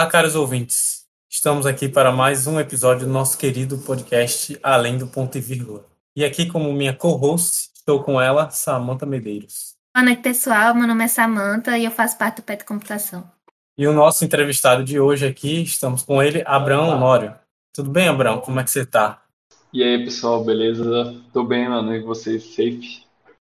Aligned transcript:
Olá, 0.00 0.08
caros 0.08 0.34
ouvintes. 0.34 1.04
Estamos 1.28 1.66
aqui 1.66 1.86
para 1.86 2.10
mais 2.10 2.46
um 2.46 2.58
episódio 2.58 3.06
do 3.06 3.12
nosso 3.12 3.36
querido 3.36 3.76
podcast 3.76 4.58
Além 4.62 4.96
do 4.96 5.06
Ponto 5.06 5.36
e 5.36 5.42
Vírgula. 5.42 5.84
E 6.16 6.24
aqui, 6.24 6.46
como 6.46 6.72
minha 6.72 6.94
co-host, 6.94 7.68
estou 7.74 8.02
com 8.02 8.18
ela, 8.18 8.48
Samanta 8.48 9.04
Medeiros. 9.04 9.74
Boa 9.94 10.06
noite, 10.06 10.22
pessoal. 10.22 10.74
Meu 10.74 10.88
nome 10.88 11.04
é 11.04 11.06
Samanta 11.06 11.76
e 11.76 11.84
eu 11.84 11.90
faço 11.90 12.16
parte 12.16 12.36
do 12.36 12.42
PET 12.42 12.64
Computação. 12.64 13.30
E 13.76 13.86
o 13.86 13.92
nosso 13.92 14.24
entrevistado 14.24 14.82
de 14.82 14.98
hoje 14.98 15.26
aqui, 15.26 15.64
estamos 15.64 16.02
com 16.02 16.22
ele, 16.22 16.42
Abraão 16.46 16.88
Honório. 16.88 17.34
Tudo 17.70 17.90
bem, 17.90 18.08
Abraão? 18.08 18.40
Como 18.40 18.58
é 18.58 18.64
que 18.64 18.70
você 18.70 18.80
está? 18.80 19.22
E 19.70 19.82
aí, 19.82 20.02
pessoal, 20.02 20.42
beleza? 20.42 21.14
Tô 21.30 21.44
bem, 21.44 21.68
mano. 21.68 21.94
E 21.94 22.00
vocês, 22.00 22.42
safe? 22.54 23.02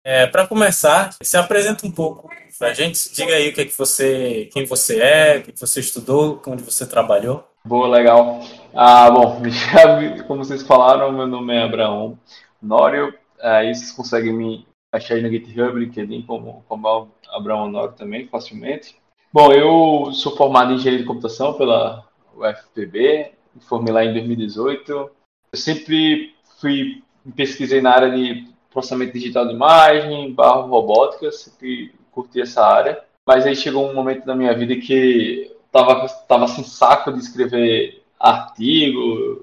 É, 0.07 0.27
para 0.27 0.47
começar, 0.47 1.15
se 1.23 1.35
apresenta 1.35 1.87
um 1.87 1.91
pouco 1.91 2.29
para 2.59 2.69
a 2.69 2.75
gente. 2.75 3.11
Diga 3.15 3.35
aí 3.35 3.49
o 3.49 3.55
que 3.55 3.63
é 3.63 3.65
que 3.65 3.77
você, 3.77 4.51
quem 4.53 4.67
você 4.67 5.01
é, 5.01 5.39
o 5.39 5.43
que 5.43 5.59
você 5.59 5.81
estudou, 5.81 6.43
onde 6.47 6.63
você 6.63 6.87
trabalhou. 6.87 7.49
Boa, 7.65 7.89
legal. 7.89 8.41
Ah, 8.75 9.11
bom, 9.11 9.41
como 10.29 10.45
vocês 10.45 10.63
falaram, 10.63 11.11
meu 11.11 11.27
nome 11.27 11.55
é 11.55 11.63
Abraão 11.63 12.19
Nório. 12.61 13.15
Aí 13.41 13.75
vocês 13.75 13.93
conseguem 13.93 14.35
me 14.35 14.67
achar 14.93 15.21
no 15.23 15.31
GitHub, 15.31 15.81
LinkedIn, 15.81 16.23
como, 16.23 16.63
como 16.69 17.11
Abraão 17.31 17.71
Nório 17.71 17.95
também, 17.95 18.29
facilmente. 18.29 18.97
Bom, 19.33 19.53
eu 19.53 20.13
sou 20.13 20.37
formado 20.37 20.71
em 20.71 20.75
engenharia 20.77 21.01
de 21.01 21.07
computação 21.07 21.55
pela 21.55 22.07
UFPB, 22.37 23.33
me 23.55 23.63
formei 23.63 23.93
lá 23.93 24.05
em 24.05 24.13
2018. 24.13 24.93
Eu 24.93 25.11
sempre 25.55 26.35
fui 26.61 27.03
pesquisei 27.35 27.81
na 27.81 27.91
área 27.91 28.11
de 28.11 28.54
processamento 28.75 29.13
digital 29.13 29.47
de 29.47 29.55
imagem, 29.55 30.35
barro 30.35 30.69
robótica, 30.69 31.31
sempre 31.33 31.95
curti 32.11 32.41
essa 32.41 32.67
área. 32.67 33.01
Mas 33.25 33.47
aí 33.47 33.57
chegou 33.57 33.89
um 33.89 33.95
momento 33.95 34.27
da 34.27 34.35
minha 34.35 34.53
vida 34.53 34.77
que 34.77 35.51
tava 35.73 36.07
tava 36.29 36.47
sem 36.49 36.63
saco 36.63 37.13
de 37.13 37.21
escrever 37.21 38.03
artigo 38.21 39.41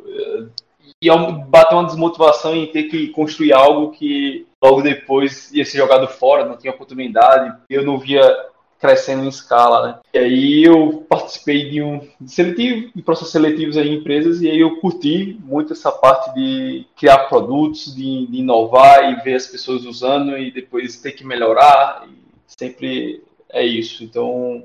e 1.02 1.09
bateu 1.48 1.80
uma 1.80 1.88
desmotivação 1.88 2.56
em 2.56 2.68
ter 2.68 2.84
que 2.84 3.08
construir 3.08 3.54
algo 3.54 3.92
que 3.92 4.46
logo 4.64 4.84
depois 4.84 5.52
ia 5.52 5.66
ser 5.66 5.78
jogado 5.78 6.08
fora, 6.08 6.46
não 6.46 6.56
tinha 6.56 6.72
oportunidade, 6.72 7.58
eu 7.70 7.84
não 7.84 7.98
via 7.98 8.22
crescendo 8.82 9.24
em 9.24 9.30
escala, 9.30 9.88
né? 9.88 10.00
E 10.12 10.18
aí 10.18 10.64
eu 10.64 11.06
participei 11.08 11.70
de 11.70 11.84
um 11.84 12.02
seletivo, 12.26 12.92
de 12.96 13.02
processos 13.04 13.32
seletivos 13.32 13.78
em 13.78 13.94
empresas, 13.94 14.42
e 14.42 14.50
aí 14.50 14.60
eu 14.60 14.80
curti 14.80 15.40
muito 15.44 15.72
essa 15.72 15.92
parte 15.92 16.34
de 16.34 16.88
criar 16.98 17.30
produtos, 17.30 17.96
de, 17.96 18.26
de 18.26 18.38
inovar 18.38 19.12
e 19.12 19.24
ver 19.24 19.36
as 19.36 19.46
pessoas 19.46 19.86
usando 19.86 20.36
e 20.36 20.52
depois 20.52 21.00
ter 21.00 21.12
que 21.12 21.24
melhorar. 21.24 22.08
Sempre 22.48 23.24
é 23.50 23.64
isso. 23.64 24.04
Então, 24.04 24.64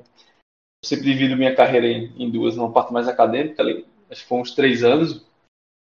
sempre 0.82 1.04
divido 1.04 1.36
minha 1.36 1.54
carreira 1.54 1.86
em, 1.86 2.10
em 2.16 2.30
duas, 2.30 2.56
uma 2.56 2.72
parte 2.72 2.94
mais 2.94 3.06
acadêmica, 3.06 3.62
acho 4.10 4.22
que 4.22 4.28
foi 4.28 4.38
uns 4.38 4.54
três 4.54 4.82
anos, 4.82 5.26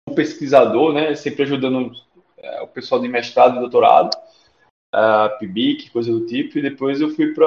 um 0.09 0.15
pesquisador, 0.15 0.93
né? 0.93 1.15
Sempre 1.15 1.45
ajudando 1.45 1.93
é, 2.39 2.61
o 2.61 2.67
pessoal 2.67 3.01
de 3.01 3.07
mestrado 3.09 3.57
e 3.57 3.61
doutorado 3.61 4.11
uh, 4.97 5.39
PIBIC, 5.39 5.91
coisa 5.91 6.11
do 6.11 6.27
tipo, 6.27 6.59
e 6.59 6.63
depois 6.63 7.01
eu 7.01 7.11
fui 7.11 7.33
para 7.33 7.45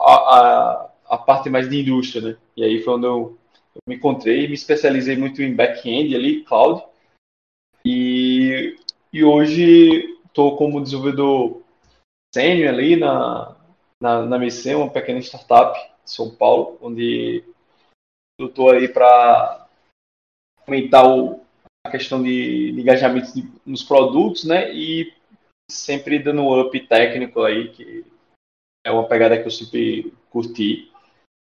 a, 0.00 0.90
a, 1.08 1.18
parte 1.18 1.48
mais 1.50 1.68
de 1.68 1.80
indústria, 1.80 2.22
né? 2.22 2.36
E 2.56 2.64
aí 2.64 2.82
foi 2.82 2.94
onde 2.94 3.06
eu, 3.06 3.38
eu 3.74 3.80
me 3.86 3.96
encontrei, 3.96 4.48
me 4.48 4.54
especializei 4.54 5.16
muito 5.16 5.42
em 5.42 5.54
back-end 5.54 6.14
ali, 6.14 6.44
cloud, 6.44 6.82
e, 7.84 8.76
e 9.12 9.24
hoje 9.24 10.18
estou 10.26 10.56
como 10.56 10.80
desenvolvedor 10.80 11.62
sênior 12.34 12.72
ali 12.72 12.96
na, 12.96 13.56
na, 14.00 14.26
na 14.26 14.36
MC, 14.36 14.74
uma 14.74 14.90
pequena 14.90 15.20
startup 15.20 15.78
de 16.04 16.10
São 16.10 16.34
Paulo, 16.34 16.78
onde 16.80 17.44
eu 18.38 18.46
estou 18.46 18.70
aí 18.70 18.88
para 18.88 19.68
aumentar 20.66 21.06
o, 21.06 21.40
a 21.86 21.90
questão 21.90 22.22
de, 22.22 22.72
de 22.72 22.80
engajamento 22.80 23.34
de, 23.34 23.50
nos 23.66 23.82
produtos, 23.82 24.44
né? 24.44 24.72
E 24.72 25.12
sempre 25.70 26.18
dando 26.18 26.42
um 26.42 26.60
up 26.60 26.78
técnico 26.86 27.42
aí, 27.42 27.70
que 27.70 28.04
é 28.84 28.90
uma 28.90 29.06
pegada 29.06 29.38
que 29.38 29.46
eu 29.46 29.50
sempre 29.50 30.12
curti. 30.30 30.90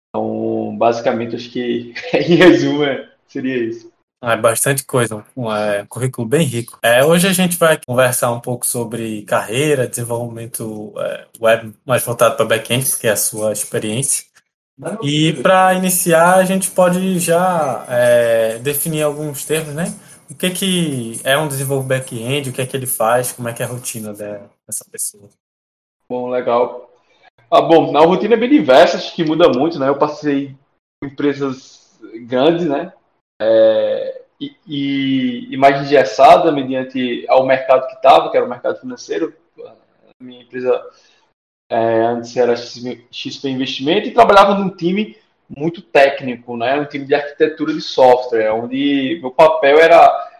Então, 0.09 0.75
basicamente, 0.77 1.35
acho 1.35 1.51
que 1.51 1.93
em 2.13 2.35
resumo 2.35 2.83
é, 2.83 3.11
seria 3.27 3.57
isso. 3.57 3.91
É 4.21 4.37
bastante 4.37 4.85
coisa, 4.85 5.25
um 5.35 5.53
é, 5.53 5.85
currículo 5.85 6.25
bem 6.25 6.45
rico. 6.45 6.79
É, 6.81 7.03
hoje 7.03 7.27
a 7.27 7.33
gente 7.33 7.57
vai 7.57 7.77
conversar 7.85 8.31
um 8.31 8.39
pouco 8.39 8.65
sobre 8.65 9.23
carreira, 9.23 9.87
desenvolvimento 9.87 10.93
é, 10.97 11.27
web 11.41 11.73
mais 11.85 12.05
voltado 12.05 12.37
para 12.37 12.45
backend, 12.45 12.85
que 12.97 13.07
é 13.07 13.11
a 13.11 13.17
sua 13.17 13.51
experiência. 13.51 14.25
E 15.03 15.33
para 15.41 15.73
iniciar, 15.73 16.35
a 16.35 16.45
gente 16.45 16.71
pode 16.71 17.19
já 17.19 17.85
é, 17.89 18.59
definir 18.59 19.03
alguns 19.03 19.43
termos, 19.43 19.75
né? 19.75 19.93
o 20.29 20.35
que, 20.35 20.49
que 20.49 21.21
é 21.23 21.37
um 21.37 21.47
desenvolvedor 21.47 21.87
back-end, 21.87 22.49
o 22.49 22.53
que 22.53 22.61
é 22.61 22.65
que 22.65 22.75
ele 22.75 22.87
faz, 22.87 23.31
como 23.31 23.47
é 23.47 23.53
que 23.53 23.61
é 23.61 23.65
a 23.65 23.69
rotina 23.69 24.13
dessa 24.13 24.85
pessoa. 24.91 25.29
Bom, 26.09 26.29
legal. 26.29 26.89
Ah, 27.55 27.61
bom, 27.61 27.95
a 27.95 28.03
rotina 28.03 28.33
é 28.33 28.37
bem 28.37 28.49
diversa, 28.49 28.97
acho 28.97 29.13
que 29.13 29.23
muda 29.23 29.47
muito, 29.47 29.77
né? 29.77 29.87
Eu 29.87 29.95
passei 29.95 30.57
em 31.03 31.07
empresas 31.07 31.99
grandes, 32.25 32.65
né? 32.67 32.91
É, 33.39 34.23
e, 34.41 35.49
e, 35.51 35.55
mais 35.55 35.79
engessada 35.79 36.51
mediante 36.51 37.23
ao 37.29 37.45
mercado 37.45 37.85
que 37.85 37.93
estava, 37.93 38.31
que 38.31 38.37
era 38.37 38.45
o 38.47 38.49
mercado 38.49 38.79
financeiro. 38.79 39.35
A 39.63 39.75
minha 40.19 40.41
empresa 40.41 40.83
é, 41.69 42.01
antes 42.05 42.35
era 42.35 42.55
XP 42.55 43.47
Investimento 43.47 44.07
e 44.07 44.13
trabalhava 44.15 44.55
num 44.55 44.75
time 44.75 45.15
muito 45.47 45.79
técnico, 45.79 46.57
né? 46.57 46.79
Um 46.79 46.85
time 46.85 47.05
de 47.05 47.13
arquitetura 47.13 47.71
de 47.71 47.81
software, 47.81 48.51
onde 48.51 49.19
meu 49.21 49.29
papel 49.29 49.77
era 49.77 50.32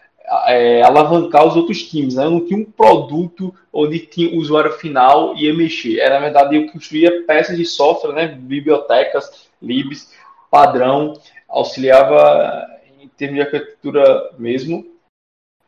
é, 0.48 0.82
alavancar 0.82 1.46
os 1.46 1.56
outros 1.56 1.84
times, 1.84 2.16
né? 2.16 2.26
Eu 2.26 2.32
não 2.32 2.46
tinha 2.46 2.60
um 2.60 2.66
produto 2.66 3.54
onde 3.72 4.00
tinha 4.00 4.36
o 4.36 4.40
usuário 4.40 4.72
final 4.74 5.36
ia 5.36 5.54
mexer. 5.54 6.00
Era, 6.00 6.16
na 6.16 6.22
verdade, 6.22 6.56
eu 6.56 6.72
construía 6.72 7.24
peças 7.26 7.58
de 7.58 7.66
software, 7.66 8.14
né? 8.14 8.28
Bibliotecas, 8.28 9.48
libs, 9.62 10.14
padrão, 10.50 11.14
auxiliava 11.48 12.68
em 13.02 13.08
termos 13.10 13.36
de 13.36 13.42
arquitetura 13.42 14.32
mesmo 14.38 14.86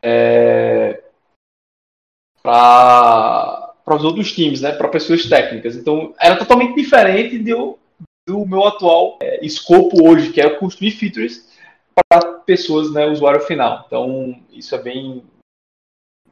é, 0.02 1.02
para 2.42 3.72
os 3.86 4.04
outros 4.04 4.32
times, 4.32 4.60
né? 4.60 4.72
Para 4.72 4.88
pessoas 4.88 5.28
técnicas. 5.28 5.76
Então, 5.76 6.14
era 6.20 6.36
totalmente 6.36 6.74
diferente 6.74 7.48
eu 7.48 7.78
do 8.28 8.44
meu 8.44 8.66
atual 8.66 9.18
é, 9.22 9.44
escopo 9.44 10.08
hoje, 10.08 10.32
que 10.32 10.40
é 10.40 10.50
construir 10.50 10.90
features 10.90 11.45
para 11.96 12.32
pessoas, 12.44 12.92
né, 12.92 13.06
usuário 13.06 13.40
final. 13.40 13.84
Então, 13.86 14.38
isso 14.52 14.74
é 14.74 14.78
bem, 14.78 15.24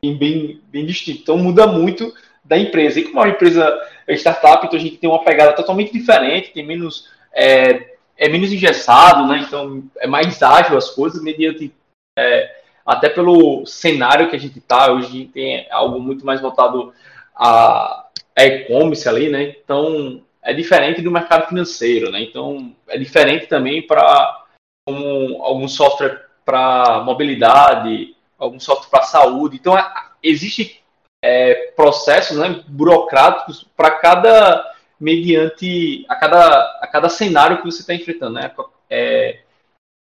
bem, 0.03 0.61
bem, 0.69 0.85
distinto. 0.85 1.23
Então, 1.23 1.39
muda 1.39 1.67
muito 1.67 2.13
da 2.45 2.59
empresa. 2.59 3.01
E 3.01 3.05
como 3.05 3.21
é 3.21 3.23
uma 3.23 3.31
empresa 3.31 3.81
startup, 4.09 4.67
então 4.67 4.79
a 4.79 4.83
gente 4.83 4.99
tem 4.99 5.09
uma 5.09 5.25
pegada 5.25 5.55
totalmente 5.55 5.93
diferente, 5.93 6.53
tem 6.53 6.67
menos, 6.67 7.09
é, 7.33 7.97
é 8.17 8.29
menos 8.29 8.53
engessado, 8.53 9.27
né? 9.27 9.45
Então, 9.47 9.83
é 9.99 10.07
mais 10.07 10.43
ágil 10.43 10.77
as 10.77 10.91
coisas, 10.91 11.23
mediante, 11.23 11.73
é, 12.19 12.57
até 12.85 13.09
pelo 13.09 13.65
cenário 13.65 14.29
que 14.29 14.37
a 14.37 14.39
gente 14.39 14.59
está, 14.59 14.93
hoje 14.93 15.07
a 15.07 15.11
gente 15.11 15.33
tem 15.33 15.67
algo 15.71 15.99
muito 15.99 16.27
mais 16.27 16.41
voltado 16.41 16.93
a, 17.35 18.07
a 18.37 18.45
e-commerce 18.45 19.09
ali, 19.09 19.31
né? 19.31 19.55
Então, 19.65 20.23
é 20.43 20.53
diferente 20.53 21.01
do 21.01 21.11
mercado 21.11 21.49
financeiro, 21.49 22.11
né? 22.11 22.21
Então, 22.21 22.75
é 22.87 22.99
diferente 22.99 23.47
também 23.47 23.81
para 23.87 24.44
um, 24.89 25.43
algum 25.43 25.69
software 25.69 26.27
para 26.45 27.03
mobilidade, 27.05 28.15
algum 28.39 28.61
software 28.61 28.91
para 28.91 29.03
saúde. 29.03 29.57
Então, 29.57 29.77
é, 29.77 29.93
existe 30.23 30.81
é, 31.23 31.73
processos 31.75 32.37
né, 32.37 32.63
burocráticos 32.69 33.67
para 33.77 33.91
cada 33.93 34.73
mediante 35.01 36.05
a 36.09 36.15
cada, 36.15 36.79
a 36.81 36.87
cada 36.87 37.09
cenário 37.09 37.59
que 37.59 37.65
você 37.65 37.81
está 37.81 37.95
enfrentando, 37.95 38.35
né? 38.35 38.55
É, 38.89 39.41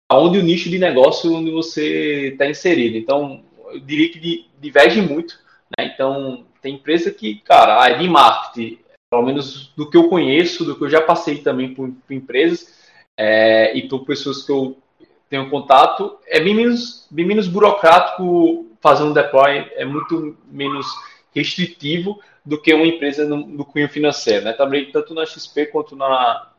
aonde 0.10 0.38
o 0.38 0.44
nicho 0.44 0.70
de 0.70 0.78
negócio 0.78 1.34
onde 1.34 1.50
você 1.50 2.30
está 2.30 2.48
inserido. 2.48 2.98
Então, 2.98 3.44
eu 3.72 3.80
diria 3.80 4.12
que 4.12 4.50
diverge 4.60 5.02
muito. 5.02 5.40
Né? 5.78 5.92
Então, 5.94 6.46
tem 6.62 6.76
empresa 6.76 7.12
que, 7.12 7.40
cara, 7.40 7.90
é 7.90 7.98
de 7.98 8.08
marketing, 8.08 8.80
pelo 9.10 9.26
menos 9.26 9.74
do 9.76 9.90
que 9.90 9.98
eu 9.98 10.10
conheço, 10.10 10.64
do 10.64 10.78
que 10.78 10.84
eu 10.84 10.90
já 10.90 11.02
passei 11.02 11.40
também 11.40 11.74
por, 11.74 11.90
por 11.90 12.14
empresas 12.14 12.83
é, 13.18 13.76
e 13.76 13.88
por 13.88 14.06
pessoas 14.06 14.44
que 14.44 14.52
eu 14.52 14.78
tenho 15.30 15.50
contato, 15.50 16.18
é 16.28 16.40
bem 16.40 16.56
menos, 16.56 17.08
bem 17.10 17.26
menos 17.26 17.48
burocrático 17.48 18.68
fazer 18.82 19.04
um 19.04 19.14
deploy, 19.14 19.72
é 19.76 19.86
muito 19.86 20.38
menos 20.52 20.86
restritivo 21.34 22.20
do 22.46 22.62
que 22.62 22.74
uma 22.74 22.86
empresa 22.86 23.26
no, 23.26 23.38
no 23.38 23.66
cunho 23.66 23.88
financeiro, 23.90 24.46
né? 24.46 24.54
Também 24.54 24.92
tanto 24.92 25.14
na 25.14 25.26
XP 25.26 25.68
quanto 25.68 25.96
na 25.96 26.52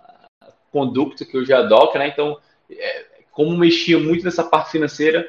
Conducta, 0.73 1.25
que 1.25 1.37
eu 1.37 1.45
já 1.45 1.63
Docker, 1.63 2.01
né? 2.01 2.09
Então, 2.09 2.39
é, 2.71 3.05
como 3.31 3.57
mexia 3.57 3.99
muito 3.99 4.25
nessa 4.25 4.43
parte 4.43 4.73
financeira, 4.73 5.29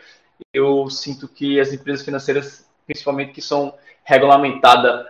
eu 0.53 0.89
sinto 0.89 1.27
que 1.27 1.59
as 1.59 1.73
empresas 1.73 2.03
financeiras, 2.05 2.67
principalmente 2.85 3.33
que 3.33 3.41
são 3.41 3.75
regulamentadas 4.03 5.05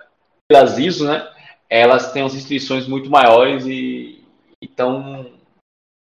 pelas 0.47 0.77
ISO, 0.77 1.05
né? 1.05 1.27
elas 1.69 2.11
têm 2.11 2.23
as 2.23 2.33
restrições 2.33 2.87
muito 2.87 3.09
maiores 3.09 3.65
e 3.65 4.23
então 4.61 5.25
é 5.25 5.34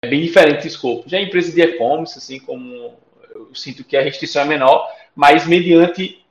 bem 0.05 0.23
diferente 0.23 0.63
de 0.63 0.69
escopo. 0.69 1.09
Já 1.09 1.19
a 1.19 1.23
empresa 1.23 1.53
de 1.53 1.61
e-commerce, 1.61 2.19
assim 2.19 2.39
como 2.39 2.95
eu 3.35 3.55
sinto 3.55 3.85
que 3.85 3.97
a 3.97 4.03
restrição 4.03 4.43
é 4.43 4.45
menor, 4.45 4.89
mas 5.15 5.47
mediante 5.47 6.25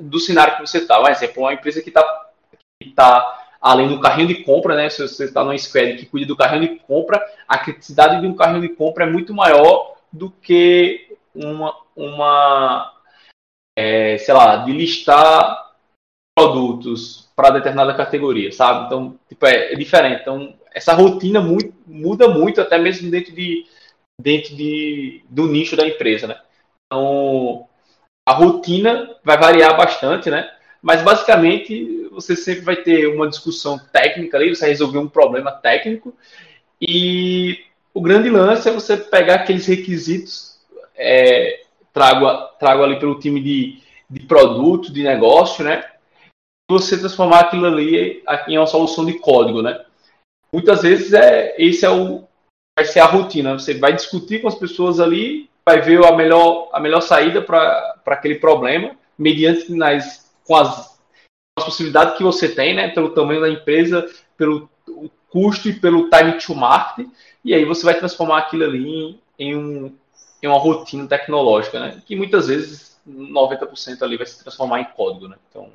do 0.00 0.18
cenário 0.18 0.56
que 0.56 0.60
você 0.60 0.78
está. 0.78 1.00
Um 1.00 1.08
exemplo, 1.08 1.42
uma 1.42 1.52
empresa 1.52 1.82
que 1.82 1.90
está 1.90 2.02
tá 2.94 3.42
além 3.60 3.88
do 3.88 4.00
carrinho 4.00 4.28
de 4.28 4.42
compra, 4.42 4.74
né? 4.74 4.90
Se 4.90 5.06
você 5.06 5.24
está 5.24 5.44
numa 5.44 5.56
squad 5.56 5.96
que 5.96 6.06
cuida 6.06 6.26
do 6.26 6.36
carrinho 6.36 6.74
de 6.74 6.80
compra, 6.80 7.24
a 7.46 7.58
criticidade 7.58 8.20
de 8.20 8.26
um 8.26 8.34
carrinho 8.34 8.60
de 8.60 8.70
compra 8.70 9.04
é 9.04 9.10
muito 9.10 9.32
maior 9.32 9.94
do 10.12 10.30
que 10.30 11.16
uma, 11.34 11.74
uma 11.94 12.92
é, 13.76 14.18
sei 14.18 14.34
lá, 14.34 14.56
de 14.58 14.72
listar 14.72 15.71
produtos 16.42 17.28
para 17.36 17.50
determinada 17.50 17.94
categoria, 17.94 18.52
sabe? 18.52 18.86
Então, 18.86 19.18
tipo, 19.28 19.46
é, 19.46 19.72
é, 19.72 19.76
diferente. 19.76 20.22
Então, 20.22 20.54
essa 20.74 20.92
rotina 20.92 21.40
muito, 21.40 21.72
muda 21.86 22.28
muito, 22.28 22.60
até 22.60 22.78
mesmo 22.78 23.10
dentro 23.10 23.32
de 23.32 23.66
dentro 24.20 24.54
de, 24.54 25.24
do 25.28 25.46
nicho 25.46 25.74
da 25.74 25.86
empresa, 25.86 26.28
né? 26.28 26.36
Então, 26.86 27.66
a 28.28 28.32
rotina 28.34 29.16
vai 29.24 29.36
variar 29.38 29.76
bastante, 29.76 30.30
né? 30.30 30.48
Mas 30.80 31.02
basicamente 31.02 32.08
você 32.10 32.36
sempre 32.36 32.62
vai 32.62 32.76
ter 32.76 33.06
uma 33.06 33.28
discussão 33.28 33.78
técnica 33.92 34.36
ali, 34.36 34.54
você 34.54 34.66
resolver 34.66 34.98
um 34.98 35.08
problema 35.08 35.50
técnico 35.50 36.14
e 36.80 37.64
o 37.94 38.00
grande 38.00 38.28
lance 38.28 38.68
é 38.68 38.72
você 38.72 38.96
pegar 38.96 39.36
aqueles 39.36 39.66
requisitos 39.66 40.58
é, 40.96 41.62
trago, 41.92 42.26
trago 42.58 42.82
ali 42.82 42.98
pelo 42.98 43.18
time 43.18 43.40
de, 43.40 43.78
de 44.08 44.20
produto, 44.20 44.92
de 44.92 45.02
negócio, 45.02 45.64
né? 45.64 45.91
Você 46.70 46.98
transformar 46.98 47.40
aquilo 47.40 47.66
ali 47.66 48.22
em 48.48 48.58
uma 48.58 48.66
solução 48.66 49.04
de 49.04 49.18
código, 49.18 49.62
né? 49.62 49.84
Muitas 50.52 50.82
vezes 50.82 51.12
é 51.12 51.54
esse 51.58 51.84
é 51.84 51.90
o 51.90 52.24
vai 52.78 52.84
ser 52.84 53.00
a 53.00 53.06
rotina. 53.06 53.58
Você 53.58 53.74
vai 53.74 53.94
discutir 53.94 54.40
com 54.40 54.48
as 54.48 54.54
pessoas 54.54 55.00
ali, 55.00 55.50
vai 55.66 55.80
ver 55.80 56.04
a 56.04 56.12
melhor 56.12 56.70
a 56.72 56.80
melhor 56.80 57.00
saída 57.00 57.42
para 57.42 58.00
aquele 58.06 58.36
problema, 58.36 58.96
mediante 59.18 59.72
nas 59.72 60.30
com 60.44 60.56
as, 60.56 60.98
as 61.58 61.64
possibilidades 61.64 62.16
que 62.16 62.22
você 62.22 62.48
tem, 62.48 62.74
né? 62.74 62.88
Pelo 62.88 63.10
tamanho 63.10 63.40
da 63.40 63.48
empresa, 63.48 64.08
pelo 64.36 64.68
custo 65.30 65.68
e 65.68 65.72
pelo 65.72 66.10
time 66.10 66.38
to 66.38 66.54
market, 66.54 67.06
e 67.44 67.54
aí 67.54 67.64
você 67.64 67.84
vai 67.84 67.98
transformar 67.98 68.38
aquilo 68.38 68.64
ali 68.64 68.86
em, 68.88 69.20
em 69.38 69.56
um 69.56 69.96
em 70.42 70.48
uma 70.48 70.58
rotina 70.58 71.06
tecnológica, 71.06 71.78
né? 71.78 72.02
Que 72.04 72.16
muitas 72.16 72.48
vezes 72.48 73.00
90% 73.08 74.02
ali 74.02 74.16
vai 74.16 74.26
se 74.26 74.42
transformar 74.42 74.80
em 74.80 74.84
código, 74.84 75.28
né? 75.28 75.36
Então, 75.48 75.70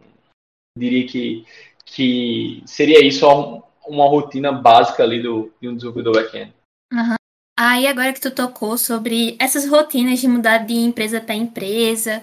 diria 0.77 1.07
que, 1.07 1.45
que 1.85 2.63
seria 2.65 3.06
isso 3.06 3.27
uma, 3.27 3.63
uma 3.88 4.07
rotina 4.07 4.51
básica 4.51 5.03
ali 5.03 5.21
do, 5.21 5.51
de 5.62 5.68
um 5.68 5.75
desenvolvedor 5.75 6.13
back-end. 6.15 6.53
Uhum. 6.94 7.15
Aí 7.59 7.88
agora 7.88 8.13
que 8.13 8.21
tu 8.21 8.29
tocou 8.29 8.77
sobre 8.77 9.35
essas 9.39 9.68
rotinas 9.68 10.19
de 10.19 10.27
mudar 10.27 10.59
de 10.59 10.75
empresa 10.75 11.19
para 11.19 11.33
empresa, 11.33 12.21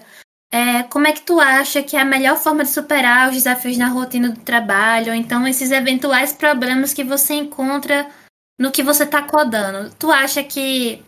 é, 0.51 0.83
como 0.83 1.07
é 1.07 1.11
que 1.11 1.21
tu 1.21 1.39
acha 1.41 1.83
que 1.83 1.97
é 1.97 2.01
a 2.01 2.05
melhor 2.05 2.37
forma 2.37 2.63
de 2.63 2.69
superar 2.69 3.27
os 3.27 3.35
desafios 3.35 3.77
na 3.77 3.89
rotina 3.89 4.29
do 4.29 4.39
trabalho, 4.39 5.09
ou 5.09 5.13
então 5.13 5.45
esses 5.45 5.71
eventuais 5.71 6.31
problemas 6.31 6.93
que 6.93 7.03
você 7.03 7.33
encontra 7.33 8.09
no 8.57 8.71
que 8.71 8.81
você 8.81 9.03
está 9.03 9.21
codando? 9.21 9.93
Tu 9.99 10.09
acha 10.09 10.41
que 10.41 11.03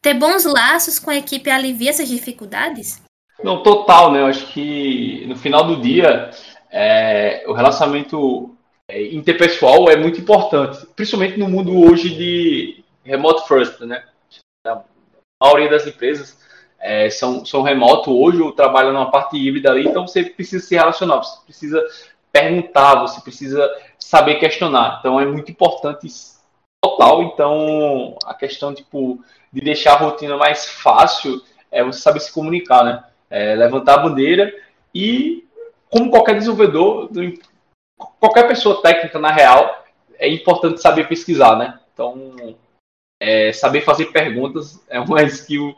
ter 0.00 0.14
bons 0.14 0.44
laços 0.44 1.00
com 1.00 1.10
a 1.10 1.16
equipe 1.16 1.50
alivia 1.50 1.90
essas 1.90 2.08
dificuldades? 2.08 3.02
Não, 3.42 3.64
total, 3.64 4.12
né? 4.12 4.20
Eu 4.20 4.26
acho 4.26 4.46
que 4.52 5.24
no 5.26 5.34
final 5.34 5.66
do 5.66 5.80
dia 5.80 6.30
é, 6.72 7.44
o 7.46 7.52
relacionamento 7.52 8.56
é, 8.88 9.02
interpessoal 9.12 9.90
é 9.90 9.96
muito 9.96 10.20
importante, 10.20 10.86
principalmente 10.96 11.38
no 11.38 11.48
mundo 11.48 11.78
hoje 11.78 12.08
de 12.08 12.84
remote 13.04 13.46
first, 13.46 13.80
né? 13.80 14.02
A 14.66 14.82
maioria 15.42 15.70
das 15.70 15.86
empresas 15.86 16.38
é, 16.80 17.10
são, 17.10 17.44
são 17.44 17.62
remoto 17.62 18.10
hoje 18.10 18.40
ou 18.40 18.52
trabalham 18.52 18.92
numa 18.92 19.10
parte 19.10 19.36
híbrida 19.36 19.70
ali, 19.70 19.86
então 19.86 20.06
você 20.06 20.24
precisa 20.24 20.64
se 20.64 20.74
relacionar, 20.74 21.18
você 21.18 21.44
precisa 21.44 21.84
perguntar, 22.32 23.00
você 23.02 23.20
precisa 23.20 23.70
saber 23.98 24.36
questionar. 24.36 24.98
Então 24.98 25.20
é 25.20 25.26
muito 25.26 25.50
importante 25.52 26.08
total. 26.82 27.22
Então 27.22 28.16
a 28.24 28.34
questão 28.34 28.74
tipo 28.74 29.22
de 29.52 29.60
deixar 29.60 29.94
a 29.94 29.98
rotina 29.98 30.36
mais 30.36 30.66
fácil 30.66 31.40
é 31.70 31.84
você 31.84 32.00
saber 32.00 32.20
se 32.20 32.32
comunicar, 32.32 32.84
né? 32.84 33.04
É 33.30 33.54
levantar 33.54 33.94
a 33.94 34.02
bandeira 34.02 34.52
e, 34.94 35.46
como 35.92 36.10
qualquer 36.10 36.38
desenvolvedor, 36.38 37.10
qualquer 38.18 38.48
pessoa 38.48 38.80
técnica 38.80 39.18
na 39.18 39.30
real, 39.30 39.84
é 40.14 40.26
importante 40.26 40.80
saber 40.80 41.06
pesquisar, 41.06 41.56
né? 41.56 41.78
Então, 41.92 42.34
é, 43.20 43.52
saber 43.52 43.82
fazer 43.82 44.06
perguntas 44.06 44.82
é 44.88 44.98
uma 44.98 45.22
skill 45.28 45.76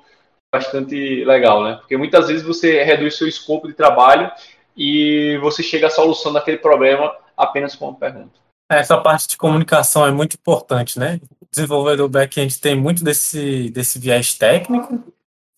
bastante 0.55 1.25
legal, 1.25 1.65
né? 1.65 1.77
Porque 1.81 1.97
muitas 1.97 2.29
vezes 2.29 2.47
você 2.47 2.85
reduz 2.85 3.17
seu 3.17 3.27
escopo 3.27 3.67
de 3.67 3.75
trabalho 3.75 4.31
e 4.77 5.37
você 5.43 5.65
chega 5.65 5.89
à 5.89 5.91
solução 5.91 6.33
daquele 6.33 6.59
problema 6.59 7.13
apenas 7.37 7.75
com 7.75 7.89
uma 7.89 7.99
pergunta. 7.99 8.31
Essa 8.71 8.97
parte 8.97 9.29
de 9.29 9.37
comunicação 9.37 10.07
é 10.07 10.13
muito 10.13 10.35
importante, 10.35 10.97
né? 10.97 11.21
O 11.41 11.47
desenvolvedor 11.51 12.09
back-end 12.09 12.61
tem 12.61 12.77
muito 12.77 13.03
desse, 13.03 13.69
desse 13.71 13.99
viés 13.99 14.35
técnico, 14.35 15.03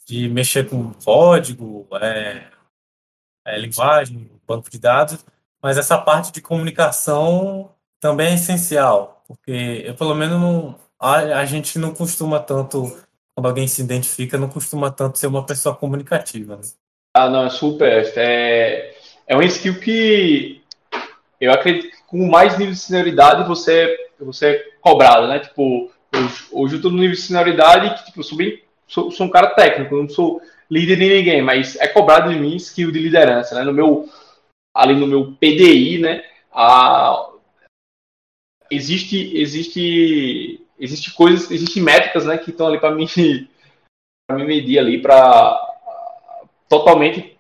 de 0.07 0.29
mexer 0.29 0.69
com 0.69 0.93
código, 1.05 1.87
é, 2.01 2.56
é, 3.47 3.59
linguagem, 3.59 4.29
banco 4.47 4.69
de 4.69 4.79
dados, 4.79 5.25
mas 5.63 5.79
essa 5.79 5.97
parte 5.97 6.33
de 6.33 6.41
comunicação 6.41 7.71
também 8.01 8.33
é 8.33 8.35
essencial, 8.35 9.23
porque 9.27 9.83
eu, 9.87 9.95
pelo 9.95 10.15
menos, 10.15 10.41
não, 10.41 10.75
a, 10.99 11.15
a 11.39 11.45
gente 11.45 11.79
não 11.79 11.95
costuma 11.95 12.41
tanto, 12.41 12.97
quando 13.35 13.47
alguém 13.47 13.67
se 13.67 13.81
identifica, 13.81 14.37
não 14.37 14.49
costuma 14.49 14.91
tanto 14.91 15.19
ser 15.19 15.29
uma 15.29 15.47
pessoa 15.47 15.75
comunicativa. 15.75 16.57
Né? 16.57 16.63
Ah, 17.15 17.31
não, 17.31 17.45
é 17.47 17.51
super. 17.51 18.13
É, 18.17 18.95
é 19.27 19.37
um 19.37 19.43
skill 19.43 19.81
que 19.81 20.63
eu 21.41 21.53
acredito 21.53 21.91
que 21.91 22.03
com 22.07 22.27
mais 22.29 22.59
nível 22.59 22.75
de 22.75 22.79
senioridade 22.79 23.49
você, 23.49 23.97
você 24.19 24.47
é 24.47 24.65
cobrado, 24.81 25.27
né? 25.27 25.39
Tipo, 25.39 25.91
hoje, 26.15 26.45
hoje 26.53 26.77
eu 26.77 26.83
tô 26.83 26.91
no 26.91 26.99
nível 26.99 27.15
de 27.15 27.21
senioridade 27.23 27.95
que, 27.95 28.07
tipo, 28.07 28.21
eu 28.21 28.25
sou 28.25 28.39
bem. 28.39 28.63
Sou, 28.87 29.11
sou 29.11 29.27
um 29.27 29.31
cara 29.31 29.49
técnico, 29.49 29.97
não 29.97 30.09
sou 30.09 30.41
líder 30.71 30.97
de 30.97 31.09
ninguém, 31.09 31.43
mas 31.43 31.77
é 31.77 31.87
cobrado 31.87 32.31
de 32.31 32.39
mim 32.39 32.57
skill 32.57 32.91
de 32.91 32.99
liderança, 32.99 33.55
né? 33.55 33.65
No 33.65 33.73
meu. 33.73 34.09
Ali 34.75 34.95
no 34.95 35.07
meu 35.07 35.33
PDI, 35.33 35.99
né? 35.99 36.25
A, 36.53 37.31
existe. 38.71 39.37
Existe. 39.37 40.61
Existe 40.79 41.15
coisas, 41.15 41.51
existem 41.51 41.83
métricas, 41.83 42.27
né, 42.27 42.37
que 42.37 42.51
estão 42.51 42.67
ali 42.67 42.79
para 42.79 42.95
mim, 42.95 43.07
para 44.29 44.37
me 44.37 44.45
medir 44.45 44.79
ali 44.79 45.01
para 45.01 45.59
totalmente 46.69 47.35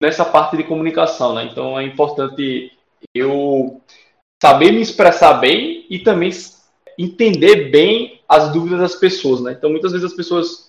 nessa 0.00 0.24
parte 0.24 0.56
de 0.56 0.62
comunicação, 0.62 1.34
né? 1.34 1.48
Então 1.50 1.78
é 1.78 1.82
importante 1.82 2.70
eu 3.12 3.80
saber 4.40 4.70
me 4.70 4.80
expressar 4.80 5.34
bem 5.34 5.84
e 5.90 5.98
também 5.98 6.30
entender 6.98 7.70
bem 7.70 8.20
as 8.28 8.52
dúvidas 8.52 8.80
das 8.80 8.94
pessoas, 8.94 9.40
né? 9.40 9.52
Então, 9.52 9.70
muitas 9.70 9.92
vezes 9.92 10.10
as 10.10 10.16
pessoas 10.16 10.65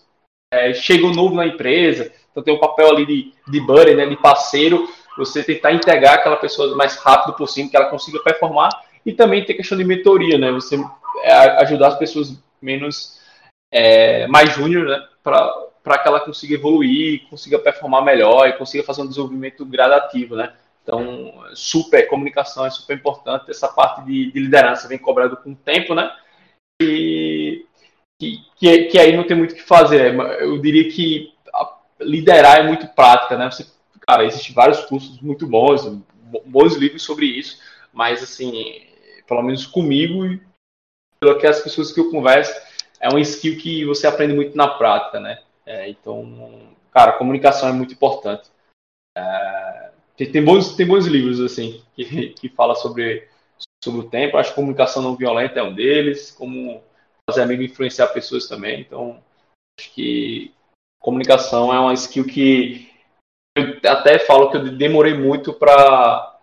é, 0.51 0.73
chegam 0.73 1.11
novo 1.11 1.35
na 1.35 1.45
empresa, 1.45 2.11
então 2.31 2.43
tem 2.43 2.53
um 2.53 2.59
papel 2.59 2.89
ali 2.89 3.05
de, 3.05 3.33
de 3.47 3.59
buddy, 3.59 3.95
né, 3.95 4.05
de 4.05 4.15
parceiro, 4.15 4.87
você 5.17 5.43
tentar 5.43 5.73
integrar 5.73 6.15
aquela 6.15 6.37
pessoa 6.37 6.73
o 6.73 6.77
mais 6.77 6.95
rápido 6.97 7.35
possível, 7.35 7.69
que 7.69 7.75
ela 7.75 7.89
consiga 7.89 8.19
performar, 8.19 8.69
e 9.05 9.13
também 9.13 9.43
tem 9.43 9.55
questão 9.55 9.77
de 9.77 9.83
mentoria, 9.83 10.37
né? 10.37 10.51
Você 10.51 10.77
é, 11.23 11.33
ajudar 11.63 11.87
as 11.87 11.97
pessoas 11.97 12.37
menos, 12.61 13.21
é, 13.71 14.27
mais 14.27 14.53
júnior, 14.53 14.85
né? 14.85 15.07
Para 15.23 15.97
que 15.97 16.07
ela 16.07 16.19
consiga 16.19 16.53
evoluir, 16.53 17.27
consiga 17.29 17.57
performar 17.57 18.03
melhor 18.03 18.47
e 18.47 18.53
consiga 18.53 18.83
fazer 18.83 19.01
um 19.01 19.07
desenvolvimento 19.07 19.65
gradativo, 19.65 20.35
né? 20.35 20.53
Então, 20.83 21.33
super 21.53 22.07
comunicação 22.07 22.65
é 22.65 22.69
super 22.69 22.97
importante. 22.97 23.49
Essa 23.49 23.67
parte 23.67 24.05
de, 24.05 24.31
de 24.31 24.39
liderança 24.39 24.87
vem 24.87 24.97
cobrado 24.97 25.37
com 25.37 25.51
o 25.51 25.55
tempo, 25.55 25.95
né? 25.95 26.11
E 26.81 27.37
que, 28.19 28.43
que, 28.55 28.86
que, 28.86 29.00
aí 29.00 29.15
não 29.15 29.25
tem 29.25 29.38
muito 29.38 29.51
o 29.51 29.55
que 29.55 29.62
fazer. 29.62 30.15
Eu 30.39 30.59
diria 30.59 30.89
que 30.91 31.33
liderar 32.00 32.59
é 32.59 32.63
muito 32.63 32.88
prática, 32.88 33.38
né? 33.38 33.50
Você, 33.50 33.65
cara, 34.07 34.25
existem 34.25 34.53
vários 34.53 34.81
cursos 34.86 35.19
muito 35.21 35.47
bons, 35.47 35.86
bons 36.45 36.75
livros 36.75 37.03
sobre 37.03 37.25
isso, 37.25 37.59
mas 37.93 38.21
assim, 38.24 38.81
pelo 39.27 39.41
menos 39.41 39.65
comigo 39.65 40.25
e 40.25 40.41
pelas 41.19 41.62
pessoas 41.62 41.91
que 41.91 42.00
eu 42.00 42.12
converso, 42.12 42.53
é 43.00 43.09
um 43.13 43.19
skill 43.19 43.57
que 43.57 43.86
você 43.86 44.07
aprende 44.07 44.33
muito 44.33 44.55
na 44.55 44.67
prática, 44.67 45.19
né? 45.19 45.41
É, 45.65 45.89
então, 45.89 46.75
cara, 46.91 47.13
comunicação 47.13 47.69
é 47.69 47.74
muito 47.74 47.93
importante. 47.93 48.50
É, 49.17 49.91
tem, 50.15 50.31
tem, 50.31 50.43
bons, 50.43 50.75
tem 50.75 50.86
bons 50.86 51.05
livros, 51.05 51.39
assim, 51.39 51.81
que, 51.95 52.29
que 52.39 52.50
fala 52.50 52.75
sobre, 52.75 53.27
sobre 53.83 54.01
o 54.01 54.09
tempo. 54.09 54.38
Acho 54.38 54.50
que 54.50 54.55
comunicação 54.55 55.01
não 55.01 55.15
violenta 55.15 55.59
é 55.59 55.63
um 55.63 55.74
deles, 55.74 56.31
como 56.31 56.81
fazer 57.29 57.41
amigo 57.41 57.62
influenciar 57.62 58.07
pessoas 58.07 58.48
também. 58.48 58.79
Então, 58.79 59.22
acho 59.79 59.93
que 59.93 60.53
comunicação 61.00 61.74
é 61.74 61.79
uma 61.79 61.93
skill 61.93 62.25
que 62.25 62.89
eu 63.55 63.79
até 63.89 64.19
falo 64.19 64.50
que 64.50 64.57
eu 64.57 64.77
demorei 64.77 65.13
muito 65.13 65.53
para 65.53 66.39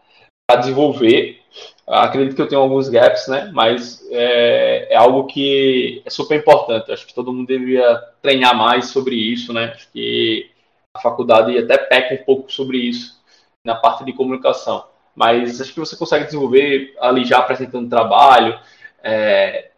desenvolver. 0.60 1.40
acredito 1.86 2.36
que 2.36 2.42
eu 2.42 2.48
tenho 2.48 2.60
alguns 2.60 2.88
gaps, 2.88 3.28
né? 3.28 3.50
Mas 3.52 4.06
é, 4.10 4.92
é, 4.92 4.96
algo 4.96 5.26
que 5.26 6.02
é 6.04 6.10
super 6.10 6.38
importante. 6.38 6.92
Acho 6.92 7.06
que 7.06 7.14
todo 7.14 7.32
mundo 7.32 7.46
deveria 7.46 7.96
treinar 8.20 8.56
mais 8.56 8.88
sobre 8.88 9.14
isso, 9.14 9.52
né? 9.52 9.72
Acho 9.74 9.90
que 9.92 10.50
a 10.94 11.00
faculdade 11.00 11.56
até 11.58 11.78
peca 11.78 12.14
um 12.14 12.24
pouco 12.24 12.52
sobre 12.52 12.78
isso 12.78 13.20
na 13.64 13.74
parte 13.74 14.04
de 14.04 14.12
comunicação. 14.12 14.86
Mas 15.14 15.60
acho 15.60 15.72
que 15.72 15.80
você 15.80 15.96
consegue 15.96 16.24
desenvolver 16.24 16.94
ali 17.00 17.24
já 17.24 17.38
apresentando 17.38 17.88
trabalho, 17.88 18.58
é, 19.02 19.70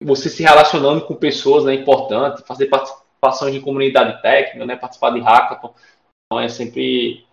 você 0.00 0.28
se 0.28 0.42
relacionando 0.42 1.04
com 1.06 1.14
pessoas 1.14 1.64
né, 1.64 1.74
é 1.74 1.76
importante, 1.76 2.42
fazer 2.46 2.66
participação 2.66 3.50
de 3.50 3.60
comunidade 3.60 4.20
técnica, 4.22 4.64
né, 4.64 4.76
participar 4.76 5.10
de 5.10 5.20
hackathon. 5.20 5.74
Então 6.26 6.40
é 6.40 6.48
sempre 6.48 7.26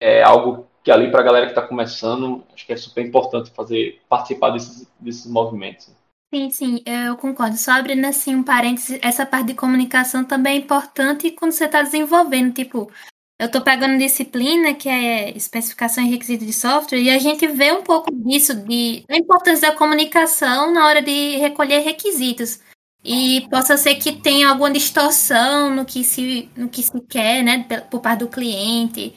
é, 0.00 0.22
algo 0.22 0.66
que 0.82 0.90
ali 0.90 1.10
para 1.10 1.20
a 1.20 1.24
galera 1.24 1.46
que 1.46 1.52
está 1.52 1.62
começando, 1.62 2.44
acho 2.52 2.66
que 2.66 2.72
é 2.72 2.76
super 2.76 3.04
importante 3.06 3.50
fazer 3.50 4.00
participar 4.08 4.50
desses, 4.50 4.90
desses 4.98 5.26
movimentos. 5.26 5.90
Sim, 6.34 6.50
sim, 6.50 6.82
eu 6.86 7.16
concordo. 7.16 7.56
Só 7.56 7.72
abrindo 7.72 8.06
assim 8.06 8.34
um 8.34 8.42
parênteses, 8.42 8.98
essa 9.02 9.26
parte 9.26 9.48
de 9.48 9.54
comunicação 9.54 10.24
também 10.24 10.54
é 10.54 10.58
importante 10.58 11.30
quando 11.30 11.52
você 11.52 11.66
está 11.66 11.82
desenvolvendo, 11.82 12.54
tipo, 12.54 12.90
eu 13.42 13.46
estou 13.46 13.60
pegando 13.60 13.98
disciplina 13.98 14.72
que 14.72 14.88
é 14.88 15.36
especificação 15.36 16.04
e 16.04 16.10
requisito 16.10 16.46
de 16.46 16.52
software 16.52 17.00
e 17.00 17.10
a 17.10 17.18
gente 17.18 17.44
vê 17.48 17.72
um 17.72 17.82
pouco 17.82 18.08
disso 18.14 18.54
de 18.54 19.04
importância 19.10 19.68
da 19.68 19.76
comunicação 19.76 20.72
na 20.72 20.86
hora 20.86 21.02
de 21.02 21.38
recolher 21.38 21.80
requisitos 21.80 22.60
e 23.04 23.44
possa 23.50 23.76
ser 23.76 23.96
que 23.96 24.12
tenha 24.12 24.48
alguma 24.48 24.70
distorção 24.70 25.74
no 25.74 25.84
que 25.84 26.04
se 26.04 26.48
no 26.56 26.68
que 26.68 26.84
se 26.84 27.00
quer, 27.08 27.42
né, 27.42 27.66
por 27.90 28.00
parte 28.00 28.20
do 28.20 28.28
cliente 28.28 29.12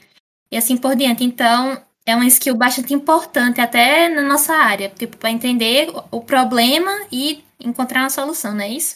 e 0.52 0.58
assim 0.58 0.76
por 0.76 0.96
diante. 0.96 1.24
Então, 1.24 1.80
é 2.04 2.16
uma 2.16 2.26
skill 2.26 2.56
bastante 2.56 2.96
importante 2.96 3.62
até 3.62 4.10
na 4.10 4.24
nossa 4.24 4.56
área, 4.56 4.90
tipo, 4.90 5.18
para 5.18 5.30
entender 5.30 5.88
o 6.10 6.22
problema 6.22 6.92
e 7.12 7.44
encontrar 7.60 8.02
uma 8.02 8.10
solução, 8.10 8.56
não 8.56 8.62
é 8.62 8.70
isso? 8.70 8.96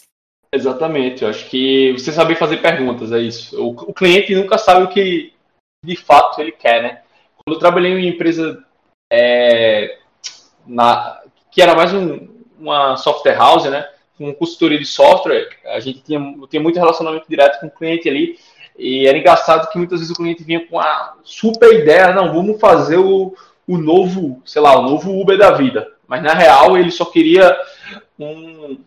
Exatamente, 0.52 1.22
eu 1.22 1.30
acho 1.30 1.48
que 1.48 1.92
você 1.92 2.10
saber 2.10 2.34
fazer 2.34 2.56
perguntas, 2.56 3.12
é 3.12 3.20
isso. 3.20 3.60
O, 3.62 3.68
o 3.70 3.94
cliente 3.94 4.34
nunca 4.34 4.58
sabe 4.58 4.84
o 4.84 4.88
que 4.88 5.32
de 5.84 5.96
fato 5.96 6.40
ele 6.40 6.52
quer, 6.52 6.82
né? 6.82 7.02
Quando 7.36 7.54
eu 7.54 7.60
trabalhei 7.60 7.92
em 7.92 7.96
uma 7.96 8.14
empresa 8.14 8.64
é, 9.12 9.98
na, 10.66 11.22
que 11.50 11.62
era 11.62 11.74
mais 11.74 11.94
um, 11.94 12.28
uma 12.58 12.96
software 12.96 13.36
house, 13.36 13.64
né? 13.70 13.88
Com 14.18 14.34
consultoria 14.34 14.78
de 14.78 14.84
software, 14.84 15.48
a 15.66 15.78
gente 15.78 16.02
tinha, 16.02 16.20
tinha 16.48 16.60
muito 16.60 16.78
relacionamento 16.78 17.26
direto 17.28 17.60
com 17.60 17.68
o 17.68 17.70
cliente 17.70 18.08
ali 18.08 18.38
e 18.76 19.06
era 19.06 19.18
engraçado 19.18 19.70
que 19.70 19.78
muitas 19.78 20.00
vezes 20.00 20.12
o 20.12 20.16
cliente 20.16 20.42
vinha 20.42 20.66
com 20.66 20.80
a 20.80 21.16
super 21.22 21.72
ideia, 21.72 22.12
não, 22.12 22.32
vamos 22.32 22.60
fazer 22.60 22.96
o, 22.96 23.34
o 23.68 23.78
novo, 23.78 24.42
sei 24.44 24.60
lá, 24.60 24.78
o 24.78 24.82
novo 24.82 25.18
Uber 25.18 25.38
da 25.38 25.52
vida. 25.52 25.92
Mas 26.08 26.22
na 26.22 26.34
real 26.34 26.76
ele 26.76 26.90
só 26.90 27.04
queria 27.04 27.56
um, 28.18 28.78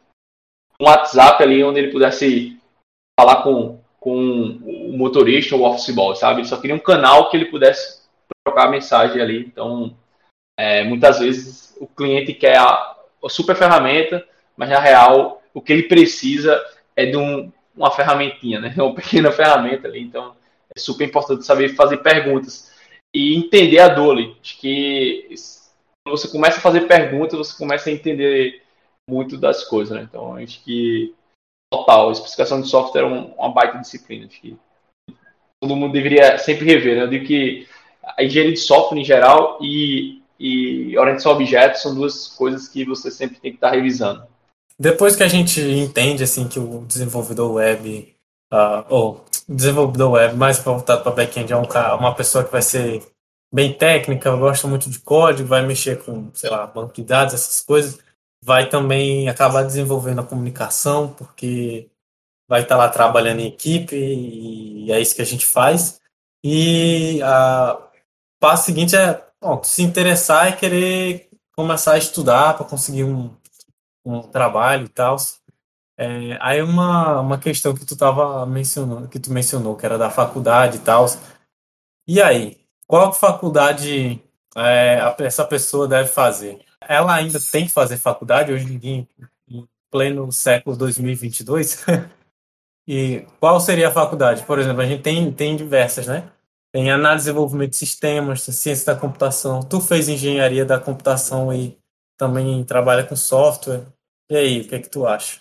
um 0.80 0.86
WhatsApp 0.86 1.42
ali 1.44 1.64
onde 1.64 1.80
ele 1.80 1.92
pudesse 1.92 2.58
falar 3.20 3.44
com, 3.44 3.80
com 4.00 4.16
o 4.16 4.98
motorista 4.98 5.56
ou 5.56 5.62
o 5.62 5.66
office 5.66 5.94
boy, 5.94 6.16
sabe? 6.16 6.42
Ele 6.42 6.48
só 6.48 6.58
queria 6.58 6.76
um 6.76 6.80
canal 6.80 7.30
que 7.30 7.38
ele 7.38 7.46
pudesse 7.46 8.04
trocar 8.46 8.68
a 8.68 8.72
mensagem 8.72 9.22
ali. 9.22 9.40
Então, 9.40 9.96
é, 10.58 10.84
muitas 10.84 11.20
vezes 11.20 11.76
o 11.80 11.88
cliente 11.88 12.34
quer 12.34 12.58
a, 12.58 12.96
a 13.24 13.30
super 13.30 13.56
ferramenta, 13.56 14.26
mas 14.58 14.70
na 14.70 14.80
real 14.80 15.42
o 15.54 15.62
que 15.62 15.72
ele 15.72 15.84
precisa 15.84 16.60
é 16.96 17.06
de 17.06 17.18
um, 17.18 17.52
uma 17.76 17.92
ferramentinha, 17.92 18.60
né? 18.60 18.74
Uma 18.78 18.96
pequena 18.96 19.32
ferramenta 19.32 19.88
ali. 19.88 20.02
Então, 20.02 20.36
é 20.76 20.80
super 20.80 21.06
importante 21.06 21.46
saber 21.46 21.76
fazer 21.76 21.98
perguntas 21.98 22.72
e 23.14 23.36
entender 23.36 23.80
a 23.80 23.90
dor 23.90 24.14
ali. 24.14 24.36
Acho 24.42 24.60
que 24.60 25.30
quando 26.04 26.18
você 26.18 26.28
começa 26.28 26.58
a 26.58 26.62
fazer 26.62 26.82
perguntas, 26.82 27.38
você 27.38 27.58
começa 27.58 27.90
a 27.90 27.94
entender 27.94 28.63
muito 29.10 29.38
das 29.38 29.64
coisas, 29.64 29.96
né? 29.96 30.04
Então, 30.04 30.36
acho 30.36 30.64
que 30.64 31.14
total, 31.72 32.10
a 32.10 32.12
especificação 32.12 32.62
de 32.62 32.70
software 32.70 33.02
é 33.02 33.06
uma 33.06 33.50
baita 33.50 33.80
disciplina. 33.80 34.28
Acho 34.28 34.40
que 34.40 34.58
todo 35.62 35.76
mundo 35.76 35.94
deveria 35.94 36.38
sempre 36.38 36.66
rever, 36.66 36.96
né? 36.96 37.04
Eu 37.04 37.10
digo 37.10 37.26
que 37.26 37.68
a 38.18 38.24
engenharia 38.24 38.54
de 38.54 38.60
software 38.60 39.00
em 39.00 39.06
geral 39.06 39.58
e, 39.62 40.22
e 40.40 40.98
orientação 40.98 41.32
a 41.32 41.36
objetos 41.36 41.82
são 41.82 41.96
duas 41.96 42.28
coisas 42.28 42.68
que 42.68 42.86
você 42.86 43.10
sempre 43.10 43.40
tem 43.40 43.52
que 43.52 43.58
estar 43.58 43.72
revisando. 43.72 44.28
Depois 44.78 45.16
que 45.16 45.24
a 45.24 45.28
gente 45.28 45.62
entende 45.62 46.24
assim 46.24 46.48
que 46.48 46.60
o 46.60 46.84
desenvolvedor 46.86 47.54
web 47.54 48.14
uh, 48.52 48.86
ou 48.90 49.26
desenvolvedor 49.48 50.12
web 50.12 50.36
mais 50.36 50.60
voltado 50.60 51.04
para 51.04 51.12
back-end 51.12 51.54
é 51.54 51.58
um 51.58 51.64
uma 51.98 52.16
pessoa 52.16 52.44
que 52.44 52.52
vai 52.52 52.62
ser 52.62 53.04
bem 53.54 53.72
técnica, 53.72 54.36
gosta 54.36 54.68
muito 54.68 54.90
de 54.90 55.00
código, 55.00 55.48
vai 55.48 55.66
mexer 55.66 56.04
com, 56.04 56.30
sei 56.34 56.50
lá, 56.50 56.66
banco 56.66 56.94
de 56.94 57.04
dados, 57.04 57.36
essas 57.36 57.62
coisas, 57.62 58.00
vai 58.44 58.68
também 58.68 59.30
acabar 59.30 59.64
desenvolvendo 59.64 60.20
a 60.20 60.26
comunicação, 60.26 61.14
porque 61.14 61.90
vai 62.48 62.62
estar 62.64 62.76
lá 62.76 62.90
trabalhando 62.90 63.40
em 63.40 63.48
equipe 63.48 63.96
e 63.96 64.92
é 64.92 65.00
isso 65.00 65.16
que 65.16 65.22
a 65.22 65.26
gente 65.26 65.46
faz. 65.46 66.02
E 66.44 67.22
o 67.24 67.78
passo 68.40 68.66
seguinte 68.66 68.96
é 68.96 69.26
bom, 69.42 69.64
se 69.64 69.82
interessar 69.82 70.50
e 70.50 70.58
querer 70.58 71.30
começar 71.56 71.94
a 71.94 71.98
estudar 71.98 72.56
para 72.56 72.66
conseguir 72.66 73.06
um, 73.06 73.34
um 74.06 74.22
trabalho 74.22 74.86
e 74.86 74.90
tal. 74.90 75.16
É, 75.98 76.38
aí 76.42 76.62
uma, 76.62 77.22
uma 77.22 77.38
questão 77.38 77.74
que 77.74 77.86
tu 77.86 77.96
tava 77.96 78.46
mencionando, 78.46 79.08
que 79.08 79.20
tu 79.20 79.32
mencionou, 79.32 79.78
que 79.78 79.86
era 79.86 79.98
da 79.98 80.10
faculdade 80.10 80.78
e 80.78 80.82
tal. 80.82 81.06
E 82.06 82.22
aí, 82.22 82.60
qual 82.86 83.14
faculdade 83.14 84.22
é, 84.58 85.16
essa 85.20 85.46
pessoa 85.46 85.88
deve 85.88 86.10
fazer? 86.10 86.60
Ela 86.88 87.16
ainda 87.16 87.40
tem 87.40 87.66
que 87.66 87.72
fazer 87.72 87.98
faculdade 87.98 88.52
hoje 88.52 88.66
em 88.66 88.78
dia, 88.78 89.08
em 89.50 89.68
pleno 89.92 90.32
século 90.32 90.76
2022? 90.76 91.86
e 92.88 93.26
qual 93.40 93.60
seria 93.60 93.90
a 93.90 93.92
faculdade? 93.92 94.44
Por 94.44 94.60
exemplo, 94.60 94.82
a 94.82 94.86
gente 94.86 95.02
tem, 95.02 95.32
tem 95.32 95.56
diversas, 95.56 96.08
né? 96.08 96.30
Tem 96.72 96.90
análise 96.92 97.26
e 97.26 97.30
desenvolvimento 97.30 97.72
de 97.72 97.78
sistemas, 97.78 98.42
ciência 98.42 98.94
da 98.94 99.00
computação. 99.00 99.62
Tu 99.62 99.80
fez 99.80 100.10
engenharia 100.10 100.66
da 100.66 100.80
computação 100.80 101.54
e 101.54 101.78
também 102.18 102.64
trabalha 102.64 103.04
com 103.04 103.16
software. 103.16 103.86
E 104.30 104.36
aí, 104.36 104.62
o 104.62 104.68
que 104.68 104.76
é 104.76 104.80
que 104.80 104.90
tu 104.90 105.06
acha? 105.06 105.40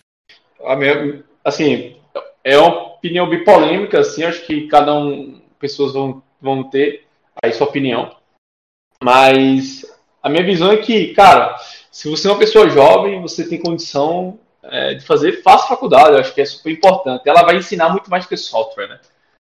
A 0.65 0.77
minha, 0.77 1.25
assim, 1.43 1.97
é 2.45 2.59
uma 2.59 2.95
opinião 2.95 3.29
bipolêmica, 3.29 4.01
assim, 4.01 4.25
acho 4.25 4.45
que 4.47 4.69
cada 4.69 4.95
um, 4.95 5.41
pessoas 5.59 5.93
vão, 5.95 6.23
vão 6.41 6.69
ter 6.69 7.07
aí 7.43 7.53
sua 7.53 7.67
opinião. 7.67 8.15
Mas 9.03 9.85
a 10.23 10.29
minha 10.29 10.45
visão 10.45 10.71
é 10.71 10.77
que, 10.77 11.09
cara, 11.15 11.57
se 11.91 12.09
você 12.09 12.29
é 12.29 12.31
uma 12.31 12.39
pessoa 12.39 12.71
jovem, 12.71 13.21
você 13.21 13.47
tem 13.47 13.61
condição 13.61 14.39
é, 14.63 14.95
de 14.95 15.05
fazer, 15.05 15.43
faça 15.43 15.67
faculdade, 15.67 16.13
eu 16.13 16.19
acho 16.19 16.33
que 16.33 16.41
é 16.41 16.45
super 16.45 16.71
importante. 16.71 17.29
Ela 17.29 17.43
vai 17.43 17.57
ensinar 17.57 17.89
muito 17.89 18.09
mais 18.09 18.27
que 18.27 18.37
software, 18.37 18.89
né? 18.89 19.01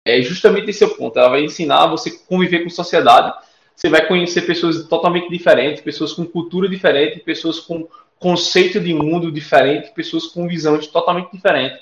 É 0.05 0.21
justamente 0.21 0.69
esse 0.69 0.83
o 0.83 0.95
ponto. 0.95 1.17
Ela 1.17 1.29
vai 1.29 1.43
ensinar 1.43 1.87
você 1.87 2.11
conviver 2.11 2.63
com 2.63 2.69
sociedade. 2.69 3.33
Você 3.75 3.89
vai 3.89 4.07
conhecer 4.07 4.41
pessoas 4.41 4.87
totalmente 4.87 5.29
diferentes, 5.29 5.81
pessoas 5.81 6.13
com 6.13 6.25
cultura 6.25 6.67
diferente, 6.67 7.19
pessoas 7.19 7.59
com 7.59 7.87
conceito 8.19 8.79
de 8.79 8.93
mundo 8.93 9.31
diferente, 9.31 9.91
pessoas 9.93 10.27
com 10.27 10.47
visões 10.47 10.87
totalmente 10.87 11.31
diferentes. 11.31 11.79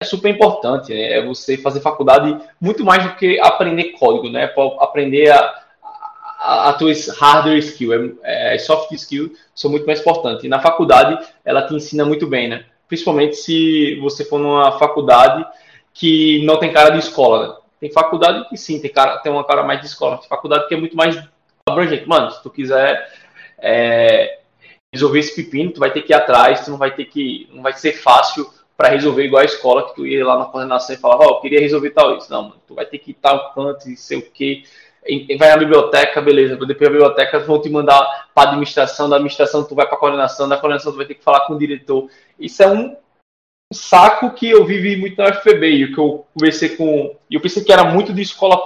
É 0.00 0.04
super 0.04 0.28
importante, 0.28 0.92
né? 0.92 1.18
é 1.18 1.24
você 1.24 1.56
fazer 1.56 1.80
faculdade 1.80 2.38
muito 2.60 2.84
mais 2.84 3.04
do 3.04 3.16
que 3.16 3.38
aprender 3.40 3.92
código, 3.92 4.28
né? 4.28 4.52
Aprender 4.80 5.30
a, 5.30 5.61
a, 6.42 6.70
a 6.70 6.72
tua 6.72 6.92
hardware 7.18 7.58
skill, 7.58 7.92
é, 8.22 8.54
é, 8.54 8.58
soft 8.58 8.90
skill 8.92 9.32
são 9.54 9.70
muito 9.70 9.86
mais 9.86 10.00
importantes. 10.00 10.44
E 10.44 10.48
na 10.48 10.60
faculdade 10.60 11.24
ela 11.44 11.66
te 11.66 11.74
ensina 11.74 12.04
muito 12.04 12.26
bem, 12.26 12.48
né? 12.48 12.64
Principalmente 12.88 13.36
se 13.36 13.98
você 14.00 14.24
for 14.24 14.38
numa 14.38 14.78
faculdade 14.78 15.46
que 15.94 16.44
não 16.44 16.58
tem 16.58 16.72
cara 16.72 16.90
de 16.90 16.98
escola, 16.98 17.48
né? 17.48 17.54
Tem 17.80 17.90
faculdade 17.90 18.48
que 18.48 18.56
sim, 18.56 18.80
tem, 18.80 18.92
cara, 18.92 19.18
tem 19.18 19.32
uma 19.32 19.44
cara 19.44 19.62
mais 19.62 19.80
de 19.80 19.86
escola. 19.86 20.18
Tem 20.18 20.28
faculdade 20.28 20.68
que 20.68 20.74
é 20.74 20.76
muito 20.76 20.96
mais 20.96 21.20
abrangente. 21.68 22.08
Mano, 22.08 22.30
se 22.30 22.42
tu 22.42 22.48
quiser 22.48 23.08
é, 23.58 24.38
resolver 24.92 25.18
esse 25.18 25.34
pepino, 25.34 25.72
tu 25.72 25.80
vai 25.80 25.90
ter 25.90 26.02
que 26.02 26.12
ir 26.12 26.14
atrás, 26.14 26.64
tu 26.64 26.70
não 26.70 26.78
vai 26.78 26.94
ter 26.94 27.06
que. 27.06 27.48
não 27.52 27.62
vai 27.62 27.72
ser 27.72 27.92
fácil 27.92 28.48
para 28.76 28.88
resolver 28.88 29.24
igual 29.24 29.42
a 29.42 29.44
escola, 29.44 29.88
que 29.88 29.94
tu 29.94 30.06
ia 30.06 30.24
lá 30.24 30.38
na 30.38 30.44
coordenação 30.44 30.94
e 30.94 30.98
falava, 30.98 31.24
ó, 31.24 31.26
oh, 31.26 31.30
eu 31.36 31.40
queria 31.40 31.60
resolver 31.60 31.90
tal 31.90 32.16
isso. 32.16 32.30
Não, 32.30 32.42
mano, 32.42 32.62
tu 32.66 32.74
vai 32.74 32.86
ter 32.86 32.98
que 32.98 33.10
ir 33.10 33.14
tal 33.14 33.52
canto 33.52 33.88
e 33.88 33.96
sei 33.96 34.18
o 34.18 34.30
quê. 34.30 34.62
Vai 35.38 35.48
na 35.48 35.56
biblioteca, 35.56 36.20
beleza. 36.20 36.56
Depois 36.56 36.78
da 36.78 36.90
biblioteca 36.90 37.40
vão 37.40 37.60
te 37.60 37.68
mandar 37.68 38.28
para 38.34 38.50
administração, 38.50 39.08
da 39.08 39.16
administração 39.16 39.64
tu 39.64 39.74
vai 39.74 39.86
para 39.86 39.96
coordenação, 39.96 40.48
da 40.48 40.56
coordenação 40.56 40.92
tu 40.92 40.98
vai 40.98 41.06
ter 41.06 41.14
que 41.14 41.24
falar 41.24 41.40
com 41.46 41.54
o 41.54 41.58
diretor. 41.58 42.08
Isso 42.38 42.62
é 42.62 42.68
um 42.68 42.96
saco 43.72 44.30
que 44.30 44.48
eu 44.48 44.64
vivi 44.64 44.96
muito 44.96 45.16
na 45.16 45.30
UFPB, 45.30 45.66
e 45.66 45.92
que 45.92 45.98
eu 45.98 46.26
conversei 46.34 46.76
com. 46.76 47.16
E 47.28 47.34
eu 47.34 47.40
pensei 47.40 47.64
que 47.64 47.72
era 47.72 47.84
muito 47.84 48.12
de 48.12 48.22
escola 48.22 48.56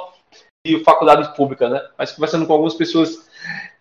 de 0.66 0.82
faculdade 0.82 1.34
pública, 1.36 1.68
né? 1.68 1.80
Mas 1.96 2.12
conversando 2.12 2.46
com 2.46 2.52
algumas 2.52 2.74
pessoas 2.74 3.28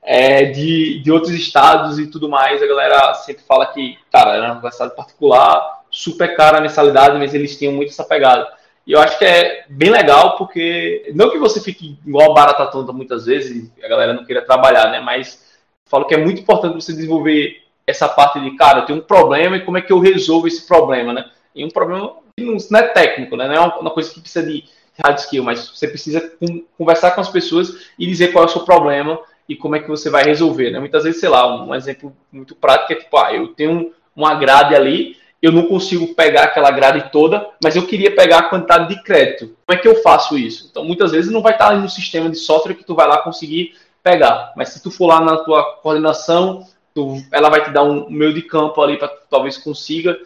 é, 0.03 0.45
de, 0.45 0.99
de 0.99 1.11
outros 1.11 1.33
estados 1.33 1.97
e 1.97 2.07
tudo 2.07 2.29
mais, 2.29 2.61
a 2.61 2.67
galera 2.67 3.13
sempre 3.15 3.43
fala 3.43 3.65
que, 3.65 3.97
cara, 4.11 4.35
era 4.35 4.45
uma 4.45 4.53
universidade 4.53 4.95
particular, 4.95 5.83
super 5.89 6.35
cara 6.35 6.59
a 6.59 6.61
mensalidade, 6.61 7.17
mas 7.17 7.33
eles 7.33 7.57
tinham 7.57 7.73
muito 7.73 7.89
essa 7.89 8.03
pegada. 8.03 8.47
E 8.85 8.91
eu 8.91 8.99
acho 8.99 9.17
que 9.17 9.25
é 9.25 9.65
bem 9.67 9.89
legal, 9.89 10.37
porque 10.37 11.11
não 11.15 11.31
que 11.31 11.39
você 11.39 11.59
fique 11.59 11.97
igual 12.05 12.33
barata 12.33 12.67
tonta 12.67 12.93
muitas 12.93 13.25
vezes, 13.25 13.71
a 13.83 13.87
galera 13.87 14.13
não 14.13 14.25
queira 14.25 14.43
trabalhar, 14.43 14.91
né? 14.91 14.99
Mas 14.99 15.43
falo 15.85 16.05
que 16.05 16.13
é 16.13 16.17
muito 16.17 16.41
importante 16.41 16.75
você 16.75 16.93
desenvolver 16.93 17.63
essa 17.87 18.07
parte 18.07 18.39
de, 18.39 18.51
cara, 18.55 18.79
eu 18.79 18.85
tenho 18.85 18.99
um 18.99 19.03
problema 19.03 19.57
e 19.57 19.65
como 19.65 19.77
é 19.77 19.81
que 19.81 19.91
eu 19.91 19.99
resolvo 19.99 20.47
esse 20.47 20.67
problema, 20.67 21.13
né? 21.13 21.25
E 21.55 21.63
um 21.63 21.69
problema 21.69 22.13
não 22.37 22.79
é 22.79 22.87
técnico, 22.89 23.35
né? 23.35 23.47
Não 23.47 23.55
é 23.55 23.59
uma 23.59 23.91
coisa 23.91 24.13
que 24.13 24.19
precisa 24.19 24.45
de 24.45 24.65
hard 25.03 25.17
skill, 25.17 25.43
mas 25.43 25.69
você 25.69 25.87
precisa 25.87 26.31
conversar 26.77 27.11
com 27.11 27.21
as 27.21 27.29
pessoas 27.29 27.89
e 27.97 28.05
dizer 28.05 28.31
qual 28.31 28.43
é 28.43 28.47
o 28.47 28.49
seu 28.49 28.61
problema 28.61 29.19
e 29.47 29.55
como 29.55 29.75
é 29.75 29.79
que 29.79 29.87
você 29.87 30.09
vai 30.09 30.23
resolver, 30.23 30.71
né? 30.71 30.79
Muitas 30.79 31.03
vezes, 31.03 31.19
sei 31.19 31.29
lá, 31.29 31.63
um 31.63 31.73
exemplo 31.73 32.15
muito 32.31 32.55
prático 32.55 32.93
é 32.93 32.95
tipo, 32.95 33.17
ah, 33.17 33.33
eu 33.33 33.49
tenho 33.49 33.93
uma 34.15 34.35
grade 34.35 34.75
ali, 34.75 35.17
eu 35.45 35.51
não 35.51 35.67
consigo 35.67 36.15
pegar 36.15 36.43
aquela 36.43 36.71
grade 36.71 37.11
toda, 37.11 37.47
mas 37.63 37.75
eu 37.75 37.85
queria 37.85 38.15
pegar 38.15 38.39
a 38.39 38.49
quantidade 38.49 38.89
de 38.89 39.03
crédito. 39.03 39.55
Como 39.65 39.77
é 39.77 39.81
que 39.81 39.87
eu 39.87 40.01
faço 40.01 40.37
isso? 40.37 40.67
Então, 40.69 40.83
muitas 40.83 41.11
vezes 41.11 41.31
não 41.31 41.41
vai 41.41 41.53
estar 41.53 41.75
no 41.75 41.87
sistema 41.87 42.29
de 42.29 42.37
software 42.37 42.73
que 42.73 42.83
tu 42.83 42.95
vai 42.95 43.07
lá 43.07 43.19
conseguir 43.19 43.75
pegar, 44.01 44.53
mas 44.55 44.69
se 44.69 44.81
tu 44.81 44.89
for 44.89 45.07
lá 45.07 45.21
na 45.21 45.37
tua 45.37 45.63
coordenação, 45.81 46.67
tu, 46.93 47.17
ela 47.31 47.49
vai 47.49 47.63
te 47.63 47.69
dar 47.69 47.83
um 47.83 48.09
meio 48.09 48.33
de 48.33 48.41
campo 48.41 48.81
ali 48.81 48.97
para 48.97 49.07
talvez 49.29 49.57
consiga 49.57 50.17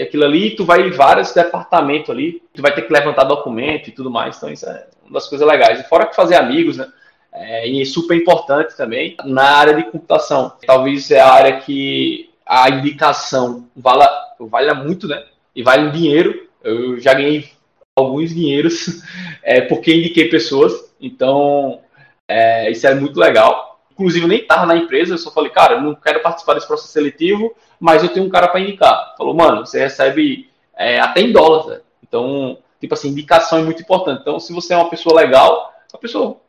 aquilo 0.00 0.24
ali, 0.24 0.56
tu 0.56 0.64
vai 0.64 0.80
em 0.80 0.90
vários 0.90 1.32
departamentos 1.32 2.10
ali, 2.10 2.42
tu 2.54 2.62
vai 2.62 2.74
ter 2.74 2.82
que 2.82 2.92
levantar 2.92 3.24
documento 3.24 3.88
e 3.88 3.92
tudo 3.92 4.10
mais, 4.10 4.36
então 4.36 4.50
isso 4.50 4.66
é 4.66 4.86
uma 5.04 5.12
das 5.12 5.28
coisas 5.28 5.46
legais. 5.46 5.80
E 5.80 5.84
fora 5.84 6.06
que 6.06 6.16
fazer 6.16 6.36
amigos, 6.36 6.78
né? 6.78 6.90
É, 7.34 7.66
e 7.66 7.84
super 7.86 8.14
importante 8.14 8.76
também 8.76 9.16
na 9.24 9.56
área 9.56 9.74
de 9.74 9.84
computação. 9.84 10.52
Talvez 10.66 11.10
é 11.10 11.20
a 11.20 11.32
área 11.32 11.60
que 11.60 12.31
a 12.46 12.68
indicação 12.70 13.68
vala, 13.76 14.08
valha 14.38 14.74
muito, 14.74 15.06
né? 15.06 15.24
E 15.54 15.62
vale 15.62 15.90
dinheiro. 15.90 16.48
Eu 16.62 17.00
já 17.00 17.14
ganhei 17.14 17.50
alguns 17.96 18.34
dinheiros 18.34 19.02
é, 19.42 19.60
porque 19.62 19.94
indiquei 19.94 20.28
pessoas. 20.28 20.92
Então, 21.00 21.80
é, 22.28 22.70
isso 22.70 22.86
é 22.86 22.94
muito 22.94 23.18
legal. 23.18 23.80
Inclusive, 23.92 24.26
nem 24.26 24.40
estava 24.40 24.66
na 24.66 24.76
empresa, 24.76 25.14
eu 25.14 25.18
só 25.18 25.30
falei, 25.30 25.50
cara, 25.50 25.74
eu 25.74 25.80
não 25.82 25.94
quero 25.94 26.20
participar 26.20 26.54
desse 26.54 26.66
processo 26.66 26.92
seletivo, 26.92 27.54
mas 27.78 28.02
eu 28.02 28.08
tenho 28.08 28.26
um 28.26 28.30
cara 28.30 28.48
para 28.48 28.60
indicar. 28.60 29.14
Falou, 29.16 29.34
mano, 29.34 29.66
você 29.66 29.78
recebe 29.78 30.48
é, 30.76 30.98
até 30.98 31.20
em 31.20 31.32
dólar, 31.32 31.66
né? 31.66 31.80
Então, 32.02 32.58
tipo 32.80 32.94
assim, 32.94 33.08
indicação 33.08 33.58
é 33.58 33.62
muito 33.62 33.82
importante. 33.82 34.20
Então, 34.22 34.40
se 34.40 34.52
você 34.52 34.74
é 34.74 34.76
uma 34.76 34.90
pessoa 34.90 35.20
legal, 35.20 35.72
a 35.92 35.98
pessoa 35.98 36.40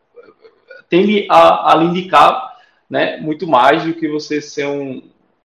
tende 0.89 1.25
a, 1.29 1.71
a 1.71 1.75
lhe 1.75 1.85
indicar 1.85 2.57
né, 2.89 3.17
muito 3.17 3.47
mais 3.47 3.83
do 3.83 3.93
que 3.93 4.07
você 4.07 4.41
ser 4.41 4.67
um, 4.67 5.01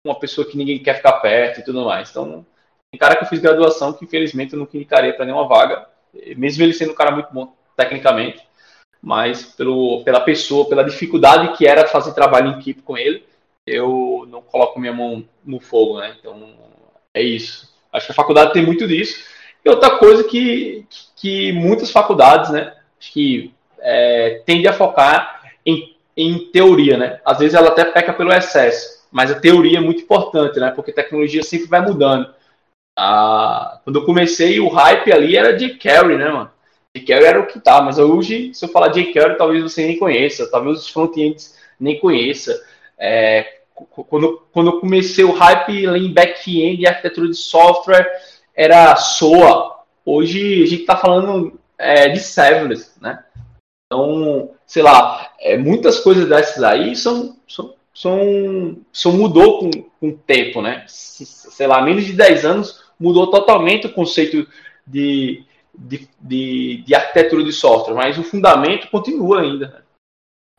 uma 0.05 0.19
pessoa 0.19 0.47
que 0.47 0.57
ninguém 0.57 0.83
quer 0.83 0.97
ficar 0.97 1.15
perto 1.15 1.61
e 1.61 1.65
tudo 1.65 1.85
mais. 1.85 2.11
Então, 2.11 2.45
tem 2.91 2.99
cara 2.99 3.17
que 3.17 3.25
eu 3.25 3.29
fiz 3.29 3.41
graduação 3.41 3.93
que 3.93 4.05
infelizmente 4.05 4.53
eu 4.53 4.59
não 4.59 4.69
indicaria 4.73 5.15
para 5.15 5.25
nenhuma 5.25 5.49
vaga, 5.49 5.87
mesmo 6.37 6.63
ele 6.63 6.73
sendo 6.73 6.93
um 6.93 6.97
cara 6.97 7.11
muito 7.11 7.33
bom 7.33 7.53
tecnicamente, 7.77 8.47
mas 9.03 9.43
pelo, 9.43 10.05
pela 10.05 10.21
pessoa, 10.21 10.69
pela 10.69 10.85
dificuldade 10.85 11.57
que 11.57 11.67
era 11.67 11.89
fazer 11.89 12.15
trabalho 12.15 12.49
em 12.49 12.59
equipe 12.59 12.83
com 12.83 12.97
ele, 12.97 13.25
eu 13.67 14.27
não 14.29 14.43
coloco 14.43 14.79
minha 14.79 14.93
mão 14.93 15.25
no 15.45 15.59
fogo, 15.59 15.99
né? 15.99 16.15
Então, 16.19 16.55
é 17.13 17.23
isso. 17.23 17.73
Acho 17.93 18.07
que 18.07 18.13
a 18.13 18.15
faculdade 18.15 18.53
tem 18.53 18.65
muito 18.65 18.87
disso. 18.87 19.25
E 19.65 19.69
outra 19.71 19.99
coisa 19.99 20.25
que, 20.25 20.87
que 21.17 21.53
muitas 21.53 21.91
faculdades, 21.91 22.51
né, 22.51 22.75
acho 23.01 23.13
que 23.13 23.55
é, 23.81 24.43
tende 24.45 24.69
a 24.69 24.73
focar 24.73 25.43
em, 25.65 25.97
em 26.17 26.51
teoria, 26.51 26.97
né? 26.97 27.21
Às 27.25 27.39
vezes 27.39 27.55
ela 27.55 27.69
até 27.69 27.85
peca 27.85 28.13
pelo 28.13 28.33
excesso, 28.33 28.94
mas 29.14 29.30
a 29.30 29.38
teoria 29.38 29.78
é 29.78 29.80
muito 29.80 30.02
importante, 30.02 30.59
né? 30.59 30.73
Porque 30.73 30.90
tecnologia 30.90 31.40
sempre 31.44 31.68
vai 31.68 31.80
mudando. 31.80 32.35
Ah, 32.99 33.80
quando 33.85 34.00
eu 34.00 34.05
comecei, 34.05 34.59
o 34.59 34.68
hype 34.68 35.12
ali 35.12 35.37
era 35.37 35.57
de 35.57 35.77
Carry, 35.77 36.16
né, 36.18 36.29
mano? 36.29 36.50
J. 36.96 37.07
Carry 37.07 37.24
era 37.24 37.40
o 37.40 37.46
que 37.46 37.61
tá, 37.61 37.81
mas 37.81 37.96
hoje, 37.96 38.53
se 38.53 38.64
eu 38.64 38.68
falar 38.68 38.88
J. 38.88 39.12
Carry, 39.12 39.38
talvez 39.38 39.62
você 39.62 39.87
nem 39.87 40.00
conheça, 40.00 40.50
talvez 40.50 40.81
os 40.81 40.88
front-ends 40.88 41.57
nem 41.79 42.00
conheça. 42.00 42.61
É, 42.98 43.61
quando, 44.09 44.42
quando 44.50 44.72
eu 44.72 44.81
comecei 44.81 45.22
o 45.22 45.33
hype 45.33 45.87
em 45.87 46.12
back-end 46.12 46.85
arquitetura 46.85 47.29
de 47.29 47.37
software, 47.37 48.11
era 48.53 48.96
SOA. 48.96 49.77
Hoje 50.05 50.64
a 50.64 50.66
gente 50.66 50.81
está 50.81 50.96
falando 50.96 51.57
é, 51.79 52.09
de 52.09 52.18
serverless, 52.18 53.00
né? 53.00 53.22
Então, 53.87 54.50
sei 54.66 54.83
lá, 54.83 55.33
é, 55.38 55.57
muitas 55.57 56.00
coisas 56.00 56.29
dessas 56.29 56.64
aí 56.64 56.96
são, 56.96 57.37
são, 57.46 57.77
são, 57.94 58.78
são 58.92 59.12
mudou 59.12 59.61
com, 59.61 59.70
com 60.00 60.09
o 60.09 60.18
tempo, 60.18 60.61
né? 60.61 60.85
Sei 60.88 61.66
lá, 61.66 61.80
menos 61.80 62.04
de 62.04 62.12
10 62.12 62.44
anos 62.44 62.85
mudou 62.98 63.30
totalmente 63.30 63.87
o 63.87 63.92
conceito 63.92 64.46
de, 64.87 65.44
de, 65.76 66.09
de, 66.20 66.83
de 66.87 66.94
arquitetura 66.94 67.44
de 67.44 67.52
software, 67.52 67.94
mas 67.94 68.18
o 68.18 68.22
fundamento 68.24 68.88
continua 68.88 69.40
ainda. 69.40 69.85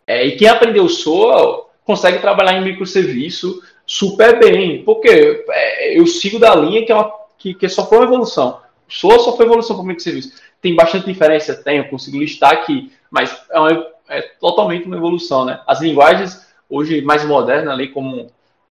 É, 0.08 0.26
e 0.26 0.36
quem 0.36 0.48
aprendeu 0.48 0.88
SOA 0.88 1.66
consegue 1.84 2.20
trabalhar 2.20 2.58
em 2.58 2.64
microserviço 2.64 3.62
super 3.86 4.40
bem, 4.40 4.84
porque 4.84 5.44
é, 5.50 6.00
eu 6.00 6.08
sigo 6.08 6.40
da 6.40 6.56
linha 6.56 6.86
que, 6.86 6.92
é 6.92 6.96
uma, 6.96 7.12
que, 7.38 7.54
que 7.54 7.70
só 7.70 7.88
foi 7.88 8.00
uma 8.00 8.06
evolução. 8.06 8.62
SOA 8.88 9.20
só 9.20 9.36
foi 9.36 9.46
evolução 9.46 9.76
para 9.76 9.86
microserviço. 9.86 10.34
Tem 10.62 10.76
bastante 10.76 11.06
diferença? 11.06 11.56
Tem, 11.56 11.78
eu 11.78 11.90
consigo 11.90 12.18
listar 12.18 12.54
aqui 12.54 12.92
mas 13.16 13.42
é, 13.50 13.58
uma, 13.58 13.88
é 14.10 14.22
totalmente 14.42 14.86
uma 14.86 14.98
evolução, 14.98 15.46
né? 15.46 15.62
As 15.66 15.80
linguagens 15.80 16.45
hoje 16.70 17.02
mais 17.02 17.26
modernas, 17.26 17.74
ali 17.74 17.90
como, 17.90 18.28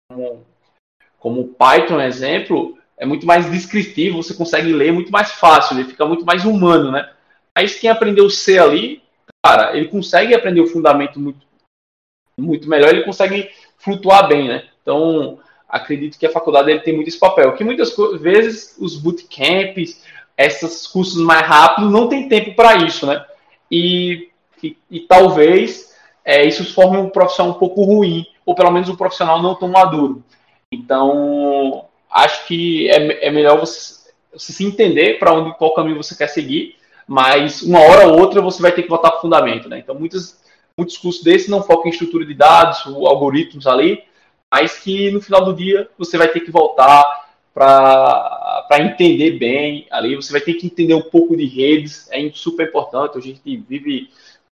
como, 0.10 0.46
como 1.20 1.48
Python, 1.50 2.00
exemplo, 2.02 2.78
é 2.98 3.06
muito 3.06 3.26
mais 3.26 3.50
descritivo, 3.50 4.22
você 4.22 4.34
consegue 4.34 4.72
ler 4.74 4.92
muito 4.92 5.12
mais 5.12 5.32
fácil, 5.32 5.78
ele 5.78 5.90
fica 5.90 6.06
muito 6.06 6.26
mais 6.26 6.46
humano, 6.46 6.92
né? 6.92 7.12
Mas 7.56 7.76
quem 7.76 7.90
aprendeu 7.90 8.30
C 8.30 8.58
ali, 8.58 9.02
cara, 9.44 9.76
ele 9.76 9.88
consegue 9.88 10.34
aprender 10.34 10.62
o 10.62 10.68
fundamento 10.68 11.20
muito, 11.20 11.46
muito 12.38 12.70
melhor, 12.70 12.90
ele 12.90 13.04
consegue 13.04 13.50
flutuar 13.78 14.28
bem, 14.28 14.48
né? 14.48 14.68
Então, 14.82 15.40
acredito 15.68 16.18
que 16.18 16.26
a 16.26 16.32
faculdade 16.32 16.70
ele 16.70 16.80
tem 16.82 16.96
muito 16.96 17.08
esse 17.08 17.20
papel, 17.20 17.54
que 17.54 17.64
muitas 17.64 17.96
vezes 18.20 18.76
os 18.80 18.98
bootcamps, 18.98 20.04
esses 20.38 20.88
cursos 20.88 21.22
mais 21.22 21.46
rápidos, 21.46 21.92
não 21.92 22.08
tem 22.08 22.28
tempo 22.28 22.56
para 22.56 22.78
isso, 22.78 23.06
né? 23.06 23.26
E 23.70 24.32
e, 24.64 24.78
e 24.90 25.00
talvez 25.02 25.91
é, 26.24 26.46
isso 26.46 26.74
forme 26.74 26.98
um 26.98 27.10
profissional 27.10 27.54
um 27.54 27.60
pouco 27.60 27.84
ruim, 27.84 28.26
ou 28.46 28.56
pelo 28.56 28.72
menos 28.72 28.90
um 28.90 28.96
profissional 28.96 29.42
não 29.42 29.56
tão 29.56 29.70
maduro. 29.70 30.24
Então, 30.72 31.86
acho 32.10 32.48
que 32.48 32.90
é, 32.90 33.28
é 33.28 33.32
melhor 33.32 33.60
você, 33.60 34.10
você 34.34 34.54
se 34.54 34.64
entender 34.64 35.20
para 35.20 35.34
onde 35.34 35.56
qual 35.58 35.74
caminho 35.74 36.02
você 36.02 36.16
quer 36.16 36.28
seguir, 36.28 36.76
mas 37.08 37.62
uma 37.62 37.80
hora 37.80 38.08
ou 38.08 38.20
outra 38.20 38.42
você 38.42 38.62
vai 38.62 38.72
ter 38.72 38.84
que 38.84 38.90
voltar 38.90 39.12
para 39.12 39.20
o 39.20 39.22
fundamento. 39.22 39.68
Né? 39.68 39.80
Então, 39.80 39.96
muitos, 39.96 40.38
muitos 40.78 40.98
cursos 40.98 41.24
desses 41.24 41.50
não 41.50 41.64
focam 41.64 41.88
em 41.88 41.90
estrutura 41.90 42.26
de 42.26 42.34
dados, 42.34 42.86
algoritmos 42.86 43.68
ali, 43.68 44.04
mas 44.52 44.80
que 44.80 45.12
no 45.12 45.22
final 45.22 45.44
do 45.44 45.54
dia 45.54 45.90
você 45.98 46.18
vai 46.18 46.28
ter 46.28 46.42
que 46.42 46.52
voltar 46.52 47.30
para 47.54 48.80
entender 48.80 49.32
bem 49.32 49.88
ali, 49.92 50.16
você 50.16 50.32
vai 50.32 50.42
ter 50.42 50.54
que 50.54 50.68
entender 50.68 50.94
um 50.94 51.02
pouco 51.02 51.36
de 51.36 51.46
redes, 51.46 52.08
é 52.12 52.30
super 52.34 52.68
importante. 52.68 53.18
A 53.18 53.22
gente 53.22 53.42
vive 53.44 54.10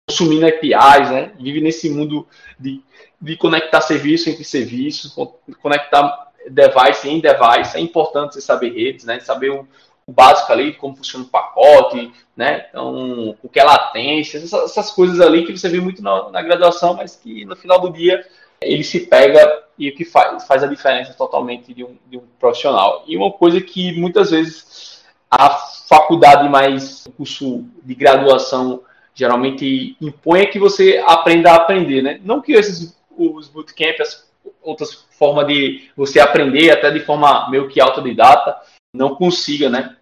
consumindo 0.10 0.48
APIs, 0.48 1.12
né? 1.12 1.32
Vive 1.40 1.62
nesse 1.62 1.88
mundo 1.90 2.28
de, 2.60 2.82
de 3.22 3.38
conectar 3.38 3.80
serviço 3.82 4.30
entre 4.30 4.44
serviços, 4.44 5.16
conectar 5.62 6.32
device 6.50 7.08
em 7.08 7.20
device. 7.20 7.78
É 7.78 7.80
importante 7.80 8.34
você 8.34 8.42
saber 8.42 8.72
redes, 8.72 9.06
né? 9.06 9.20
Saber 9.20 9.52
o, 9.52 9.68
o 10.08 10.12
básico 10.12 10.52
ali, 10.52 10.74
como 10.74 10.96
funciona 10.96 11.26
o 11.26 11.28
pacote, 11.28 12.12
né? 12.36 12.66
Então, 12.70 13.38
o 13.44 13.48
que 13.48 13.60
é 13.60 13.64
latência, 13.64 14.40
essas, 14.40 14.72
essas 14.72 14.92
coisas 14.92 15.22
ali 15.22 15.46
que 15.46 15.56
você 15.56 15.70
vê 15.70 15.80
muito 15.80 16.02
na, 16.02 16.32
na, 16.32 16.42
graduação, 16.42 16.96
mas 16.96 17.16
que 17.16 17.46
no 17.46 17.56
final 17.56 17.80
do 17.80 17.92
dia 17.92 18.26
ele 18.60 18.84
se 18.84 19.02
pega 19.02 19.64
e 19.78 19.90
o 19.90 19.96
que 19.96 20.04
faz, 20.04 20.46
faz 20.46 20.64
a 20.64 20.68
diferença 20.68 21.14
totalmente 21.14 21.74
de 21.74 21.84
um, 21.84 21.96
de 22.08 22.18
um 22.18 22.24
profissional. 22.40 23.04
E 23.08 23.16
uma 23.16 23.32
coisa 23.32 23.62
que 23.62 23.98
muitas 23.98 24.32
vezes 24.32 25.04
a 25.30 25.50
faculdade 25.88 26.50
mais, 26.50 27.08
curso 27.16 27.64
de 27.84 27.94
graduação 27.94 28.82
geralmente 29.20 29.98
impõe 30.00 30.48
que 30.48 30.58
você 30.58 31.04
aprenda 31.06 31.52
a 31.52 31.56
aprender, 31.56 32.02
né? 32.02 32.20
Não 32.24 32.42
que 32.42 32.54
esses 32.54 32.98
os 33.18 33.50
bootcamps, 33.50 34.26
outras 34.62 35.06
formas 35.18 35.46
de 35.48 35.90
você 35.96 36.22
aprender, 36.22 36.72
até 36.72 36.90
de 36.90 37.02
forma 37.02 37.50
meio 37.50 37.68
que 37.68 37.82
autodidata, 37.82 38.56
não 38.96 39.16
consiga, 39.16 39.70
né? 39.70 39.98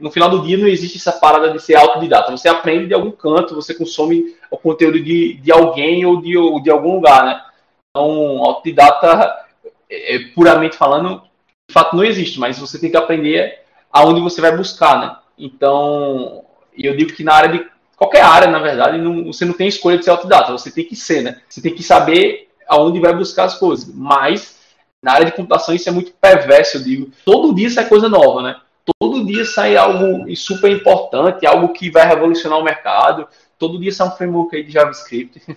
No 0.00 0.10
final 0.10 0.30
do 0.30 0.42
dia 0.42 0.56
não 0.56 0.66
existe 0.66 0.96
essa 0.96 1.12
parada 1.12 1.50
de 1.50 1.60
ser 1.60 1.74
autodidata. 1.74 2.30
Você 2.30 2.48
aprende 2.48 2.88
de 2.88 2.94
algum 2.94 3.10
canto, 3.10 3.54
você 3.54 3.74
consome 3.74 4.34
o 4.50 4.56
conteúdo 4.56 4.98
de, 4.98 5.34
de 5.34 5.52
alguém 5.52 6.06
ou 6.06 6.20
de, 6.20 6.36
ou 6.36 6.62
de 6.62 6.70
algum 6.70 6.94
lugar, 6.94 7.24
né? 7.24 7.44
Então, 7.90 8.42
autodidata, 8.42 9.44
é, 9.90 10.18
puramente 10.34 10.76
falando, 10.76 11.22
de 11.68 11.72
fato 11.72 11.94
não 11.94 12.04
existe, 12.04 12.40
mas 12.40 12.58
você 12.58 12.78
tem 12.78 12.90
que 12.90 12.96
aprender 12.96 13.60
aonde 13.92 14.20
você 14.20 14.40
vai 14.40 14.56
buscar, 14.56 15.00
né? 15.00 15.16
Então, 15.38 16.44
eu 16.76 16.96
digo 16.96 17.12
que 17.12 17.24
na 17.24 17.34
área 17.34 17.50
de 17.50 17.75
qualquer 17.96 18.22
área, 18.22 18.48
na 18.48 18.58
verdade, 18.58 18.98
não, 18.98 19.24
você 19.24 19.44
não 19.44 19.54
tem 19.54 19.66
escolha 19.66 19.98
de 19.98 20.04
ser 20.04 20.10
autodidata, 20.10 20.52
você 20.52 20.70
tem 20.70 20.84
que 20.84 20.94
ser, 20.94 21.22
né? 21.22 21.40
Você 21.48 21.60
tem 21.60 21.74
que 21.74 21.82
saber 21.82 22.48
aonde 22.68 23.00
vai 23.00 23.14
buscar 23.14 23.44
as 23.44 23.58
coisas. 23.58 23.90
Mas 23.92 24.58
na 25.02 25.12
área 25.12 25.26
de 25.26 25.32
computação 25.32 25.74
isso 25.74 25.88
é 25.88 25.92
muito 25.92 26.12
perverso, 26.12 26.76
eu 26.76 26.82
digo. 26.82 27.10
Todo 27.24 27.54
dia 27.54 27.70
sai 27.70 27.88
coisa 27.88 28.08
nova, 28.08 28.42
né? 28.42 28.60
Todo 28.98 29.24
dia 29.24 29.44
sai 29.44 29.76
algo 29.76 30.34
super 30.36 30.70
importante, 30.70 31.46
algo 31.46 31.72
que 31.72 31.90
vai 31.90 32.06
revolucionar 32.06 32.58
o 32.58 32.64
mercado. 32.64 33.26
todo 33.58 33.80
dia 33.80 33.90
sai 33.90 34.08
um 34.08 34.12
framework 34.12 34.62
de 34.62 34.72
JavaScript. 34.72 35.42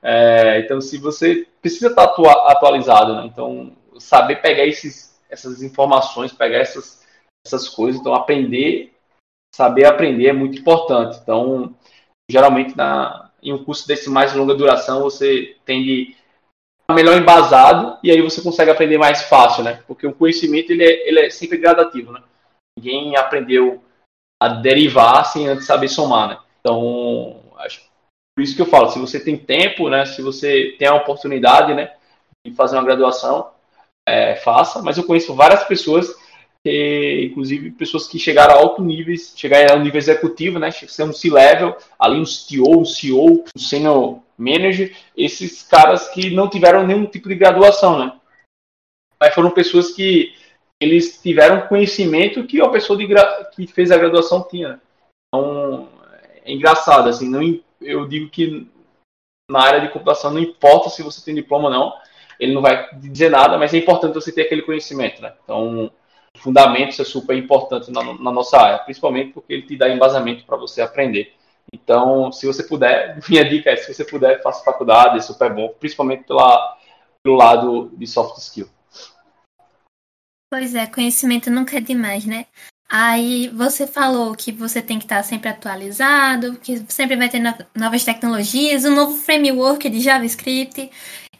É, 0.00 0.60
então, 0.60 0.80
se 0.80 0.96
você 0.96 1.44
precisa 1.60 1.88
estar 1.88 2.04
atualizado, 2.04 3.16
né? 3.16 3.26
então 3.26 3.72
saber 3.98 4.36
pegar 4.36 4.64
esses, 4.64 5.20
essas 5.28 5.60
informações, 5.60 6.32
pegar 6.32 6.58
essas, 6.58 7.04
essas 7.44 7.68
coisas, 7.68 8.00
então 8.00 8.14
aprender, 8.14 8.94
saber 9.54 9.84
aprender 9.84 10.28
é 10.28 10.32
muito 10.32 10.58
importante. 10.58 11.18
Então, 11.22 11.74
geralmente 12.30 12.76
na, 12.76 13.30
em 13.42 13.52
um 13.52 13.64
curso 13.64 13.86
desse 13.86 14.10
mais 14.10 14.34
longa 14.34 14.54
duração, 14.54 15.02
você 15.02 15.56
tende 15.64 16.16
melhor 16.90 17.20
embasado 17.20 17.98
e 18.02 18.10
aí 18.10 18.22
você 18.22 18.40
consegue 18.40 18.70
aprender 18.70 18.96
mais 18.98 19.22
fácil, 19.22 19.62
né? 19.62 19.82
Porque 19.86 20.06
o 20.06 20.14
conhecimento 20.14 20.70
ele 20.70 20.84
é, 20.84 21.08
ele 21.08 21.20
é 21.20 21.30
sempre 21.30 21.58
gradativo, 21.58 22.12
né? 22.12 22.22
Ninguém 22.78 23.16
aprendeu 23.16 23.82
a 24.40 24.48
derivar 24.48 25.24
sem 25.26 25.48
antes 25.48 25.66
saber 25.66 25.88
somar, 25.88 26.28
né? 26.28 26.38
Então, 26.60 27.42
acho 27.58 27.88
por 28.38 28.42
isso 28.42 28.54
que 28.54 28.62
eu 28.62 28.66
falo, 28.66 28.88
se 28.88 29.00
você 29.00 29.18
tem 29.18 29.36
tempo, 29.36 29.88
né? 29.88 30.06
Se 30.06 30.22
você 30.22 30.76
tem 30.78 30.86
a 30.86 30.94
oportunidade, 30.94 31.74
né? 31.74 31.92
De 32.46 32.54
fazer 32.54 32.76
uma 32.76 32.84
graduação, 32.84 33.50
é, 34.08 34.36
faça. 34.36 34.80
Mas 34.80 34.96
eu 34.96 35.02
conheço 35.02 35.34
várias 35.34 35.64
pessoas 35.64 36.14
que, 36.68 37.26
inclusive 37.30 37.70
pessoas 37.72 38.06
que 38.06 38.18
chegaram 38.18 38.54
a 38.54 38.58
alto 38.58 38.82
níveis, 38.82 39.32
chegaram 39.36 39.74
ao 39.74 39.80
nível 39.80 39.98
executivo, 39.98 40.58
né? 40.58 40.70
Ser 40.70 41.04
um 41.04 41.12
C-level, 41.12 41.76
ali 41.98 42.20
um 42.20 42.24
CTO, 42.24 42.80
um 42.80 42.84
CEO, 42.84 43.44
um 43.56 43.58
senior 43.58 44.20
manager, 44.36 44.94
esses 45.16 45.62
caras 45.62 46.08
que 46.08 46.30
não 46.30 46.48
tiveram 46.48 46.86
nenhum 46.86 47.06
tipo 47.06 47.28
de 47.28 47.34
graduação, 47.34 47.98
né? 47.98 48.12
Mas 49.20 49.34
foram 49.34 49.50
pessoas 49.50 49.92
que 49.92 50.34
eles 50.80 51.20
tiveram 51.20 51.66
conhecimento 51.66 52.46
que 52.46 52.60
a 52.60 52.68
pessoa 52.68 52.98
que 53.54 53.66
fez 53.66 53.90
a 53.90 53.98
graduação 53.98 54.46
tinha. 54.48 54.80
Então, 55.28 55.88
é 56.44 56.52
engraçado, 56.52 57.08
assim, 57.08 57.28
não, 57.28 57.60
eu 57.80 58.06
digo 58.06 58.30
que 58.30 58.66
na 59.50 59.60
área 59.60 59.80
de 59.80 59.88
computação 59.88 60.30
não 60.30 60.40
importa 60.40 60.90
se 60.90 61.02
você 61.02 61.24
tem 61.24 61.34
diploma 61.34 61.64
ou 61.64 61.70
não, 61.70 61.94
ele 62.38 62.54
não 62.54 62.62
vai 62.62 62.88
dizer 62.94 63.30
nada, 63.30 63.58
mas 63.58 63.74
é 63.74 63.78
importante 63.78 64.14
você 64.14 64.30
ter 64.30 64.42
aquele 64.42 64.62
conhecimento, 64.62 65.20
né? 65.20 65.32
Então, 65.42 65.90
fundamentos 66.40 66.98
é 67.00 67.04
super 67.04 67.36
importante 67.36 67.90
na, 67.90 68.02
na 68.02 68.32
nossa 68.32 68.58
área, 68.58 68.78
principalmente 68.78 69.32
porque 69.32 69.52
ele 69.52 69.62
te 69.62 69.76
dá 69.76 69.88
embasamento 69.88 70.44
para 70.44 70.56
você 70.56 70.80
aprender. 70.80 71.34
Então, 71.72 72.32
se 72.32 72.46
você 72.46 72.62
puder, 72.62 73.18
minha 73.28 73.48
dica 73.48 73.70
é, 73.70 73.76
se 73.76 73.92
você 73.92 74.04
puder, 74.04 74.42
faça 74.42 74.64
faculdade, 74.64 75.18
é 75.18 75.20
super 75.20 75.52
bom, 75.52 75.68
principalmente 75.78 76.24
pela, 76.24 76.76
pelo 77.22 77.36
lado 77.36 77.90
de 77.94 78.06
soft 78.06 78.38
skill. 78.38 78.68
Pois 80.50 80.74
é, 80.74 80.86
conhecimento 80.86 81.50
nunca 81.50 81.76
é 81.76 81.80
demais, 81.80 82.24
né? 82.24 82.46
Aí 82.90 83.48
você 83.48 83.86
falou 83.86 84.34
que 84.34 84.50
você 84.50 84.80
tem 84.80 84.98
que 84.98 85.04
estar 85.04 85.22
sempre 85.22 85.50
atualizado, 85.50 86.56
que 86.56 86.78
sempre 86.90 87.16
vai 87.16 87.28
ter 87.28 87.42
novas 87.76 88.02
tecnologias, 88.02 88.86
um 88.86 88.94
novo 88.94 89.14
framework 89.18 89.90
de 89.90 90.00
JavaScript 90.00 90.90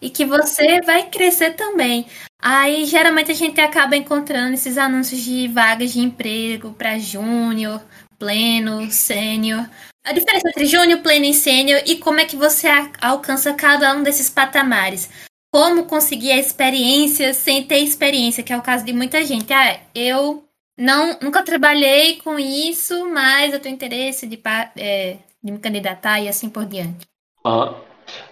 e 0.01 0.11
que 0.11 0.25
você 0.25 0.81
vai 0.83 1.09
crescer 1.09 1.55
também. 1.55 2.07
Aí 2.41 2.85
geralmente 2.85 3.33
a 3.33 3.35
gente 3.35 3.61
acaba 3.61 3.97
encontrando 3.97 4.55
esses 4.55 4.79
anúncios 4.79 5.21
de 5.23 5.49
vagas 5.49 5.93
de 5.93 6.01
emprego 6.01 6.73
para 6.73 6.99
júnior, 6.99 7.83
pleno, 8.19 8.91
sênior. 8.91 9.69
A 10.05 10.13
diferença 10.13 10.49
entre 10.49 10.67
júnior, 10.67 11.01
pleno 11.01 11.25
e 11.25 11.35
sênior 11.35 11.83
e 11.85 11.97
como 11.97 12.21
é 12.21 12.25
que 12.25 12.37
você 12.37 12.69
alcança 13.01 13.55
cada 13.55 13.95
um 13.95 14.03
desses 14.03 14.31
patamares. 14.31 15.11
Como 15.53 15.87
conseguir 15.87 16.33
a 16.33 16.39
experiência 16.39 17.35
sem 17.35 17.65
ter 17.65 17.79
experiência, 17.79 18.43
que 18.43 18.53
é 18.53 18.57
o 18.57 18.63
caso 18.63 18.85
de 18.85 18.93
muita 18.93 19.25
gente. 19.25 19.53
Ah, 19.53 19.81
eu 19.95 20.45
não, 20.79 21.19
nunca 21.21 21.43
trabalhei 21.43 22.19
com 22.19 22.39
isso, 22.39 23.09
mas 23.09 23.53
eu 23.53 23.61
tenho 23.61 23.75
interesse 23.75 24.27
de, 24.27 24.41
é, 24.77 25.17
de 25.43 25.53
me 25.53 25.59
candidatar 25.59 26.21
e 26.21 26.29
assim 26.29 26.49
por 26.49 26.65
diante. 26.67 27.07
Uhum. 27.45 27.88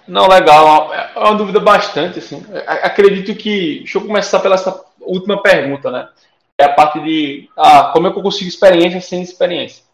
Não, 0.07 0.29
legal. 0.29 0.92
É 0.95 1.19
uma 1.19 1.35
dúvida 1.35 1.59
bastante, 1.59 2.19
assim. 2.19 2.45
Acredito 2.66 3.35
que. 3.37 3.79
Deixa 3.79 3.99
eu 3.99 4.07
começar 4.07 4.40
pela 4.40 4.55
essa 4.55 4.85
última 5.01 5.42
pergunta, 5.42 5.90
né? 5.90 6.09
É 6.59 6.64
a 6.64 6.73
parte 6.73 7.01
de 7.01 7.51
ah, 7.57 7.90
como 7.92 8.07
é 8.07 8.12
que 8.12 8.19
eu 8.19 8.23
consigo 8.23 8.49
experiência 8.49 9.01
sem 9.01 9.23
experiência. 9.23 9.85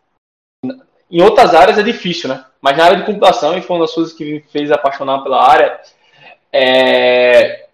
Em 1.11 1.21
outras 1.21 1.55
áreas 1.55 1.79
é 1.79 1.83
difícil, 1.83 2.29
né? 2.29 2.45
Mas 2.61 2.77
na 2.77 2.85
área 2.85 2.99
de 2.99 3.05
computação, 3.05 3.57
e 3.57 3.63
foi 3.63 3.77
uma 3.77 3.85
das 3.85 3.95
coisas 3.95 4.13
que 4.13 4.25
me 4.25 4.41
fez 4.41 4.71
apaixonar 4.71 5.23
pela 5.23 5.43
área, 5.47 5.81
é... 6.53 7.67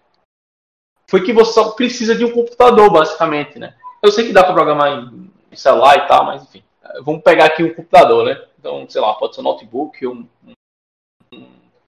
foi 1.07 1.23
que 1.23 1.31
você 1.31 1.53
só 1.53 1.71
precisa 1.71 2.15
de 2.15 2.25
um 2.25 2.31
computador, 2.31 2.89
basicamente, 2.89 3.59
né? 3.59 3.75
Eu 4.01 4.11
sei 4.11 4.25
que 4.25 4.33
dá 4.33 4.43
para 4.43 4.53
programar 4.53 4.91
em 4.91 5.55
celular 5.55 5.97
e 5.97 6.07
tal, 6.07 6.25
mas 6.25 6.43
enfim. 6.43 6.63
Vamos 7.01 7.21
pegar 7.21 7.45
aqui 7.45 7.63
um 7.63 7.73
computador, 7.73 8.25
né? 8.25 8.41
Então, 8.57 8.89
sei 8.89 8.99
lá, 8.99 9.13
pode 9.13 9.35
ser 9.35 9.41
um 9.41 9.45
notebook, 9.45 10.07
um 10.07 10.27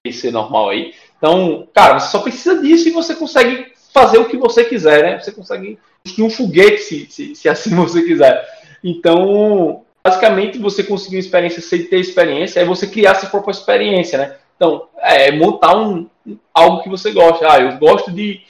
PC 0.02 0.30
normal 0.30 0.70
aí. 0.70 0.94
Então, 1.16 1.68
cara, 1.72 1.98
você 1.98 2.10
só 2.10 2.18
precisa 2.20 2.60
disso 2.60 2.88
e 2.88 2.92
você 2.92 3.14
consegue 3.14 3.72
fazer 3.94 4.18
o 4.18 4.28
que 4.28 4.36
você 4.36 4.64
quiser, 4.64 5.02
né? 5.02 5.18
Você 5.18 5.32
consegue 5.32 5.78
construir 6.04 6.26
um 6.26 6.30
foguete, 6.30 6.80
se, 6.80 7.06
se, 7.10 7.34
se 7.34 7.48
assim 7.48 7.74
você 7.76 8.02
quiser. 8.02 8.44
Então, 8.82 9.84
basicamente, 10.04 10.58
você 10.58 10.82
conseguir 10.82 11.16
uma 11.16 11.20
experiência 11.20 11.62
sem 11.62 11.84
ter 11.84 12.00
experiência, 12.00 12.60
é 12.60 12.64
você 12.64 12.86
criar 12.86 13.14
sua 13.14 13.30
própria 13.30 13.52
experiência, 13.52 14.18
né? 14.18 14.36
Então, 14.56 14.88
é 14.98 15.30
montar 15.30 15.76
um, 15.76 16.08
algo 16.52 16.82
que 16.82 16.88
você 16.88 17.12
gosta. 17.12 17.46
Ah, 17.50 17.60
eu 17.60 17.78
gosto 17.78 18.10
de 18.10 18.40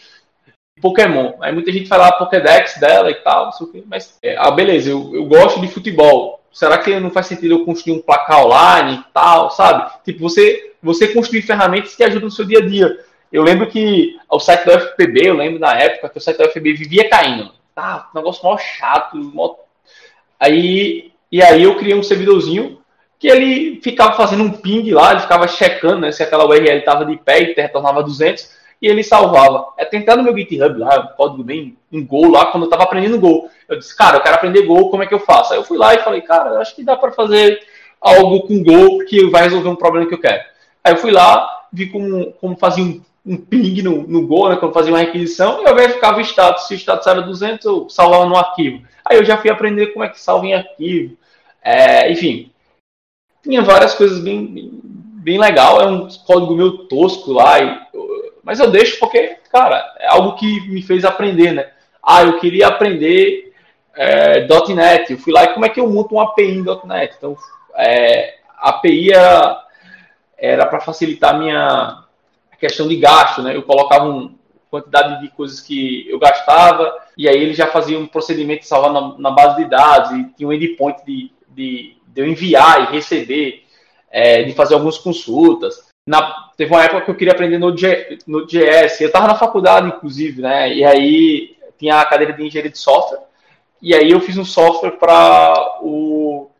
Pokémon. 0.80 1.34
Aí 1.40 1.52
muita 1.52 1.70
gente 1.70 1.88
fala 1.88 2.08
a 2.08 2.12
Pokédex 2.12 2.78
dela 2.78 3.10
e 3.10 3.14
tal, 3.16 3.50
mas, 3.86 4.18
é, 4.22 4.36
ah, 4.38 4.50
beleza, 4.50 4.90
eu, 4.90 5.14
eu 5.14 5.26
gosto 5.26 5.60
de 5.60 5.68
futebol. 5.68 6.41
Será 6.52 6.78
que 6.78 7.00
não 7.00 7.10
faz 7.10 7.26
sentido 7.26 7.54
eu 7.54 7.64
construir 7.64 7.96
um 7.96 8.02
placar 8.02 8.44
online 8.44 8.98
e 8.98 9.12
tal, 9.12 9.50
sabe? 9.50 9.90
Tipo, 10.04 10.20
você, 10.20 10.74
você 10.82 11.08
construir 11.08 11.42
ferramentas 11.42 11.94
que 11.94 12.04
ajudam 12.04 12.26
no 12.26 12.30
seu 12.30 12.44
dia 12.44 12.58
a 12.58 12.66
dia. 12.66 12.98
Eu 13.32 13.42
lembro 13.42 13.66
que 13.66 14.16
o 14.30 14.38
site 14.38 14.66
da 14.66 14.76
UFPB, 14.76 15.28
eu 15.28 15.34
lembro 15.34 15.58
na 15.58 15.74
época 15.74 16.10
que 16.10 16.18
o 16.18 16.20
site 16.20 16.36
da 16.36 16.44
UFPB 16.44 16.74
vivia 16.74 17.08
caindo. 17.08 17.52
Tá, 17.74 18.10
um 18.14 18.18
negócio 18.18 18.44
mó 18.44 18.58
chato. 18.58 19.16
Mó... 19.16 19.56
Aí, 20.38 21.10
e 21.30 21.42
aí 21.42 21.62
eu 21.62 21.76
criei 21.76 21.94
um 21.94 22.02
servidorzinho 22.02 22.78
que 23.18 23.28
ele 23.28 23.80
ficava 23.80 24.16
fazendo 24.16 24.42
um 24.42 24.50
ping 24.50 24.90
lá, 24.90 25.12
ele 25.12 25.20
ficava 25.20 25.46
checando 25.46 26.00
né, 26.00 26.10
se 26.10 26.22
aquela 26.24 26.44
URL 26.44 26.78
estava 26.78 27.06
de 27.06 27.16
pé 27.16 27.40
e 27.40 27.54
retornava 27.54 28.02
200 28.02 28.50
e 28.82 28.88
ele 28.88 29.04
salvava. 29.04 29.68
É 29.78 29.84
tentar 29.84 30.16
no 30.16 30.24
meu 30.24 30.36
GitHub 30.36 30.76
lá, 30.76 31.00
um 31.00 31.16
código 31.16 31.44
bem 31.44 31.76
em 31.92 32.04
Go 32.04 32.28
lá, 32.28 32.46
quando 32.46 32.64
eu 32.64 32.68
tava 32.68 32.82
aprendendo 32.82 33.20
Go. 33.20 33.48
Eu 33.68 33.78
disse, 33.78 33.96
cara, 33.96 34.16
eu 34.16 34.20
quero 34.20 34.34
aprender 34.34 34.62
Go, 34.62 34.90
como 34.90 35.04
é 35.04 35.06
que 35.06 35.14
eu 35.14 35.20
faço? 35.20 35.52
Aí 35.52 35.60
eu 35.60 35.64
fui 35.64 35.78
lá 35.78 35.94
e 35.94 36.02
falei, 36.02 36.20
cara, 36.20 36.58
acho 36.58 36.74
que 36.74 36.82
dá 36.82 36.96
para 36.96 37.12
fazer 37.12 37.60
algo 38.00 38.42
com 38.42 38.60
Go 38.60 39.04
que 39.04 39.30
vai 39.30 39.44
resolver 39.44 39.68
um 39.68 39.76
problema 39.76 40.08
que 40.08 40.14
eu 40.14 40.20
quero. 40.20 40.42
Aí 40.82 40.92
eu 40.92 40.96
fui 40.96 41.12
lá, 41.12 41.66
vi 41.72 41.88
como, 41.90 42.32
como 42.32 42.56
fazia 42.56 42.82
um, 42.82 43.00
um 43.24 43.36
ping 43.36 43.80
no, 43.82 44.02
no 44.02 44.26
Go, 44.26 44.48
né, 44.48 44.56
quando 44.56 44.74
fazia 44.74 44.92
uma 44.92 44.98
requisição, 44.98 45.62
e 45.62 45.64
eu 45.64 45.76
verificava 45.76 46.18
o 46.18 46.22
status. 46.22 46.66
Se 46.66 46.74
o 46.74 46.76
status 46.76 47.06
era 47.06 47.22
200, 47.22 47.64
eu 47.64 47.88
salvava 47.88 48.26
no 48.26 48.36
arquivo. 48.36 48.82
Aí 49.04 49.16
eu 49.16 49.24
já 49.24 49.38
fui 49.38 49.48
aprender 49.48 49.88
como 49.88 50.04
é 50.04 50.08
que 50.08 50.20
salva 50.20 50.46
em 50.46 50.54
arquivo. 50.54 51.16
É, 51.62 52.10
enfim, 52.10 52.50
tinha 53.44 53.62
várias 53.62 53.94
coisas 53.94 54.18
bem, 54.18 54.44
bem, 54.44 54.70
bem 54.82 55.38
legal. 55.38 55.80
É 55.80 55.86
um 55.86 56.08
código 56.26 56.56
meu 56.56 56.78
tosco 56.88 57.32
lá, 57.32 57.60
e 57.60 57.92
mas 58.42 58.58
eu 58.58 58.70
deixo 58.70 58.98
porque, 58.98 59.36
cara, 59.50 59.94
é 59.98 60.08
algo 60.08 60.34
que 60.34 60.68
me 60.68 60.82
fez 60.82 61.04
aprender, 61.04 61.52
né? 61.52 61.70
Ah, 62.02 62.24
eu 62.24 62.40
queria 62.40 62.66
aprender 62.66 63.52
é, 63.94 64.46
.NET. 64.74 65.12
Eu 65.12 65.18
fui 65.18 65.32
lá 65.32 65.44
e 65.44 65.54
como 65.54 65.64
é 65.64 65.68
que 65.68 65.78
eu 65.78 65.88
monto 65.88 66.14
um 66.14 66.20
API 66.20 66.58
em 66.58 66.64
.NET? 66.84 67.14
Então, 67.16 67.36
é, 67.76 68.34
a 68.58 68.70
API 68.70 69.10
era 70.36 70.66
para 70.66 70.80
facilitar 70.80 71.34
a 71.34 71.38
minha 71.38 72.04
questão 72.58 72.88
de 72.88 72.96
gasto, 72.96 73.42
né? 73.42 73.54
Eu 73.54 73.62
colocava 73.62 74.06
uma 74.06 74.32
quantidade 74.70 75.20
de 75.20 75.28
coisas 75.28 75.60
que 75.60 76.08
eu 76.08 76.18
gastava 76.18 76.92
e 77.16 77.28
aí 77.28 77.36
ele 77.36 77.54
já 77.54 77.66
fazia 77.68 77.98
um 77.98 78.06
procedimento 78.06 78.62
de 78.62 78.68
salvar 78.68 78.92
na, 78.92 79.18
na 79.18 79.30
base 79.30 79.62
de 79.62 79.70
dados 79.70 80.12
e 80.12 80.24
tinha 80.34 80.48
um 80.48 80.52
endpoint 80.52 81.04
de, 81.04 81.30
de, 81.48 81.96
de 82.06 82.20
eu 82.20 82.26
enviar 82.26 82.82
e 82.82 82.92
receber, 82.92 83.64
é, 84.10 84.42
de 84.42 84.54
fazer 84.54 84.74
algumas 84.74 84.98
consultas 84.98 85.91
na, 86.06 86.50
teve 86.56 86.72
uma 86.72 86.82
época 86.82 87.02
que 87.02 87.10
eu 87.10 87.14
queria 87.14 87.32
aprender 87.32 87.58
no, 87.58 87.74
JS. 87.74 89.00
Eu 89.00 89.06
estava 89.06 89.26
na 89.26 89.36
faculdade, 89.36 89.88
inclusive, 89.88 90.42
né? 90.42 90.72
E 90.72 90.84
aí 90.84 91.56
tinha 91.78 92.00
a 92.00 92.04
cadeira 92.04 92.32
de 92.32 92.44
engenharia 92.44 92.70
de 92.70 92.78
software. 92.78 93.20
E 93.80 93.94
aí 93.94 94.10
eu 94.10 94.20
fiz 94.20 94.36
um 94.36 94.44
software 94.44 94.92
para 94.92 95.80
o, 95.80 96.50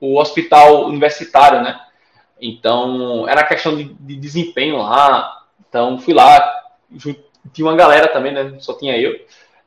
o 0.00 0.18
hospital 0.18 0.86
universitário, 0.86 1.62
né? 1.62 1.80
Então 2.40 3.28
era 3.28 3.44
questão 3.44 3.76
de, 3.76 3.84
de 3.84 4.16
desempenho 4.16 4.78
lá. 4.78 5.42
Então 5.68 5.98
fui 5.98 6.14
lá, 6.14 6.62
tinha 7.52 7.66
uma 7.66 7.76
galera 7.76 8.08
também, 8.08 8.32
né? 8.32 8.54
Só 8.60 8.74
tinha 8.74 8.96
eu. 8.96 9.14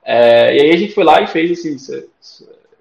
É, 0.03 0.55
e 0.55 0.62
aí 0.62 0.71
a 0.71 0.77
gente 0.77 0.93
foi 0.93 1.03
lá 1.03 1.21
e 1.21 1.27
fez 1.27 1.65
esse, 1.65 2.10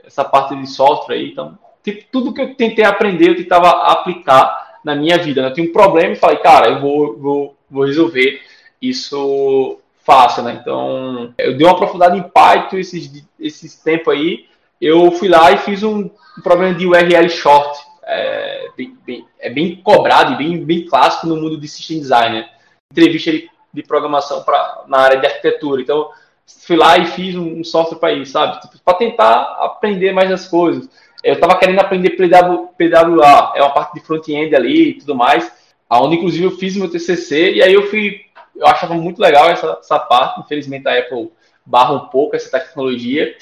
essa 0.04 0.24
parte 0.24 0.54
de 0.54 0.66
software 0.68 1.16
aí. 1.16 1.30
Então, 1.30 1.58
tipo, 1.82 2.04
tudo 2.12 2.32
que 2.32 2.40
eu 2.40 2.54
tentei 2.54 2.84
aprender, 2.84 3.28
eu 3.28 3.36
tentava 3.36 3.70
aplicar 3.90 4.67
na 4.88 4.96
minha 4.96 5.18
vida. 5.18 5.42
Né? 5.42 5.48
Eu 5.48 5.52
tinha 5.52 5.68
um 5.68 5.72
problema 5.72 6.12
e 6.12 6.16
falei, 6.16 6.38
cara, 6.38 6.68
eu 6.70 6.80
vou, 6.80 7.18
vou, 7.18 7.56
vou 7.70 7.84
resolver 7.84 8.40
isso 8.80 9.78
fácil, 10.04 10.42
né? 10.42 10.58
Então, 10.60 11.34
eu 11.36 11.56
dei 11.56 11.66
uma 11.66 11.74
aprofundada 11.74 12.16
em 12.16 12.22
Python 12.22 12.78
esses, 12.78 13.22
esses 13.38 13.76
tempos 13.76 14.14
aí. 14.14 14.46
Eu 14.80 15.10
fui 15.12 15.28
lá 15.28 15.52
e 15.52 15.58
fiz 15.58 15.82
um, 15.82 16.10
problema 16.42 16.74
de 16.74 16.86
URL 16.86 17.28
short. 17.28 17.78
é 18.04 18.68
bem, 18.76 18.96
bem, 19.04 19.26
é 19.38 19.50
bem 19.50 19.76
cobrado 19.76 20.32
e 20.32 20.36
bem, 20.36 20.64
bem 20.64 20.86
clássico 20.86 21.26
no 21.26 21.36
mundo 21.36 21.60
de 21.60 21.68
system 21.68 21.98
design. 21.98 22.38
Né? 22.38 22.48
Entrevista 22.90 23.30
de, 23.30 23.50
de 23.74 23.82
programação 23.82 24.42
pra, 24.42 24.84
na 24.88 24.98
área 24.98 25.20
de 25.20 25.26
arquitetura. 25.26 25.82
Então, 25.82 26.08
fui 26.46 26.76
lá 26.76 26.96
e 26.96 27.04
fiz 27.06 27.34
um, 27.34 27.60
um 27.60 27.64
software 27.64 27.98
para 27.98 28.12
isso, 28.14 28.32
sabe? 28.32 28.60
Tipo, 28.62 28.78
para 28.82 28.94
tentar 28.94 29.58
aprender 29.60 30.12
mais 30.12 30.32
as 30.32 30.48
coisas. 30.48 30.88
Eu 31.22 31.34
estava 31.34 31.58
querendo 31.58 31.80
aprender 31.80 32.10
PW, 32.10 32.68
PWA, 32.76 33.52
é 33.56 33.62
uma 33.62 33.72
parte 33.72 33.94
de 33.94 34.00
front-end 34.00 34.54
ali 34.54 34.90
e 34.90 34.94
tudo 34.94 35.14
mais, 35.14 35.50
aonde 35.88 36.16
inclusive 36.16 36.44
eu 36.44 36.50
fiz 36.52 36.76
meu 36.76 36.90
TCC 36.90 37.54
e 37.54 37.62
aí 37.62 37.74
eu 37.74 37.88
fui, 37.88 38.20
eu 38.54 38.66
achava 38.66 38.94
muito 38.94 39.20
legal 39.20 39.48
essa, 39.48 39.78
essa 39.80 39.98
parte, 39.98 40.40
infelizmente 40.40 40.86
a 40.88 40.98
Apple 40.98 41.30
barra 41.66 41.92
um 41.92 42.08
pouco 42.08 42.36
essa 42.36 42.50
tecnologia, 42.50 43.36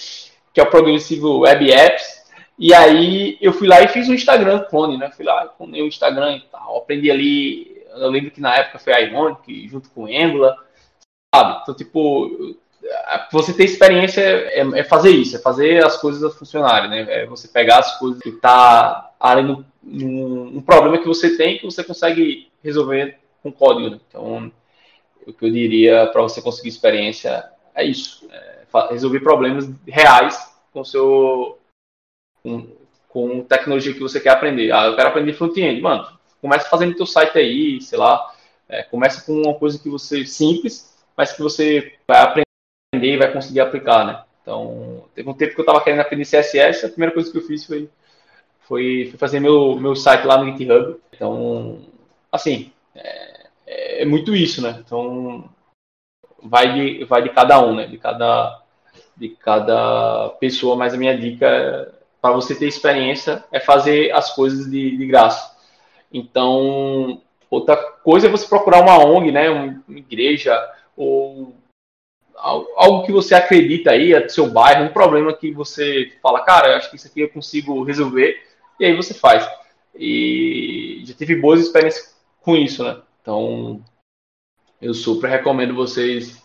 que 0.52 0.60
é 0.60 0.62
o 0.62 0.70
Progressivo 0.70 1.40
Web 1.40 1.70
Apps, 1.70 2.24
e 2.58 2.72
aí 2.72 3.36
eu 3.40 3.52
fui 3.52 3.68
lá 3.68 3.82
e 3.82 3.88
fiz 3.88 4.08
um 4.08 4.14
Instagram 4.14 4.64
clone, 4.70 4.96
né? 4.96 5.10
Fui 5.14 5.24
lá, 5.24 5.46
clonei 5.48 5.82
o 5.82 5.86
Instagram 5.86 6.36
e 6.36 6.40
tal, 6.50 6.78
aprendi 6.78 7.10
ali, 7.10 7.84
eu 7.94 8.08
lembro 8.08 8.30
que 8.30 8.40
na 8.40 8.56
época 8.56 8.78
foi 8.78 8.94
a 8.94 8.98
Ionic, 8.98 9.68
junto 9.68 9.90
com 9.90 10.06
Angular, 10.06 10.56
sabe? 11.34 11.60
Então, 11.62 11.74
tipo, 11.74 12.56
você 13.32 13.52
ter 13.52 13.64
experiência 13.64 14.20
é, 14.20 14.60
é, 14.60 14.84
fazer 14.84 15.10
isso, 15.10 15.36
é 15.36 15.38
fazer 15.38 15.84
as 15.84 15.96
coisas 15.96 16.34
funcionarem, 16.34 16.90
né? 16.90 17.06
É 17.08 17.26
você 17.26 17.48
pegar 17.48 17.78
as 17.78 17.98
coisas 17.98 18.20
que 18.20 18.32
tá 18.32 19.12
ali 19.18 19.42
no, 19.42 19.64
num, 19.82 20.56
um 20.56 20.60
problema 20.60 20.98
que 20.98 21.06
você 21.06 21.36
tem 21.36 21.58
que 21.58 21.64
você 21.64 21.82
consegue 21.82 22.48
resolver 22.62 23.18
com 23.42 23.52
código. 23.52 23.90
Né? 23.90 24.00
Então, 24.08 24.52
o 25.26 25.32
que 25.32 25.44
eu 25.44 25.50
diria 25.50 26.06
para 26.06 26.22
você 26.22 26.40
conseguir 26.40 26.68
experiência 26.68 27.44
é 27.74 27.84
isso, 27.84 28.28
é 28.30 28.56
resolver 28.90 29.20
problemas 29.20 29.68
reais 29.86 30.52
com 30.72 30.84
seu 30.84 31.58
com, 32.42 32.68
com 33.08 33.42
tecnologia 33.42 33.94
que 33.94 34.00
você 34.00 34.20
quer 34.20 34.30
aprender. 34.30 34.72
Ah, 34.72 34.86
eu 34.86 34.96
quero 34.96 35.08
aprender 35.08 35.32
front-end, 35.32 35.80
mano. 35.80 36.06
Começa 36.40 36.68
fazendo 36.68 36.96
teu 36.96 37.06
site 37.06 37.38
aí, 37.38 37.80
sei 37.80 37.98
lá. 37.98 38.32
É, 38.68 38.82
começa 38.82 39.24
com 39.24 39.32
uma 39.32 39.54
coisa 39.54 39.78
que 39.78 39.88
você 39.88 40.26
simples, 40.26 40.94
mas 41.16 41.32
que 41.32 41.42
você 41.42 41.94
vai 42.06 42.20
aprender 42.20 42.45
aprender 43.06 43.14
e 43.14 43.16
vai 43.16 43.32
conseguir 43.32 43.60
aplicar, 43.60 44.04
né? 44.04 44.22
Então, 44.42 45.04
teve 45.14 45.28
um 45.28 45.34
tempo 45.34 45.54
que 45.54 45.60
eu 45.60 45.64
estava 45.64 45.82
querendo 45.82 46.00
aprender 46.00 46.24
CSS, 46.24 46.86
a 46.86 46.88
primeira 46.88 47.12
coisa 47.12 47.30
que 47.30 47.38
eu 47.38 47.42
fiz 47.42 47.64
foi, 47.64 47.88
foi, 48.60 49.08
foi 49.10 49.18
fazer 49.18 49.40
meu, 49.40 49.76
meu 49.76 49.94
site 49.96 50.24
lá 50.24 50.38
no 50.38 50.50
GitHub. 50.52 50.96
Então, 51.12 51.80
assim, 52.30 52.72
é, 52.94 53.46
é, 53.66 54.04
muito 54.04 54.34
isso, 54.34 54.62
né? 54.62 54.80
Então, 54.84 55.48
vai 56.42 56.72
de, 56.72 57.04
vai 57.04 57.22
de 57.22 57.30
cada 57.30 57.60
um, 57.64 57.74
né? 57.74 57.86
De 57.86 57.98
cada, 57.98 58.62
de 59.16 59.30
cada 59.30 60.28
pessoa, 60.40 60.76
mas 60.76 60.94
a 60.94 60.96
minha 60.96 61.16
dica 61.16 61.92
para 62.22 62.34
você 62.34 62.54
ter 62.54 62.66
experiência 62.66 63.44
é 63.52 63.60
fazer 63.60 64.12
as 64.12 64.32
coisas 64.34 64.70
de, 64.70 64.96
de 64.96 65.06
graça. 65.06 65.56
Então, 66.12 67.20
outra 67.50 67.76
coisa 67.76 68.28
é 68.28 68.30
você 68.30 68.46
procurar 68.46 68.80
uma 68.80 69.04
ONG, 69.04 69.32
né? 69.32 69.50
Uma 69.50 69.98
igreja 69.98 70.56
ou 70.96 71.52
algo 72.38 73.04
que 73.04 73.12
você 73.12 73.34
acredita 73.34 73.90
aí, 73.90 74.12
é 74.12 74.20
do 74.20 74.30
seu 74.30 74.48
bairro, 74.48 74.84
um 74.84 74.92
problema 74.92 75.32
que 75.32 75.50
você 75.50 76.12
fala, 76.22 76.44
cara, 76.44 76.76
acho 76.76 76.90
que 76.90 76.96
isso 76.96 77.06
aqui 77.06 77.20
eu 77.20 77.28
consigo 77.28 77.82
resolver, 77.82 78.36
e 78.78 78.84
aí 78.84 78.94
você 78.94 79.14
faz. 79.14 79.48
E 79.94 81.02
já 81.04 81.14
tive 81.14 81.36
boas 81.36 81.60
experiências 81.60 82.16
com 82.40 82.56
isso, 82.56 82.84
né? 82.84 82.98
Então, 83.22 83.82
eu 84.80 84.94
super 84.94 85.28
recomendo 85.28 85.74
vocês 85.74 86.42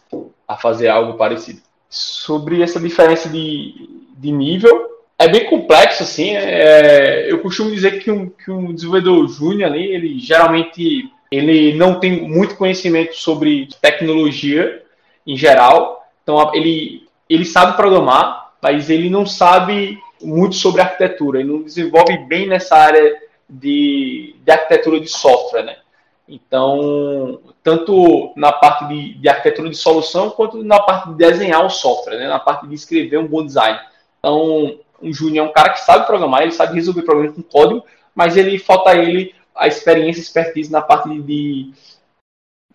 a 0.47 0.57
fazer 0.57 0.87
algo 0.87 1.17
parecido. 1.17 1.61
Sobre 1.89 2.61
essa 2.61 2.79
diferença 2.79 3.29
de, 3.29 3.89
de 4.17 4.31
nível, 4.31 4.89
é 5.19 5.27
bem 5.27 5.45
complexo, 5.49 6.03
assim. 6.03 6.35
É, 6.35 7.31
eu 7.31 7.39
costumo 7.39 7.69
dizer 7.71 8.01
que 8.01 8.09
um, 8.09 8.29
que 8.29 8.49
um 8.49 8.73
desenvolvedor 8.73 9.27
júnior 9.27 9.71
ali, 9.71 9.85
ele 9.91 10.19
geralmente 10.19 11.11
ele 11.31 11.73
não 11.75 11.99
tem 11.99 12.27
muito 12.27 12.57
conhecimento 12.57 13.15
sobre 13.15 13.69
tecnologia, 13.81 14.83
em 15.25 15.35
geral. 15.35 16.05
Então, 16.23 16.53
ele, 16.53 17.07
ele 17.29 17.45
sabe 17.45 17.75
programar, 17.75 18.53
mas 18.61 18.89
ele 18.89 19.09
não 19.09 19.25
sabe 19.25 19.99
muito 20.21 20.55
sobre 20.55 20.81
arquitetura, 20.81 21.39
ele 21.39 21.51
não 21.51 21.63
desenvolve 21.63 22.17
bem 22.19 22.47
nessa 22.47 22.75
área 22.75 23.19
de, 23.49 24.35
de 24.43 24.51
arquitetura 24.51 24.99
de 24.99 25.07
software, 25.07 25.63
né? 25.63 25.77
Então, 26.27 27.41
tanto 27.61 28.31
na 28.37 28.53
parte 28.53 28.87
de, 28.87 29.15
de, 29.15 29.27
arquitetura 29.27 29.69
de 29.69 29.75
solução, 29.75 30.29
quanto 30.29 30.63
na 30.63 30.79
parte 30.79 31.09
de 31.09 31.15
desenhar 31.15 31.65
o 31.65 31.69
software, 31.69 32.17
né? 32.17 32.27
na 32.27 32.39
parte 32.39 32.67
de 32.67 32.73
escrever 32.73 33.17
um 33.17 33.27
bom 33.27 33.45
design. 33.45 33.77
Então, 34.17 34.79
um 35.01 35.11
júnior 35.11 35.45
é 35.45 35.49
um 35.49 35.51
cara 35.51 35.71
que 35.71 35.81
sabe 35.81 36.05
programar, 36.05 36.43
ele 36.43 36.53
sabe 36.53 36.75
resolver 36.75 37.01
problemas 37.01 37.35
com 37.35 37.41
código, 37.41 37.83
mas 38.15 38.37
ele 38.37 38.57
falta 38.57 38.95
ele 38.95 39.35
a 39.53 39.67
experiência, 39.67 40.21
expertise 40.21 40.71
na 40.71 40.81
parte 40.81 41.09
de, 41.21 41.73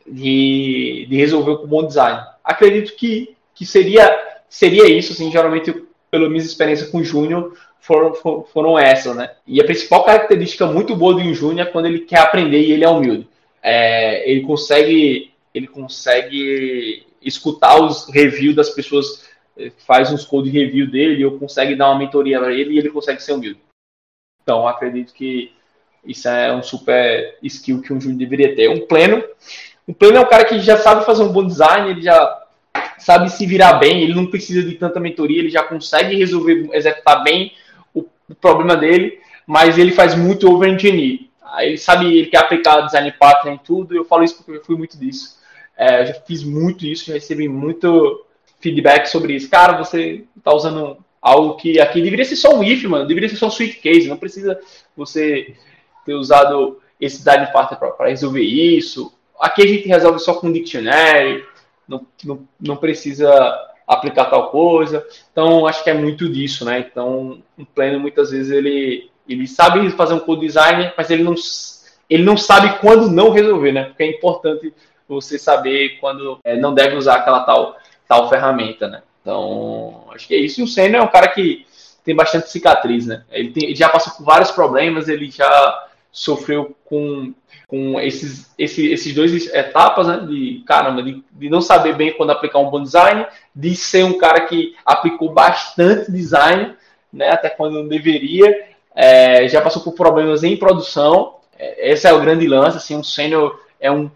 de, 0.08 1.06
de 1.08 1.16
resolver 1.16 1.56
com 1.58 1.66
bom 1.66 1.86
design 1.86 2.20
acredito 2.46 2.94
que, 2.94 3.34
que 3.52 3.66
seria, 3.66 4.08
seria 4.48 4.88
isso, 4.88 5.12
assim, 5.12 5.30
geralmente, 5.32 5.74
pela 6.10 6.28
minha 6.28 6.42
experiência 6.42 6.86
com 6.86 6.98
o 6.98 7.04
Júnior, 7.04 7.58
foram, 7.80 8.14
foram 8.14 8.78
essas, 8.78 9.16
né? 9.16 9.32
E 9.46 9.60
a 9.60 9.64
principal 9.64 10.04
característica 10.04 10.66
muito 10.66 10.94
boa 10.94 11.20
de 11.20 11.28
um 11.28 11.34
Júnior 11.34 11.66
é 11.66 11.70
quando 11.70 11.86
ele 11.86 12.00
quer 12.00 12.20
aprender 12.20 12.60
e 12.60 12.72
ele 12.72 12.84
é 12.84 12.88
humilde. 12.88 13.28
É, 13.60 14.30
ele 14.30 14.42
consegue 14.42 15.32
ele 15.52 15.66
consegue 15.66 17.06
escutar 17.22 17.80
os 17.80 18.10
reviews 18.10 18.54
das 18.54 18.68
pessoas, 18.68 19.26
eh, 19.56 19.72
faz 19.86 20.12
uns 20.12 20.22
code 20.22 20.50
review 20.50 20.88
dele, 20.90 21.24
ou 21.24 21.38
consegue 21.38 21.74
dar 21.74 21.88
uma 21.88 21.98
mentoria 21.98 22.38
para 22.38 22.52
ele 22.52 22.74
e 22.74 22.78
ele 22.78 22.90
consegue 22.90 23.22
ser 23.22 23.32
humilde. 23.32 23.58
Então, 24.42 24.68
acredito 24.68 25.14
que 25.14 25.50
isso 26.04 26.28
é 26.28 26.54
um 26.54 26.62
super 26.62 27.38
skill 27.42 27.80
que 27.80 27.90
um 27.90 27.98
júnior 27.98 28.18
deveria 28.18 28.54
ter. 28.54 28.68
Um 28.68 28.86
pleno, 28.86 29.24
o 29.86 29.94
pleno 29.94 30.18
é 30.18 30.20
um 30.20 30.28
cara 30.28 30.44
que 30.44 30.58
já 30.60 30.76
sabe 30.76 31.04
fazer 31.04 31.22
um 31.22 31.32
bom 31.32 31.46
design, 31.46 31.90
ele 31.90 32.02
já 32.02 32.42
sabe 32.98 33.30
se 33.30 33.46
virar 33.46 33.74
bem, 33.74 34.02
ele 34.02 34.14
não 34.14 34.26
precisa 34.26 34.62
de 34.62 34.74
tanta 34.74 34.98
mentoria, 34.98 35.38
ele 35.38 35.50
já 35.50 35.62
consegue 35.62 36.16
resolver, 36.16 36.68
executar 36.72 37.22
bem 37.22 37.52
o, 37.94 38.04
o 38.28 38.34
problema 38.34 38.76
dele, 38.76 39.20
mas 39.46 39.78
ele 39.78 39.92
faz 39.92 40.14
muito 40.14 40.50
over-engineer. 40.50 41.20
Ele 41.58 41.78
sabe, 41.78 42.06
ele 42.06 42.26
quer 42.26 42.38
aplicar 42.38 42.80
design 42.80 43.12
pattern 43.12 43.54
em 43.54 43.58
tudo, 43.58 43.94
eu 43.94 44.04
falo 44.04 44.24
isso 44.24 44.36
porque 44.36 44.58
eu 44.58 44.64
fui 44.64 44.76
muito 44.76 44.98
disso. 44.98 45.36
É, 45.76 46.02
eu 46.02 46.06
já 46.06 46.14
fiz 46.14 46.42
muito 46.42 46.84
isso, 46.84 47.06
já 47.06 47.14
recebi 47.14 47.48
muito 47.48 48.24
feedback 48.60 49.06
sobre 49.06 49.34
isso. 49.34 49.48
Cara, 49.48 49.78
você 49.78 50.24
está 50.36 50.52
usando 50.52 50.98
algo 51.22 51.54
que 51.54 51.78
aqui 51.80 52.02
deveria 52.02 52.24
ser 52.24 52.36
só 52.36 52.54
um 52.56 52.64
if, 52.64 52.82
mano, 52.84 53.06
deveria 53.06 53.28
ser 53.28 53.36
só 53.36 53.46
um 53.46 53.50
sweet 53.50 53.76
case, 53.76 54.08
não 54.08 54.16
precisa 54.16 54.58
você 54.96 55.54
ter 56.04 56.14
usado 56.14 56.80
esse 57.00 57.18
design 57.18 57.46
pattern 57.52 57.94
para 57.96 58.08
resolver 58.08 58.42
isso, 58.42 59.12
Aqui 59.40 59.62
a 59.62 59.66
gente 59.66 59.88
resolve 59.88 60.18
só 60.18 60.34
com 60.34 60.52
dictionary, 60.52 61.44
não, 61.88 62.06
não, 62.24 62.48
não 62.60 62.76
precisa 62.76 63.30
aplicar 63.86 64.26
tal 64.26 64.50
coisa. 64.50 65.06
Então, 65.30 65.66
acho 65.66 65.84
que 65.84 65.90
é 65.90 65.94
muito 65.94 66.28
disso, 66.28 66.64
né? 66.64 66.86
Então, 66.90 67.42
um 67.56 67.64
pleno, 67.64 68.00
muitas 68.00 68.30
vezes, 68.30 68.50
ele, 68.50 69.10
ele 69.28 69.46
sabe 69.46 69.88
fazer 69.90 70.14
um 70.14 70.20
code 70.20 70.46
design, 70.46 70.92
mas 70.96 71.10
ele 71.10 71.22
não, 71.22 71.34
ele 72.10 72.24
não 72.24 72.36
sabe 72.36 72.78
quando 72.80 73.10
não 73.10 73.30
resolver, 73.30 73.72
né? 73.72 73.84
Porque 73.84 74.02
é 74.02 74.10
importante 74.10 74.72
você 75.08 75.38
saber 75.38 75.98
quando 76.00 76.40
é, 76.44 76.56
não 76.56 76.74
deve 76.74 76.96
usar 76.96 77.16
aquela 77.16 77.40
tal, 77.44 77.76
tal 78.08 78.28
ferramenta, 78.28 78.88
né? 78.88 79.02
Então, 79.22 80.04
acho 80.12 80.26
que 80.26 80.34
é 80.34 80.38
isso. 80.38 80.60
E 80.60 80.64
o 80.64 80.68
Senna 80.68 80.98
é 80.98 81.02
um 81.02 81.08
cara 81.08 81.28
que 81.28 81.64
tem 82.04 82.14
bastante 82.14 82.50
cicatriz, 82.50 83.06
né? 83.06 83.24
Ele, 83.30 83.50
tem, 83.50 83.64
ele 83.64 83.74
já 83.74 83.88
passou 83.88 84.12
por 84.14 84.24
vários 84.24 84.50
problemas, 84.50 85.08
ele 85.08 85.30
já 85.30 85.86
sofreu 86.10 86.76
com 86.84 87.34
com 87.66 88.00
esses, 88.00 88.52
esse, 88.56 88.92
esses 88.92 89.14
dois 89.14 89.52
etapas, 89.52 90.06
né? 90.06 90.18
De 90.18 90.62
caramba, 90.66 91.02
de, 91.02 91.22
de, 91.32 91.50
não 91.50 91.60
saber 91.60 91.96
bem 91.96 92.12
quando 92.16 92.30
aplicar 92.30 92.60
um 92.60 92.70
bom 92.70 92.82
design, 92.82 93.26
de 93.54 93.74
ser 93.74 94.04
um 94.04 94.18
cara 94.18 94.42
que 94.42 94.74
aplicou 94.84 95.32
bastante 95.32 96.10
design, 96.10 96.74
né? 97.12 97.30
Até 97.30 97.50
quando 97.50 97.74
não 97.74 97.88
deveria, 97.88 98.68
é, 98.94 99.48
já 99.48 99.60
passou 99.60 99.82
por 99.82 99.94
problemas 99.94 100.44
em 100.44 100.56
produção. 100.56 101.36
É, 101.58 101.92
esse 101.92 102.06
é 102.06 102.12
o 102.12 102.20
grande 102.20 102.46
lance, 102.46 102.76
assim, 102.76 102.96
um 102.96 103.02
sênior 103.02 103.60
é 103.80 103.90
um 103.90 104.10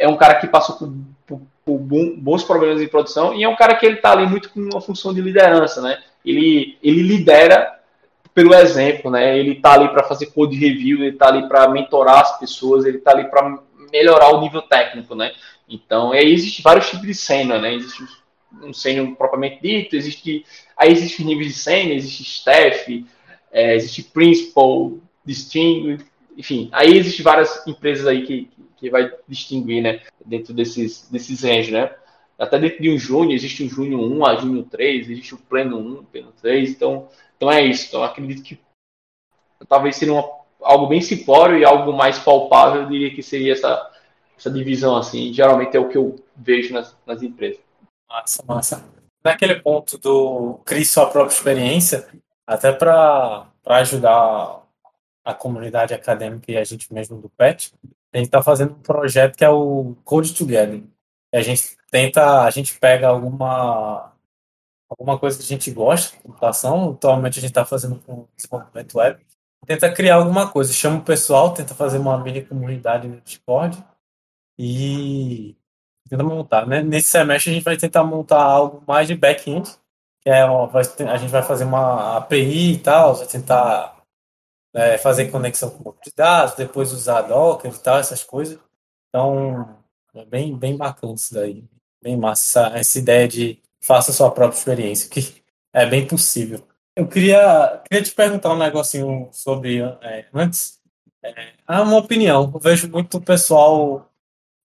é 0.00 0.08
um 0.08 0.16
cara 0.16 0.36
que 0.36 0.46
passou 0.46 0.76
por, 0.76 0.92
por, 1.26 1.40
por, 1.64 1.78
bons 1.78 2.44
problemas 2.44 2.80
em 2.80 2.86
produção 2.86 3.34
e 3.34 3.42
é 3.42 3.48
um 3.48 3.56
cara 3.56 3.74
que 3.74 3.84
ele 3.84 3.96
está 3.96 4.12
ali 4.12 4.26
muito 4.26 4.48
com 4.50 4.60
uma 4.60 4.80
função 4.80 5.12
de 5.12 5.20
liderança, 5.20 5.82
né? 5.82 5.98
Ele, 6.24 6.78
ele 6.82 7.02
lidera 7.02 7.77
pelo 8.38 8.54
exemplo, 8.54 9.10
né? 9.10 9.36
Ele 9.36 9.54
está 9.54 9.72
ali 9.72 9.88
para 9.88 10.04
fazer 10.04 10.26
code 10.26 10.56
review, 10.56 10.98
ele 10.98 11.14
está 11.14 11.26
ali 11.26 11.48
para 11.48 11.68
mentorar 11.70 12.20
as 12.20 12.38
pessoas, 12.38 12.84
ele 12.84 12.98
está 12.98 13.10
ali 13.10 13.28
para 13.28 13.58
melhorar 13.92 14.28
o 14.28 14.40
nível 14.40 14.62
técnico, 14.62 15.16
né? 15.16 15.32
Então, 15.68 16.12
aí 16.12 16.32
existe 16.32 16.62
vários 16.62 16.88
tipos 16.88 17.04
de 17.04 17.14
cena, 17.14 17.58
né? 17.58 17.74
Existe 17.74 18.06
um 18.62 18.72
sênior 18.72 19.12
propriamente 19.16 19.60
dito, 19.60 19.96
existe 19.96 20.46
aí 20.76 20.92
existe 20.92 21.24
níveis 21.24 21.48
de 21.48 21.58
cena, 21.58 21.92
existe 21.92 22.22
staff, 22.22 23.04
é, 23.50 23.74
existe 23.74 24.04
principal, 24.04 24.92
distinguished, 25.24 26.06
enfim, 26.36 26.68
aí 26.70 26.96
existe 26.96 27.24
várias 27.24 27.66
empresas 27.66 28.06
aí 28.06 28.24
que, 28.24 28.48
que 28.76 28.88
vai 28.88 29.10
distinguir, 29.26 29.82
né? 29.82 30.02
Dentro 30.24 30.54
desses 30.54 31.08
desses 31.10 31.42
ranges, 31.42 31.72
né? 31.72 31.90
Até 32.38 32.58
dentro 32.58 32.80
de 32.80 32.90
um 32.90 32.98
júnior, 32.98 33.34
existe 33.34 33.64
o 33.64 33.68
júnior 33.68 34.00
1, 34.00 34.26
a 34.26 34.36
júnior 34.36 34.64
3, 34.70 35.10
existe 35.10 35.34
o 35.34 35.38
pleno 35.38 35.78
1, 35.78 36.04
pleno 36.04 36.32
3, 36.40 36.70
então 36.70 37.08
então 37.38 37.50
é 37.50 37.62
isso. 37.64 37.86
Então 37.86 38.02
acredito 38.02 38.42
que 38.42 38.60
talvez 39.66 39.96
seria 39.96 40.12
uma, 40.12 40.28
algo 40.60 40.88
bem 40.88 41.00
simplório 41.00 41.56
e 41.56 41.64
algo 41.64 41.92
mais 41.92 42.18
palpável, 42.18 42.82
eu 42.82 42.88
diria 42.88 43.14
que 43.14 43.22
seria 43.22 43.52
essa, 43.52 43.90
essa 44.36 44.50
divisão 44.50 44.96
assim. 44.96 45.32
Geralmente 45.32 45.76
é 45.76 45.80
o 45.80 45.88
que 45.88 45.96
eu 45.96 46.16
vejo 46.36 46.74
nas, 46.74 46.94
nas 47.06 47.22
empresas. 47.22 47.60
Massa, 48.10 48.44
massa. 48.46 48.84
Naquele 49.24 49.56
ponto 49.56 49.96
do 49.98 50.60
crie 50.64 50.84
sua 50.84 51.06
própria 51.06 51.34
experiência, 51.34 52.08
até 52.46 52.72
para 52.72 53.50
ajudar 53.66 54.62
a 55.24 55.34
comunidade 55.34 55.94
acadêmica 55.94 56.50
e 56.50 56.56
a 56.56 56.64
gente 56.64 56.92
mesmo 56.92 57.20
do 57.20 57.28
PET, 57.28 57.72
a 58.12 58.16
gente 58.16 58.26
está 58.26 58.42
fazendo 58.42 58.72
um 58.72 58.80
projeto 58.80 59.36
que 59.36 59.44
é 59.44 59.50
o 59.50 59.94
Code 60.04 60.34
Together. 60.34 60.82
A 61.32 61.42
gente 61.42 61.76
tenta, 61.90 62.42
a 62.42 62.50
gente 62.50 62.78
pega 62.78 63.08
alguma 63.08 64.12
alguma 64.88 65.18
coisa 65.18 65.36
que 65.36 65.44
a 65.44 65.46
gente 65.46 65.70
gosta, 65.70 66.16
computação, 66.22 66.92
atualmente 66.92 67.38
a 67.38 67.42
gente 67.42 67.50
está 67.50 67.64
fazendo 67.64 68.00
com 68.00 68.26
desenvolvimento 68.34 68.96
web, 68.96 69.20
tenta 69.66 69.92
criar 69.92 70.16
alguma 70.16 70.50
coisa, 70.50 70.72
chama 70.72 70.98
o 70.98 71.04
pessoal, 71.04 71.52
tenta 71.52 71.74
fazer 71.74 71.98
uma 71.98 72.18
mini 72.18 72.42
comunidade 72.42 73.06
no 73.06 73.20
Discord 73.20 73.84
e 74.58 75.54
tenta 76.08 76.24
montar. 76.24 76.66
Né? 76.66 76.82
Nesse 76.82 77.08
semestre 77.08 77.50
a 77.50 77.54
gente 77.54 77.64
vai 77.64 77.76
tentar 77.76 78.02
montar 78.02 78.42
algo 78.42 78.82
mais 78.86 79.06
de 79.06 79.14
back-end, 79.14 79.70
que 80.22 80.30
é 80.30 80.42
a 80.42 81.16
gente 81.18 81.30
vai 81.30 81.42
fazer 81.42 81.64
uma 81.64 82.16
API 82.16 82.72
e 82.72 82.78
tal, 82.78 83.14
vai 83.14 83.26
tentar 83.26 84.02
é, 84.74 84.98
fazer 84.98 85.30
conexão 85.30 85.70
com 85.70 85.88
outros 85.88 86.12
dados, 86.14 86.54
depois 86.54 86.92
usar 86.92 87.22
Docker 87.22 87.72
e 87.72 87.78
tal, 87.78 87.98
essas 87.98 88.24
coisas. 88.24 88.58
Então, 89.08 89.77
é 90.14 90.24
bem, 90.24 90.56
bem 90.56 90.76
bacana 90.76 91.14
isso 91.14 91.34
daí. 91.34 91.64
Bem 92.02 92.16
massa 92.16 92.72
essa, 92.74 92.98
ideia 92.98 93.26
de 93.26 93.60
faça 93.80 94.12
sua 94.12 94.30
própria 94.30 94.58
experiência, 94.58 95.10
que 95.10 95.42
é 95.72 95.86
bem 95.86 96.06
possível. 96.06 96.66
Eu 96.96 97.06
queria, 97.08 97.82
queria 97.88 98.04
te 98.04 98.12
perguntar 98.12 98.52
um 98.52 98.58
negocinho 98.58 99.28
sobre, 99.32 99.80
é, 99.80 100.26
antes, 100.32 100.80
é, 101.22 101.54
uma 101.80 101.96
opinião. 101.96 102.50
Eu 102.52 102.60
vejo 102.60 102.90
muito 102.90 103.20
pessoal, 103.20 104.10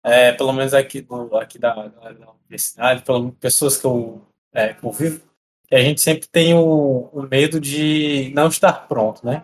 é, 0.04 0.32
pelo 0.32 0.54
menos 0.54 0.74
aqui, 0.74 1.02
do, 1.02 1.36
aqui 1.38 1.60
da, 1.60 1.74
da 1.88 2.32
universidade, 2.32 3.04
pessoas 3.40 3.78
que 3.78 3.86
eu 3.86 4.22
é, 4.54 4.74
que 4.74 5.76
a 5.76 5.82
gente 5.82 6.02
sempre 6.02 6.28
tem 6.28 6.54
o, 6.54 7.10
o 7.12 7.24
medo 7.24 7.60
de 7.60 8.32
não 8.36 8.48
estar 8.48 8.88
pronto, 8.88 9.26
né? 9.26 9.44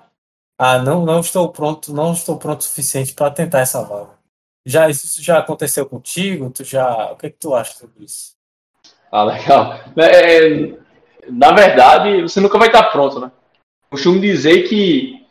Ah, 0.57 0.77
não, 0.77 1.05
não 1.05 1.21
estou 1.21 1.51
pronto, 1.51 1.93
não 1.93 2.13
estou 2.13 2.37
pronto 2.37 2.61
o 2.61 2.63
suficiente 2.63 3.13
para 3.13 3.31
tentar 3.31 3.59
essa 3.59 3.81
vaga. 3.81 4.18
Já 4.65 4.89
isso 4.89 5.21
já 5.21 5.39
aconteceu 5.39 5.85
contigo? 5.85 6.51
Tu 6.51 6.63
já, 6.63 7.11
o 7.11 7.15
que, 7.15 7.27
é 7.27 7.29
que 7.29 7.37
tu 7.39 7.55
acha 7.55 7.73
sobre 7.73 8.05
isso? 8.05 8.33
Ah, 9.11 9.23
legal. 9.23 9.79
É, 9.97 10.77
na 11.29 11.51
verdade, 11.51 12.21
você 12.21 12.39
nunca 12.39 12.57
vai 12.57 12.67
estar 12.67 12.83
pronto, 12.83 13.19
né? 13.19 13.31
Costumo 13.89 14.19
dizer 14.19 14.67
que 14.67 15.25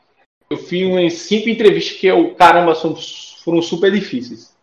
eu 0.50 0.56
fiz 0.56 0.86
umas 0.86 1.12
cinco 1.14 1.48
entrevistas 1.48 1.98
que 1.98 2.06
eu, 2.06 2.34
caramba, 2.34 2.74
são, 2.74 2.96
foram 3.44 3.62
super 3.62 3.92
difíceis. 3.92 4.56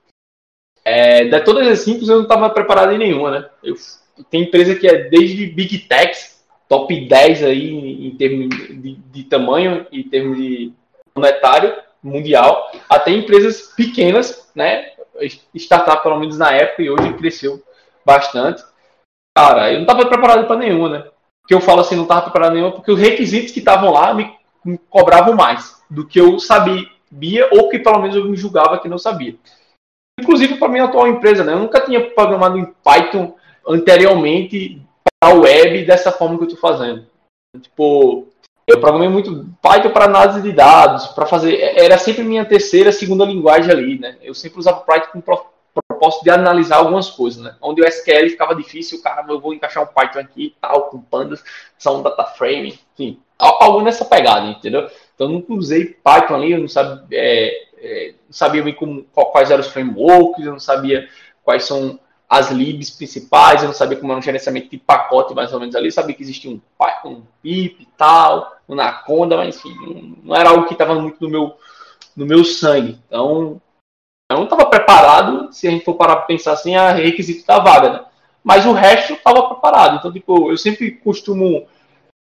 É, 0.84 1.26
de 1.26 1.40
todas 1.42 1.68
as 1.68 1.80
cinco, 1.80 2.04
eu 2.04 2.16
não 2.16 2.24
estava 2.24 2.50
preparado 2.50 2.92
em 2.92 2.98
nenhuma, 2.98 3.32
né? 3.32 3.50
Eu, 3.64 3.76
tem 4.30 4.44
empresa 4.44 4.76
que 4.76 4.88
é 4.88 5.10
desde 5.10 5.46
Big 5.48 5.80
Techs 5.80 6.44
top 6.68 7.08
10 7.08 7.44
aí 7.44 8.08
em 8.08 8.16
termos 8.16 8.50
de, 8.50 8.96
de 8.96 9.24
tamanho 9.24 9.86
e 9.92 10.04
termos 10.04 10.38
de 10.38 10.74
monetário 11.16 11.76
mundial, 12.02 12.72
até 12.88 13.12
empresas 13.12 13.74
pequenas, 13.76 14.45
né? 14.56 14.92
Startup, 15.56 16.02
pelo 16.02 16.20
menos 16.20 16.38
na 16.38 16.52
época, 16.52 16.82
e 16.82 16.90
hoje 16.90 17.14
cresceu 17.14 17.62
bastante. 18.06 18.64
Cara, 19.38 19.72
eu 19.72 19.76
não 19.76 19.82
estava 19.82 20.06
preparado 20.08 20.48
para 20.48 20.58
nenhuma, 20.58 20.90
né? 20.90 21.08
Que 21.48 21.54
eu 21.54 21.62
falo 21.62 21.82
assim, 21.82 21.96
não 21.96 22.04
estava 22.04 22.24
preparado 22.24 22.54
nenhuma, 22.54 22.72
porque 22.72 22.92
os 22.92 23.00
requisitos 23.00 23.52
que 23.52 23.60
estavam 23.60 23.92
lá 23.92 24.14
me, 24.14 24.34
me 24.64 24.78
cobravam 24.90 25.36
mais 25.36 25.84
do 25.90 26.08
que 26.08 26.20
eu 26.20 26.40
sabia, 26.40 26.88
ou 27.52 27.70
que 27.70 27.80
pelo 27.80 28.00
menos 28.00 28.16
eu 28.16 28.26
me 28.26 28.38
julgava 28.38 28.80
que 28.80 28.88
não 28.88 28.98
sabia. 28.98 29.36
Inclusive 30.20 30.56
para 30.58 30.70
minha 30.70 30.86
atual 30.86 31.08
empresa, 31.08 31.44
né? 31.44 31.54
Eu 31.54 31.60
nunca 31.60 31.82
tinha 31.82 32.10
programado 32.12 32.58
em 32.58 32.66
Python 32.84 33.36
anteriormente 33.68 34.82
a 35.22 35.30
web 35.34 35.86
dessa 35.86 36.12
forma 36.12 36.38
que 36.38 36.44
eu 36.44 36.48
estou 36.48 36.60
fazendo. 36.60 37.06
Tipo, 37.62 38.28
eu 38.68 38.80
programei 38.80 39.10
muito 39.10 39.48
Python 39.62 39.92
para 39.92 40.06
análise 40.06 40.42
de 40.42 40.52
dados, 40.52 41.08
para 41.08 41.26
fazer. 41.26 41.60
Era 41.78 41.98
sempre 41.98 42.24
minha 42.24 42.46
terceira, 42.46 42.92
segunda 42.92 43.24
linguagem 43.24 43.72
ali, 43.72 44.00
né? 44.00 44.18
Eu 44.22 44.34
sempre 44.34 44.60
usava 44.60 44.82
Python 44.82 45.22
com 45.22 45.22
propósito 45.88 46.24
de 46.24 46.30
analisar 46.30 46.78
algumas 46.78 47.10
coisas, 47.10 47.44
né? 47.44 47.56
Onde 47.62 47.82
o 47.82 47.86
SQL 47.86 48.30
ficava 48.30 48.56
difícil, 48.56 49.02
cara, 49.02 49.26
eu 49.28 49.40
vou 49.40 49.54
encaixar 49.54 49.84
um 49.84 49.88
Python 49.88 50.20
aqui 50.20 50.46
e 50.46 50.56
tal, 50.60 50.90
com 50.90 51.00
pandas, 51.00 51.44
são 51.78 52.02
data 52.02 52.24
frame, 52.24 52.80
enfim, 52.94 53.20
algo 53.38 53.82
nessa 53.82 54.06
pegada, 54.06 54.48
entendeu? 54.48 54.90
Então 55.14 55.28
eu 55.28 55.34
nunca 55.34 55.54
usei 55.54 55.86
Python 55.86 56.36
ali, 56.36 56.52
eu 56.52 56.60
não 56.60 56.68
sabia, 56.68 57.06
é, 57.12 57.66
é, 57.78 58.14
não 58.26 58.34
sabia 58.34 58.64
bem 58.64 58.74
como, 58.74 59.04
quais 59.04 59.52
eram 59.52 59.62
os 59.62 59.68
frameworks, 59.68 60.46
eu 60.46 60.54
não 60.54 60.60
sabia 60.60 61.08
quais 61.44 61.66
são 61.66 62.00
as 62.30 62.52
libs 62.52 62.90
principais, 62.90 63.62
eu 63.62 63.68
não 63.68 63.76
sabia 63.76 63.98
como 63.98 64.12
era 64.12 64.20
um 64.20 64.24
gerenciamento 64.24 64.70
de 64.70 64.78
pacote 64.78 65.34
mais 65.34 65.54
ou 65.54 65.60
menos 65.60 65.76
ali, 65.76 65.88
eu 65.88 65.92
sabia 65.92 66.16
que 66.16 66.24
existia 66.24 66.52
um, 66.52 66.60
um 67.06 67.22
PIP 67.42 67.84
e 67.84 67.88
tal, 67.98 68.58
um 68.68 68.76
Naconda, 68.76 69.38
mas 69.38 69.56
enfim, 69.56 70.18
não 70.24 70.36
era 70.36 70.50
algo 70.50 70.66
que 70.66 70.74
estava 70.74 70.96
muito 70.96 71.22
no 71.22 71.30
meu, 71.30 71.56
no 72.16 72.26
meu 72.26 72.44
sangue. 72.44 73.00
Então, 73.08 73.62
eu 74.32 74.38
não 74.38 74.46
estava 74.46 74.66
preparado, 74.66 75.54
se 75.54 75.68
a 75.68 75.72
gente 75.72 75.86
for 75.86 75.94
parar 75.94 76.16
para 76.18 76.26
pensar 76.26 76.54
assim, 76.54 76.76
a 76.76 76.92
requisito 76.92 77.46
da 77.46 77.60
vaga, 77.60 77.90
né? 77.90 78.06
Mas 78.44 78.66
o 78.66 78.74
resto 78.74 79.14
estava 79.14 79.48
preparado. 79.48 79.98
Então, 79.98 80.12
tipo, 80.12 80.52
eu 80.52 80.58
sempre 80.58 80.92
costumo 80.92 81.68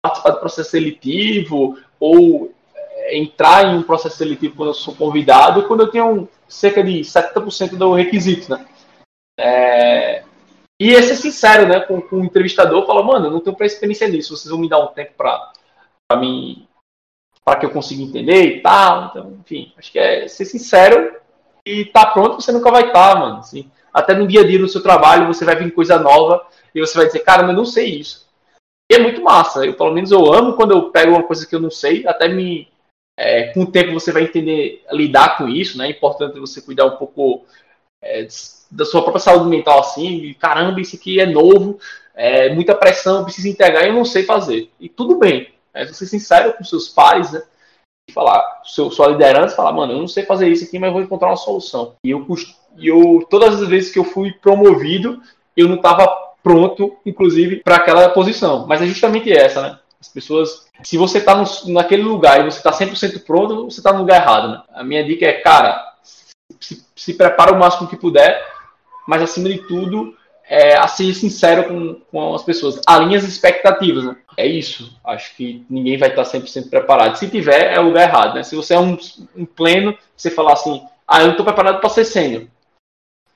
participar 0.01 0.31
do 0.31 0.39
processo 0.39 0.71
seletivo 0.71 1.77
ou 1.99 2.51
é, 2.75 3.17
entrar 3.17 3.65
em 3.65 3.77
um 3.77 3.83
processo 3.83 4.17
seletivo 4.17 4.55
quando 4.55 4.69
eu 4.69 4.73
sou 4.73 4.95
convidado, 4.95 5.67
quando 5.67 5.81
eu 5.81 5.91
tenho 5.91 6.29
cerca 6.47 6.83
de 6.83 6.99
70% 7.01 7.77
do 7.77 7.93
requisito, 7.93 8.51
né? 8.51 8.65
É... 9.39 10.23
E 10.79 10.91
esse 10.91 11.13
é 11.13 11.15
sincero, 11.15 11.67
né, 11.67 11.79
com, 11.79 11.99
com 12.01 12.17
o 12.17 12.25
entrevistador, 12.25 12.85
fala, 12.85 13.03
mano, 13.03 13.27
eu 13.27 13.31
não 13.31 13.39
tenho 13.39 13.57
experiência 13.61 14.07
nisso, 14.07 14.35
vocês 14.35 14.49
vão 14.49 14.59
me 14.59 14.69
dar 14.69 14.79
um 14.79 14.93
tempo 14.93 15.13
para 15.17 15.51
mim, 16.19 16.67
para 17.43 17.59
que 17.59 17.65
eu 17.65 17.71
consiga 17.71 18.03
entender 18.03 18.43
e 18.43 18.61
tal. 18.61 19.05
Então, 19.05 19.37
enfim, 19.39 19.73
acho 19.77 19.91
que 19.91 19.97
é 19.97 20.27
ser 20.27 20.45
sincero 20.45 21.15
e 21.65 21.85
tá 21.85 22.05
pronto, 22.05 22.41
você 22.41 22.51
nunca 22.51 22.69
vai 22.69 22.87
estar, 22.87 23.13
tá, 23.13 23.19
mano. 23.19 23.39
Assim, 23.39 23.71
até 23.93 24.13
no 24.13 24.27
dia 24.27 24.41
a 24.41 24.47
dia 24.47 24.59
no 24.59 24.67
seu 24.67 24.83
trabalho, 24.83 25.27
você 25.27 25.43
vai 25.43 25.55
vir 25.55 25.73
coisa 25.73 25.97
nova 25.97 26.45
e 26.75 26.79
você 26.79 26.95
vai 26.97 27.07
dizer, 27.07 27.19
cara, 27.19 27.43
eu 27.43 27.53
não 27.53 27.65
sei 27.65 27.85
isso. 27.99 28.27
E 28.91 28.95
é 28.95 28.99
muito 28.99 29.21
massa. 29.21 29.65
Eu, 29.65 29.73
pelo 29.73 29.93
menos, 29.93 30.11
eu 30.11 30.33
amo 30.33 30.53
quando 30.53 30.71
eu 30.71 30.91
pego 30.91 31.11
uma 31.11 31.23
coisa 31.23 31.45
que 31.45 31.55
eu 31.55 31.59
não 31.59 31.71
sei, 31.71 32.07
até 32.07 32.27
me. 32.27 32.67
É, 33.19 33.51
com 33.51 33.61
o 33.61 33.71
tempo 33.71 33.93
você 33.93 34.11
vai 34.11 34.23
entender 34.23 34.85
lidar 34.91 35.37
com 35.37 35.47
isso, 35.47 35.77
né? 35.77 35.87
É 35.87 35.91
importante 35.91 36.39
você 36.39 36.61
cuidar 36.61 36.85
um 36.85 36.97
pouco 36.97 37.45
é, 38.01 38.27
da 38.71 38.85
sua 38.85 39.01
própria 39.01 39.19
saúde 39.19 39.49
mental 39.49 39.79
assim, 39.79 40.35
caramba, 40.39 40.81
isso 40.81 40.95
aqui 40.95 41.19
é 41.19 41.25
novo, 41.25 41.79
é 42.13 42.53
muita 42.53 42.75
pressão, 42.75 43.23
preciso 43.23 43.47
entregar 43.47 43.83
e 43.83 43.89
eu 43.89 43.93
não 43.93 44.05
sei 44.05 44.23
fazer. 44.23 44.69
E 44.79 44.89
tudo 44.89 45.17
bem, 45.17 45.49
é 45.73 45.85
você 45.85 45.93
ser 45.93 46.05
sincero 46.07 46.53
com 46.53 46.63
seus 46.63 46.89
pais, 46.89 47.31
né? 47.31 47.41
E 48.09 48.13
falar, 48.13 48.61
seu, 48.63 48.89
sua 48.89 49.07
liderança, 49.07 49.55
falar, 49.55 49.73
mano, 49.73 49.93
eu 49.93 49.99
não 49.99 50.07
sei 50.07 50.25
fazer 50.25 50.47
isso 50.49 50.65
aqui, 50.65 50.79
mas 50.79 50.91
vou 50.91 51.01
encontrar 51.01 51.27
uma 51.27 51.35
solução. 51.35 51.95
E 52.03 52.09
eu, 52.09 52.25
eu 52.77 53.25
todas 53.29 53.61
as 53.61 53.67
vezes 53.67 53.91
que 53.91 53.99
eu 53.99 54.03
fui 54.03 54.31
promovido, 54.31 55.21
eu 55.55 55.67
não 55.67 55.75
estava 55.75 56.07
pronto, 56.41 56.95
inclusive, 57.05 57.57
para 57.57 57.75
aquela 57.75 58.09
posição. 58.09 58.65
Mas 58.65 58.81
é 58.81 58.85
justamente 58.85 59.31
essa, 59.31 59.61
né? 59.61 59.79
As 59.99 60.07
pessoas, 60.07 60.67
se 60.83 60.97
você 60.97 61.17
está 61.17 61.43
naquele 61.65 62.03
lugar 62.03 62.39
e 62.39 62.45
você 62.45 62.59
está 62.59 62.71
100% 62.71 63.25
pronto, 63.25 63.65
você 63.65 63.79
está 63.79 63.91
no 63.91 63.99
lugar 63.99 64.21
errado, 64.21 64.49
né? 64.49 64.63
A 64.73 64.83
minha 64.83 65.03
dica 65.03 65.25
é, 65.25 65.33
cara, 65.33 65.96
se, 66.59 66.85
se 66.95 67.13
prepara 67.13 67.53
o 67.53 67.59
máximo 67.59 67.87
que 67.87 67.97
puder, 67.97 68.45
mas 69.07 69.21
acima 69.21 69.49
de 69.49 69.59
tudo, 69.67 70.15
é, 70.49 70.77
a 70.77 70.87
ser 70.87 71.13
sincero 71.13 71.67
com, 71.67 71.95
com 72.09 72.35
as 72.35 72.43
pessoas. 72.43 72.81
Alinhe 72.87 73.17
as 73.17 73.23
expectativas, 73.23 74.05
né? 74.05 74.17
É 74.37 74.45
isso. 74.45 74.97
Acho 75.03 75.35
que 75.35 75.65
ninguém 75.69 75.97
vai 75.97 76.09
estar 76.09 76.23
100% 76.23 76.69
preparado. 76.69 77.17
Se 77.17 77.29
tiver, 77.29 77.73
é 77.73 77.79
o 77.79 77.83
lugar 77.83 78.07
errado, 78.07 78.35
né? 78.35 78.43
Se 78.43 78.55
você 78.55 78.73
é 78.73 78.79
um, 78.79 78.97
um 79.35 79.45
pleno, 79.45 79.97
você 80.15 80.29
falar 80.29 80.53
assim, 80.53 80.81
ah, 81.07 81.19
eu 81.19 81.25
não 81.25 81.31
estou 81.31 81.45
preparado 81.45 81.79
para 81.79 81.89
ser 81.89 82.05
sênior. 82.05 82.47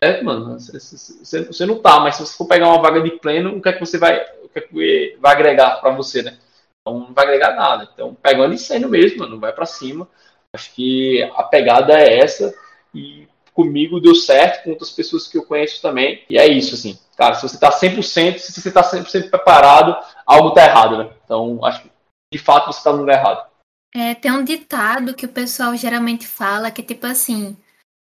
É, 0.03 0.21
mano, 0.23 0.59
você, 0.59 1.45
você 1.45 1.65
não 1.65 1.79
tá, 1.79 1.99
mas 1.99 2.15
se 2.15 2.25
você 2.25 2.35
for 2.35 2.47
pegar 2.47 2.69
uma 2.69 2.81
vaga 2.81 3.01
de 3.01 3.11
pleno, 3.11 3.55
o 3.55 3.61
que 3.61 3.69
é 3.69 3.73
que 3.73 3.79
você 3.79 3.99
vai, 3.99 4.19
o 4.43 4.49
que 4.49 4.57
é 4.57 4.61
que 4.61 5.17
vai 5.21 5.33
agregar 5.33 5.79
para 5.79 5.91
você, 5.91 6.23
né? 6.23 6.37
Então 6.81 7.01
não 7.01 7.13
vai 7.13 7.25
agregar 7.25 7.55
nada. 7.55 7.87
Então, 7.93 8.15
pegando 8.15 8.55
de 8.55 8.61
sênior 8.61 8.89
mesmo, 8.89 9.19
mano, 9.19 9.39
vai 9.39 9.53
para 9.53 9.65
cima. 9.65 10.07
Acho 10.53 10.73
que 10.73 11.21
a 11.35 11.43
pegada 11.43 11.93
é 11.93 12.19
essa 12.19 12.53
e 12.93 13.27
comigo 13.53 13.99
deu 13.99 14.15
certo, 14.15 14.63
com 14.63 14.71
outras 14.71 14.91
pessoas 14.91 15.27
que 15.27 15.37
eu 15.37 15.45
conheço 15.45 15.81
também. 15.81 16.23
E 16.29 16.37
é 16.37 16.47
isso, 16.47 16.75
assim. 16.75 16.97
Cara, 17.17 17.35
se 17.35 17.43
você 17.43 17.55
está 17.55 17.69
100%, 17.69 18.37
se 18.37 18.51
você 18.51 18.69
está 18.69 18.81
100% 18.81 19.29
preparado, 19.29 19.95
algo 20.25 20.49
está 20.49 20.65
errado, 20.65 20.97
né? 20.97 21.09
Então, 21.23 21.63
acho 21.63 21.83
que 21.83 21.91
de 22.33 22.39
fato 22.39 22.67
você 22.67 22.79
está 22.79 22.91
no 22.91 22.99
lugar 22.99 23.19
errado. 23.19 23.51
É, 23.93 24.15
tem 24.15 24.31
um 24.31 24.43
ditado 24.43 25.13
que 25.13 25.25
o 25.25 25.29
pessoal 25.29 25.75
geralmente 25.75 26.25
fala 26.25 26.71
que 26.71 26.81
é 26.81 26.85
tipo 26.85 27.05
assim: 27.05 27.57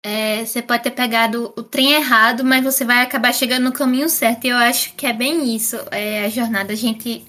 é, 0.04 0.44
você 0.44 0.60
pode 0.60 0.82
ter 0.82 0.90
pegado 0.90 1.52
o 1.56 1.62
trem 1.62 1.92
errado, 1.92 2.44
mas 2.44 2.62
você 2.62 2.84
vai 2.84 3.02
acabar 3.02 3.32
chegando 3.32 3.64
no 3.64 3.72
caminho 3.72 4.08
certo. 4.08 4.44
E 4.44 4.48
eu 4.50 4.56
acho 4.56 4.94
que 4.94 5.06
é 5.06 5.12
bem 5.12 5.54
isso. 5.54 5.76
É, 5.90 6.26
a 6.26 6.28
jornada, 6.28 6.72
a 6.72 6.76
gente 6.76 7.24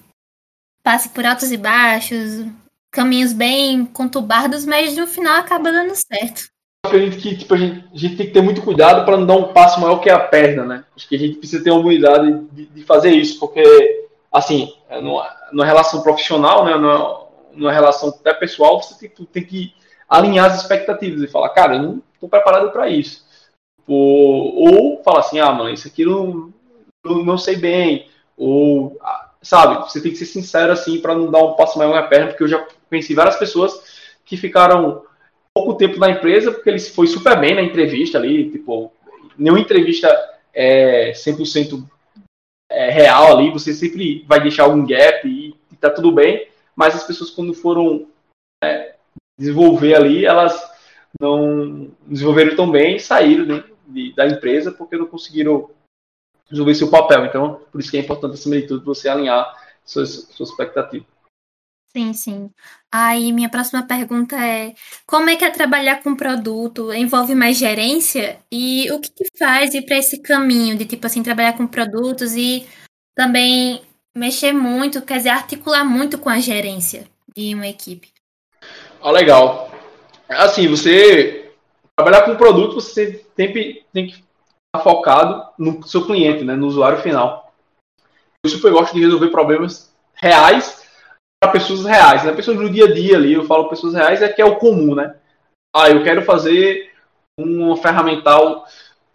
passa 0.84 1.08
por 1.10 1.26
altos 1.26 1.52
e 1.52 1.58
baixos, 1.58 2.46
caminhos 2.91 3.32
bem 3.32 3.86
conturbados, 3.86 4.66
mas 4.66 4.96
no 4.98 5.08
final 5.08 5.38
acaba 5.38 5.72
dando 5.72 5.96
certo. 5.96 6.53
Que 6.90 7.38
tipo, 7.38 7.54
a, 7.54 7.58
gente, 7.58 7.86
a 7.94 7.98
gente 7.98 8.16
tem 8.18 8.28
que 8.28 8.34
ter 8.34 8.42
muito 8.42 8.62
cuidado 8.62 9.06
para 9.06 9.16
não 9.16 9.26
dar 9.26 9.36
um 9.36 9.54
passo 9.54 9.80
maior 9.80 10.00
que 10.00 10.10
a 10.10 10.20
perna, 10.20 10.66
né? 10.66 10.86
Acho 10.96 11.08
que 11.08 11.16
a 11.16 11.20
gente 11.20 11.38
precisa 11.38 11.64
ter 11.64 11.72
uma 11.72 11.80
humildade 11.80 12.46
de, 12.52 12.66
de 12.66 12.84
fazer 12.84 13.12
isso, 13.12 13.40
porque, 13.40 14.08
assim, 14.32 14.74
numa, 15.02 15.34
numa 15.52 15.66
relação 15.66 16.04
profissional, 16.04 16.66
né, 16.66 16.76
numa, 16.76 17.26
numa 17.54 17.72
relação 17.72 18.10
até 18.10 18.34
pessoal, 18.34 18.82
você 18.82 19.08
tem, 19.08 19.26
tem 19.26 19.44
que 19.44 19.74
alinhar 20.10 20.48
as 20.48 20.62
expectativas 20.62 21.22
e 21.22 21.28
falar, 21.28 21.50
cara, 21.50 21.76
eu 21.76 21.82
não 21.82 22.04
estou 22.14 22.28
preparado 22.28 22.70
para 22.72 22.90
isso. 22.90 23.26
Ou, 23.88 24.56
ou 24.56 25.04
falar 25.04 25.22
assim, 25.22 25.40
ah, 25.40 25.52
mano, 25.52 25.70
isso 25.70 25.88
aqui 25.88 26.06
não, 26.06 26.54
não, 27.04 27.24
não 27.24 27.38
sei 27.38 27.56
bem. 27.56 28.10
Ou, 28.38 29.00
sabe, 29.42 29.90
você 29.90 30.02
tem 30.02 30.12
que 30.12 30.18
ser 30.18 30.26
sincero 30.26 30.74
assim 30.74 31.00
para 31.00 31.16
não 31.16 31.32
dar 31.32 31.44
um 31.44 31.54
passo 31.54 31.78
maior 31.78 31.94
na 31.94 32.04
perna, 32.04 32.28
porque 32.28 32.44
eu 32.44 32.48
já 32.48 32.66
conheci 32.90 33.14
várias 33.14 33.38
pessoas 33.38 33.74
que 34.26 34.36
ficaram 34.36 35.04
pouco 35.56 35.76
tempo 35.76 35.99
na 35.99 36.10
empresa, 36.10 36.51
porque 36.51 36.70
ele 36.70 36.80
foi 36.80 37.08
super 37.08 37.39
bem 37.39 37.56
na 37.56 37.62
entrevista 37.62 38.18
ali, 38.18 38.49
tipo, 38.51 38.91
nenhuma 39.38 39.60
entrevista 39.60 40.10
é 40.54 41.12
100% 41.12 41.88
é, 42.72 42.89
real 42.89 43.38
ali, 43.38 43.51
você 43.51 43.74
sempre 43.74 44.26
vai 44.28 44.41
deixar 44.41 44.64
algum 44.64 44.86
gap 44.86 45.28
e, 45.28 45.56
e 45.72 45.76
tá 45.76 45.89
tudo 45.89 46.12
bem, 46.12 46.47
mas 46.76 46.95
as 46.95 47.04
pessoas 47.04 47.30
quando 47.30 47.54
foram 47.54 48.08
é, 48.64 48.95
desenvolver 49.38 49.95
ali, 49.95 50.26
elas 50.26 50.60
não 51.20 51.91
desenvolveram 52.08 52.56
tão 52.56 52.72
bem 52.72 52.95
e 52.95 52.99
saíram 52.99 53.45
né, 53.45 53.64
de, 53.88 54.14
da 54.14 54.28
empresa 54.28 54.72
porque 54.72 54.97
não 54.97 55.06
conseguiram 55.06 55.70
resolver 56.49 56.76
seu 56.76 56.89
papel. 56.89 57.26
Então, 57.26 57.62
por 57.72 57.80
isso 57.80 57.91
que 57.91 57.97
é 57.97 57.99
importante, 57.99 58.34
acima 58.34 58.56
de 58.56 58.68
tudo, 58.68 58.84
você 58.84 59.08
alinhar 59.08 59.54
suas, 59.86 60.28
suas 60.32 60.49
expectativas. 60.49 61.12
Sim, 61.96 62.12
sim. 62.12 62.50
Aí 62.91 63.32
minha 63.32 63.50
próxima 63.50 63.86
pergunta 63.86 64.36
é: 64.36 64.74
como 65.06 65.30
é 65.30 65.36
que 65.36 65.46
é 65.46 65.52
trabalhar 65.52 66.02
com 66.02 66.16
produto? 66.16 66.91
Envolve 66.91 67.36
mais 67.36 67.58
gerência? 67.58 68.39
E 68.52 68.91
o 68.91 69.00
que, 69.00 69.12
que 69.12 69.38
faz 69.38 69.76
ir 69.76 69.84
para 69.86 70.00
esse 70.00 70.20
caminho 70.20 70.76
de 70.76 70.86
tipo 70.86 71.06
assim 71.06 71.22
trabalhar 71.22 71.54
com 71.54 71.68
produtos 71.68 72.36
e 72.36 72.68
também 73.16 73.84
mexer 74.16 74.54
muito, 74.54 75.04
quer 75.04 75.18
dizer, 75.18 75.30
articular 75.30 75.86
muito 75.86 76.18
com 76.18 76.30
a 76.30 76.39
gerência 76.39 77.06
de 77.36 77.54
uma 77.54 77.68
equipe? 77.68 78.10
Ah, 79.00 79.12
legal. 79.12 79.72
Assim, 80.30 80.68
você 80.68 81.52
trabalhar 81.96 82.24
com 82.24 82.36
produto, 82.36 82.76
você 82.76 83.24
sempre 83.36 83.86
tem 83.94 84.08
que 84.08 84.14
estar 84.14 84.84
focado 84.84 85.48
no 85.60 85.86
seu 85.86 86.06
cliente, 86.08 86.44
né, 86.44 86.56
no 86.56 86.66
usuário 86.66 87.04
final. 87.04 87.54
Eu 88.44 88.50
super 88.50 88.72
gosto 88.72 88.96
de 88.96 89.02
resolver 89.02 89.30
problemas 89.30 89.94
reais 90.16 90.83
pessoas 91.52 91.84
reais, 91.86 92.24
né? 92.24 92.34
Pessoas 92.34 92.58
no 92.58 92.70
dia 92.70 92.86
a 92.86 92.94
dia 92.94 93.18
ali, 93.18 93.34
eu 93.34 93.46
falo 93.46 93.70
pessoas 93.70 93.94
reais, 93.94 94.22
é 94.22 94.30
que 94.30 94.41
é 94.41 94.46
o 94.46 94.58
comum, 94.58 94.96
né? 94.96 95.16
Ah, 95.76 95.89
eu 95.89 96.04
quero 96.04 96.22
fazer 96.22 96.91
uma 97.38 97.76
ferramental 97.78 98.66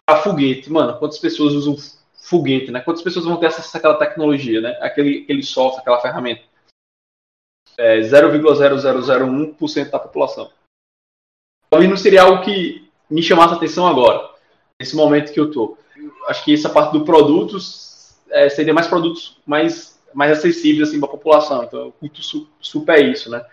para 0.05 0.21
foguete. 0.21 0.71
Mano, 0.71 0.97
quantas 0.99 1.19
pessoas 1.19 1.53
usam 1.53 1.75
foguete, 2.21 2.71
né? 2.71 2.81
Quantas 2.81 3.01
pessoas 3.01 3.25
vão 3.25 3.37
ter 3.37 3.47
acesso 3.47 3.75
àquela 3.75 3.97
tecnologia, 3.97 4.59
né? 4.61 4.77
Aquele, 4.81 5.23
aquele 5.23 5.43
software, 5.43 5.81
aquela 5.81 6.01
ferramenta. 6.01 6.43
É 7.77 8.01
0,0001% 8.01 9.89
da 9.89 9.99
população. 9.99 10.51
Ali 11.71 11.87
não 11.87 11.95
seria 11.95 12.23
algo 12.23 12.43
que 12.43 12.89
me 13.09 13.23
chamasse 13.23 13.53
atenção 13.53 13.87
agora, 13.87 14.29
nesse 14.79 14.95
momento 14.95 15.31
que 15.31 15.39
eu 15.39 15.49
tô. 15.49 15.77
Acho 16.27 16.43
que 16.43 16.53
essa 16.53 16.69
parte 16.69 16.91
do 16.91 17.05
produtos 17.05 18.17
é, 18.29 18.49
seria 18.49 18.73
mais 18.73 18.87
produtos 18.87 19.37
mais 19.45 19.88
mais 20.13 20.31
acessíveis 20.31 20.89
assim 20.89 20.99
para 20.99 21.09
a 21.09 21.11
população. 21.11 21.63
Então, 21.63 21.79
eu 21.79 21.91
curto 21.91 22.21
super 22.61 23.03
isso, 23.07 23.29
né? 23.29 23.43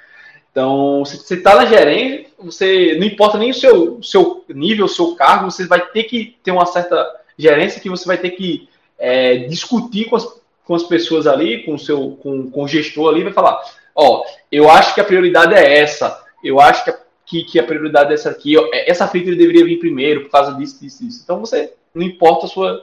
Então, 0.50 1.04
se 1.04 1.18
você 1.18 1.34
está 1.34 1.54
na 1.54 1.66
gerência, 1.66 2.28
você 2.38 2.96
não 2.98 3.06
importa 3.06 3.36
nem 3.36 3.50
o 3.50 3.54
seu, 3.54 4.02
seu 4.02 4.44
nível, 4.48 4.86
o 4.86 4.88
seu 4.88 5.14
cargo, 5.14 5.50
você 5.50 5.66
vai 5.66 5.86
ter 5.88 6.04
que 6.04 6.38
ter 6.42 6.50
uma 6.50 6.64
certa 6.64 6.96
gerência 7.38 7.80
que 7.80 7.90
você 7.90 8.06
vai 8.06 8.16
ter 8.16 8.30
que 8.30 8.66
é, 8.98 9.36
discutir 9.36 10.06
com 10.06 10.16
as, 10.16 10.40
com 10.64 10.74
as 10.74 10.82
pessoas 10.84 11.26
ali, 11.26 11.62
com 11.64 11.74
o 11.74 11.78
seu 11.78 12.12
com, 12.22 12.50
com 12.50 12.64
o 12.64 12.68
gestor 12.68 13.10
ali, 13.12 13.22
vai 13.22 13.34
falar, 13.34 13.60
ó, 13.94 14.24
eu 14.50 14.70
acho 14.70 14.94
que 14.94 15.00
a 15.00 15.04
prioridade 15.04 15.54
é 15.54 15.78
essa, 15.78 16.24
eu 16.42 16.58
acho 16.58 16.84
que 16.84 16.90
a, 16.90 16.98
que, 17.26 17.44
que 17.44 17.58
a 17.58 17.64
prioridade 17.64 18.10
é 18.10 18.14
essa 18.14 18.30
aqui, 18.30 18.56
ó, 18.56 18.66
essa 18.72 19.06
feature 19.08 19.36
deveria 19.36 19.64
vir 19.64 19.78
primeiro 19.78 20.22
por 20.22 20.30
causa 20.30 20.54
disso, 20.54 20.80
disso, 20.80 21.04
disso. 21.04 21.20
Então 21.22 21.38
você 21.38 21.74
não 21.94 22.02
importa 22.02 22.46
a 22.46 22.48
sua 22.48 22.82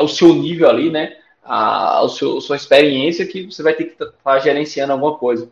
o 0.00 0.06
seu 0.08 0.32
nível 0.32 0.68
ali, 0.68 0.90
né? 0.90 1.16
A, 1.44 2.00
a 2.00 2.08
seu, 2.08 2.40
sua 2.40 2.56
experiência 2.56 3.26
que 3.26 3.50
você 3.50 3.62
vai 3.62 3.74
ter 3.74 3.84
que 3.84 3.92
estar 3.92 4.06
tá 4.06 4.38
gerenciando 4.38 4.92
alguma 4.92 5.16
coisa. 5.16 5.50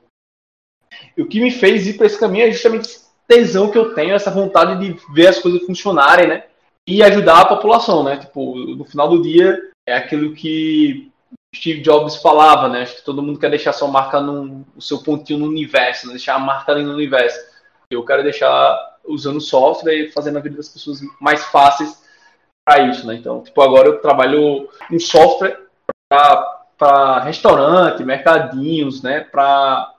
E 1.16 1.22
o 1.22 1.28
que 1.28 1.40
me 1.40 1.51
fez 1.51 1.86
ir 1.86 1.95
para 1.95 2.07
esse 2.07 2.18
caminho 2.18 2.47
é 2.47 2.51
justamente 2.51 2.86
esse 2.86 3.07
tesão 3.28 3.70
que 3.70 3.78
eu 3.78 3.95
tenho, 3.95 4.14
essa 4.14 4.30
vontade 4.30 4.80
de 4.80 4.99
ver 5.12 5.28
as 5.28 5.38
coisas 5.38 5.62
funcionarem, 5.64 6.28
né? 6.28 6.45
E 6.86 7.03
ajudar 7.03 7.40
a 7.40 7.47
população, 7.47 8.03
né? 8.03 8.16
Tipo, 8.16 8.57
no 8.57 8.84
final 8.84 9.09
do 9.09 9.22
dia, 9.22 9.70
é 9.86 9.95
aquilo 9.95 10.34
que 10.34 11.11
Steve 11.55 11.80
Jobs 11.80 12.16
falava, 12.16 12.68
né? 12.68 12.82
Acho 12.82 12.97
que 12.97 13.05
todo 13.05 13.22
mundo 13.22 13.38
quer 13.38 13.51
deixar 13.51 13.72
sua 13.72 13.88
marca 13.88 14.20
no 14.20 14.66
o 14.76 14.80
seu 14.80 15.03
pontinho 15.03 15.40
no 15.40 15.47
universo, 15.47 16.07
né? 16.07 16.14
deixar 16.14 16.34
a 16.34 16.38
marca 16.38 16.72
ali 16.72 16.82
no 16.82 16.95
universo. 16.95 17.38
Eu 17.90 18.05
quero 18.05 18.22
deixar 18.22 18.99
usando 19.05 19.40
software 19.40 19.95
e 19.95 20.12
fazendo 20.12 20.38
a 20.38 20.40
vida 20.40 20.57
das 20.57 20.68
pessoas 20.68 21.01
mais 21.20 21.45
fáceis 21.47 22.03
para 22.64 22.88
isso, 22.88 23.07
né? 23.07 23.14
Então, 23.16 23.43
tipo, 23.43 23.61
agora 23.61 23.88
eu 23.88 24.01
trabalho 24.01 24.68
um 24.90 24.99
software 24.99 25.62
para 26.79 27.21
restaurante, 27.21 28.05
mercadinhos, 28.05 29.03
né? 29.03 29.21
Para 29.21 29.93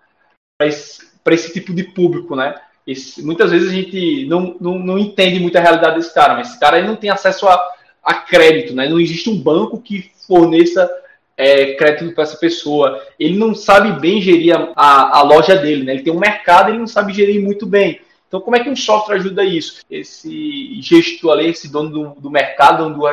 esse, 0.62 1.08
esse 1.32 1.54
tipo 1.54 1.74
de 1.74 1.84
público, 1.84 2.36
né? 2.36 2.56
Esse, 2.86 3.24
muitas 3.24 3.52
vezes 3.52 3.70
a 3.70 3.74
gente 3.74 4.26
não, 4.26 4.56
não, 4.60 4.78
não, 4.78 5.00
entende 5.00 5.40
muito 5.40 5.58
a 5.58 5.62
realidade 5.62 5.96
desse 5.96 6.14
cara, 6.14 6.36
mas 6.36 6.50
esse 6.50 6.60
cara 6.60 6.78
aí 6.78 6.86
não 6.86 6.98
tem 6.98 7.10
acesso 7.10 7.48
a, 7.48 7.60
a 8.04 8.14
crédito, 8.16 8.76
né? 8.76 8.88
Não 8.88 9.00
existe 9.00 9.30
um 9.30 9.40
banco 9.40 9.82
que 9.82 10.12
forneça 10.28 10.90
é, 11.38 11.74
crédito 11.74 12.14
para 12.14 12.24
essa 12.24 12.38
pessoa. 12.38 13.02
Ele 13.20 13.38
não 13.38 13.56
sabe 13.56 14.00
bem 14.00 14.22
gerir 14.22 14.56
a, 14.56 14.72
a, 14.76 15.20
a, 15.20 15.22
loja 15.24 15.56
dele, 15.56 15.84
né? 15.84 15.94
Ele 15.94 16.04
tem 16.04 16.14
um 16.14 16.20
mercado, 16.20 16.70
ele 16.70 16.80
não 16.80 16.88
sabe 16.88 17.14
gerir 17.14 17.42
muito 17.42 17.66
bem. 17.66 18.02
Então, 18.28 18.42
como 18.42 18.56
é 18.56 18.60
que 18.60 18.70
um 18.70 18.76
software 18.76 19.16
ajuda 19.16 19.44
isso? 19.44 19.82
Esse 19.90 20.82
gestor 20.82 21.34
ali, 21.34 21.50
esse 21.50 21.72
dono 21.72 21.90
do, 21.90 22.22
do 22.22 22.32
mercado, 22.32 22.84
dono 22.84 22.98
do, 22.98 23.08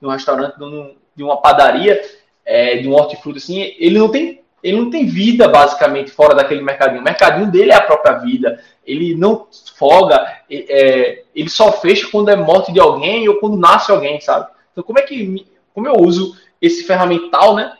do 0.00 0.08
restaurante, 0.10 0.58
dono 0.58 0.94
de 1.14 1.22
uma 1.22 1.40
padaria, 1.40 2.00
é, 2.46 2.76
de 2.76 2.88
um 2.88 2.92
hortifruti 2.92 3.38
assim, 3.38 3.74
ele 3.78 3.98
não 3.98 4.08
tem 4.08 4.40
ele 4.62 4.78
não 4.78 4.90
tem 4.90 5.06
vida 5.06 5.46
basicamente 5.46 6.10
fora 6.10 6.34
daquele 6.34 6.60
mercadinho. 6.60 7.00
O 7.00 7.04
mercadinho 7.04 7.50
dele 7.50 7.70
é 7.70 7.76
a 7.76 7.82
própria 7.82 8.14
vida. 8.14 8.58
Ele 8.84 9.14
não 9.14 9.46
folga, 9.76 10.26
é, 10.50 11.22
ele 11.32 11.48
só 11.48 11.70
fecha 11.70 12.08
quando 12.10 12.30
é 12.30 12.36
morte 12.36 12.72
de 12.72 12.80
alguém 12.80 13.28
ou 13.28 13.36
quando 13.36 13.56
nasce 13.56 13.92
alguém, 13.92 14.20
sabe? 14.20 14.48
Então 14.72 14.82
como 14.82 14.98
é 14.98 15.02
que 15.02 15.46
como 15.72 15.86
eu 15.86 15.94
uso 16.00 16.36
esse 16.60 16.84
ferramental, 16.84 17.54
né, 17.54 17.74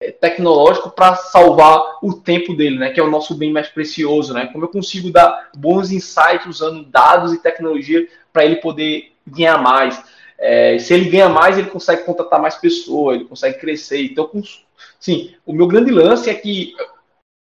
é, 0.00 0.10
tecnológico 0.10 0.90
para 0.90 1.14
salvar 1.14 1.98
o 2.02 2.12
tempo 2.12 2.54
dele, 2.54 2.78
né, 2.78 2.90
que 2.90 3.00
é 3.00 3.02
o 3.02 3.10
nosso 3.10 3.34
bem 3.34 3.52
mais 3.52 3.68
precioso, 3.68 4.34
né? 4.34 4.46
Como 4.52 4.64
eu 4.64 4.68
consigo 4.68 5.10
dar 5.10 5.48
bons 5.56 5.90
insights 5.90 6.46
usando 6.46 6.84
dados 6.84 7.32
e 7.32 7.40
tecnologia 7.40 8.06
para 8.32 8.44
ele 8.44 8.56
poder 8.56 9.12
ganhar 9.26 9.56
mais. 9.58 10.02
É, 10.38 10.78
se 10.78 10.92
ele 10.92 11.08
ganha 11.08 11.28
mais, 11.28 11.56
ele 11.56 11.70
consegue 11.70 12.04
contratar 12.04 12.40
mais 12.40 12.56
pessoas, 12.56 13.16
ele 13.16 13.24
consegue 13.24 13.58
crescer. 13.58 14.02
Então, 14.02 14.30
sim, 15.00 15.34
o 15.44 15.52
meu 15.52 15.66
grande 15.66 15.90
lance 15.90 16.28
é 16.28 16.34
que 16.34 16.74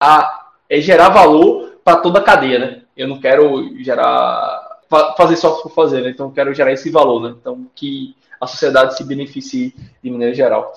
a, 0.03 0.51
é 0.69 0.81
gerar 0.81 1.09
valor 1.09 1.79
para 1.85 1.97
toda 1.97 2.19
a 2.19 2.23
cadeia, 2.25 2.59
né? 2.59 2.83
Eu 2.97 3.09
não 3.09 3.21
quero 3.21 3.75
gerar 3.83 4.81
fazer 5.17 5.37
só 5.37 5.63
por 5.63 5.73
fazer, 5.73 6.03
né? 6.03 6.11
Então, 6.11 6.27
eu 6.27 6.33
quero 6.33 6.55
gerar 6.55 6.73
esse 6.73 6.91
valor, 6.91 7.23
né? 7.23 7.37
Então, 7.41 7.67
que 7.75 8.15
a 8.41 8.47
sociedade 8.47 8.97
se 8.97 9.05
beneficie 9.05 9.75
de 10.03 10.11
maneira 10.11 10.35
geral. 10.35 10.75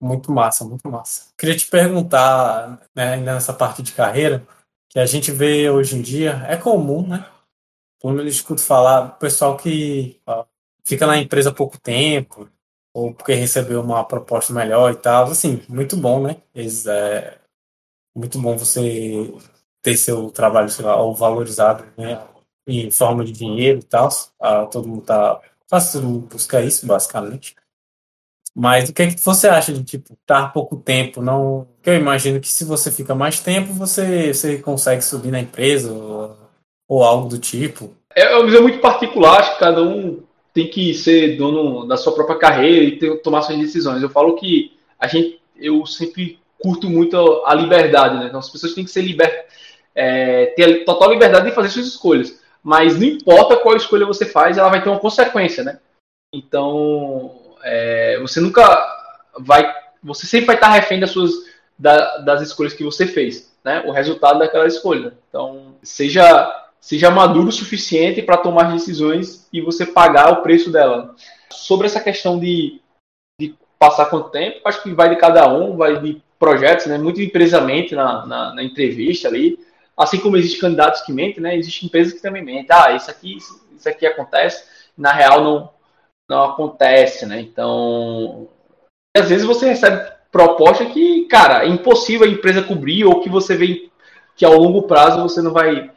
Muito 0.00 0.32
massa, 0.32 0.64
muito 0.64 0.88
massa. 0.88 1.30
Queria 1.36 1.56
te 1.56 1.66
perguntar, 1.66 2.80
né, 2.94 3.14
ainda 3.14 3.34
nessa 3.34 3.52
parte 3.52 3.82
de 3.82 3.92
carreira, 3.92 4.42
que 4.88 4.98
a 4.98 5.04
gente 5.04 5.30
vê 5.30 5.68
hoje 5.68 5.96
em 5.96 6.02
dia, 6.02 6.44
é 6.48 6.56
comum, 6.56 7.06
né? 7.06 7.26
Quando 8.00 8.20
eu 8.20 8.26
escuto 8.26 8.62
falar, 8.62 9.06
o 9.06 9.18
pessoal 9.18 9.58
que 9.58 10.18
fica 10.84 11.06
na 11.06 11.18
empresa 11.18 11.52
pouco 11.52 11.78
tempo, 11.78 12.48
ou 12.94 13.14
porque 13.14 13.34
recebeu 13.34 13.80
uma 13.80 14.04
proposta 14.04 14.52
melhor 14.52 14.92
e 14.92 14.96
tal. 14.96 15.24
Assim, 15.30 15.62
muito 15.68 15.96
bom, 15.96 16.22
né? 16.22 16.36
é, 16.54 17.38
muito 18.14 18.38
bom 18.38 18.56
você 18.56 19.32
ter 19.82 19.96
seu 19.96 20.30
trabalho, 20.30 20.68
sei 20.68 20.84
lá, 20.84 21.00
ou 21.00 21.14
valorizado, 21.14 21.84
né? 21.96 22.22
Em 22.66 22.90
forma 22.90 23.24
de 23.24 23.32
dinheiro 23.32 23.80
e 23.80 23.82
tal. 23.82 24.08
Ah, 24.40 24.66
todo 24.66 24.88
mundo 24.88 25.02
tá. 25.02 25.40
Faz 25.68 25.92
todo 25.92 26.06
mundo 26.06 26.26
buscar 26.26 26.62
isso, 26.62 26.86
basicamente. 26.86 27.56
Mas 28.54 28.88
o 28.88 28.92
que, 28.92 29.02
é 29.02 29.06
que 29.06 29.20
você 29.20 29.48
acha 29.48 29.72
de, 29.72 29.84
tipo, 29.84 30.14
estar 30.14 30.52
pouco 30.52 30.76
tempo? 30.76 31.22
Não... 31.22 31.68
Eu 31.84 31.94
imagino 31.94 32.40
que 32.40 32.48
se 32.48 32.64
você 32.64 32.90
fica 32.90 33.14
mais 33.14 33.40
tempo, 33.40 33.72
você, 33.72 34.34
você 34.34 34.58
consegue 34.58 35.02
subir 35.02 35.30
na 35.30 35.40
empresa 35.40 35.92
ou, 35.92 36.36
ou 36.88 37.04
algo 37.04 37.28
do 37.28 37.38
tipo. 37.38 37.94
É 38.14 38.34
uma 38.34 38.44
visão 38.44 38.62
muito 38.62 38.80
particular, 38.80 39.40
acho 39.40 39.52
que 39.54 39.60
cada 39.60 39.82
um 39.82 40.22
tem 40.52 40.68
que 40.68 40.94
ser 40.94 41.36
dono 41.36 41.86
da 41.86 41.96
sua 41.96 42.14
própria 42.14 42.38
carreira 42.38 42.84
e 42.84 42.98
ter, 42.98 43.16
tomar 43.22 43.42
suas 43.42 43.58
decisões. 43.58 44.02
Eu 44.02 44.10
falo 44.10 44.36
que 44.36 44.76
a 44.98 45.06
gente, 45.06 45.40
eu 45.56 45.86
sempre 45.86 46.38
curto 46.58 46.88
muito 46.90 47.42
a 47.46 47.54
liberdade, 47.54 48.18
né? 48.18 48.26
Então 48.26 48.40
as 48.40 48.50
pessoas 48.50 48.74
têm 48.74 48.84
que 48.84 48.90
ser 48.90 49.02
liber, 49.02 49.46
é, 49.94 50.46
ter 50.56 50.84
total 50.84 51.10
liberdade 51.10 51.48
de 51.48 51.54
fazer 51.54 51.70
suas 51.70 51.86
escolhas. 51.86 52.40
Mas 52.62 52.98
não 52.98 53.06
importa 53.06 53.56
qual 53.56 53.76
escolha 53.76 54.04
você 54.04 54.26
faz, 54.26 54.58
ela 54.58 54.68
vai 54.68 54.82
ter 54.82 54.90
uma 54.90 54.98
consequência, 54.98 55.64
né? 55.64 55.78
Então, 56.32 57.40
é, 57.62 58.18
você 58.20 58.40
nunca 58.40 58.62
vai. 59.38 59.74
Você 60.02 60.26
sempre 60.26 60.46
vai 60.46 60.56
estar 60.56 60.68
refém 60.68 61.00
das 61.00 61.10
suas 61.10 61.32
da, 61.78 62.18
das 62.18 62.42
escolhas 62.42 62.74
que 62.74 62.84
você 62.84 63.06
fez, 63.06 63.52
né? 63.64 63.82
O 63.86 63.90
resultado 63.90 64.38
daquela 64.38 64.66
escolha. 64.66 65.14
Então, 65.28 65.74
seja 65.82 66.59
seja 66.80 67.10
maduro 67.10 67.48
o 67.48 67.52
suficiente 67.52 68.22
para 68.22 68.38
tomar 68.38 68.72
decisões 68.72 69.46
e 69.52 69.60
você 69.60 69.84
pagar 69.84 70.32
o 70.32 70.42
preço 70.42 70.70
dela. 70.72 71.14
Sobre 71.50 71.86
essa 71.86 72.00
questão 72.00 72.38
de, 72.38 72.80
de 73.40 73.54
passar 73.78 74.06
quanto 74.06 74.30
tempo, 74.30 74.60
acho 74.64 74.82
que 74.82 74.92
vai 74.92 75.10
de 75.10 75.16
cada 75.16 75.52
um, 75.52 75.76
vai 75.76 76.00
de 76.00 76.22
projetos, 76.38 76.86
né? 76.86 76.96
Muito 76.96 77.20
empresamente 77.20 77.94
na, 77.94 78.24
na, 78.24 78.54
na 78.54 78.62
entrevista 78.62 79.28
ali. 79.28 79.58
Assim 79.96 80.18
como 80.18 80.36
existem 80.36 80.60
candidatos 80.60 81.02
que 81.02 81.12
mentem, 81.12 81.42
né? 81.42 81.54
Existem 81.56 81.86
empresas 81.86 82.14
que 82.14 82.22
também 82.22 82.42
mentem. 82.42 82.68
Ah, 82.70 82.92
isso 82.92 83.10
aqui, 83.10 83.36
isso 83.36 83.88
aqui 83.88 84.06
acontece. 84.06 84.64
Na 84.96 85.12
real, 85.12 85.44
não, 85.44 85.70
não 86.28 86.44
acontece, 86.44 87.26
né? 87.26 87.40
Então, 87.40 88.48
às 89.14 89.28
vezes 89.28 89.44
você 89.44 89.68
recebe 89.68 90.10
proposta 90.32 90.86
que, 90.86 91.26
cara, 91.26 91.64
é 91.64 91.68
impossível 91.68 92.26
a 92.26 92.30
empresa 92.30 92.62
cobrir 92.62 93.04
ou 93.04 93.20
que 93.20 93.28
você 93.28 93.56
vê 93.56 93.90
que 94.36 94.44
ao 94.44 94.56
longo 94.56 94.82
prazo 94.84 95.22
você 95.22 95.42
não 95.42 95.52
vai 95.52 95.90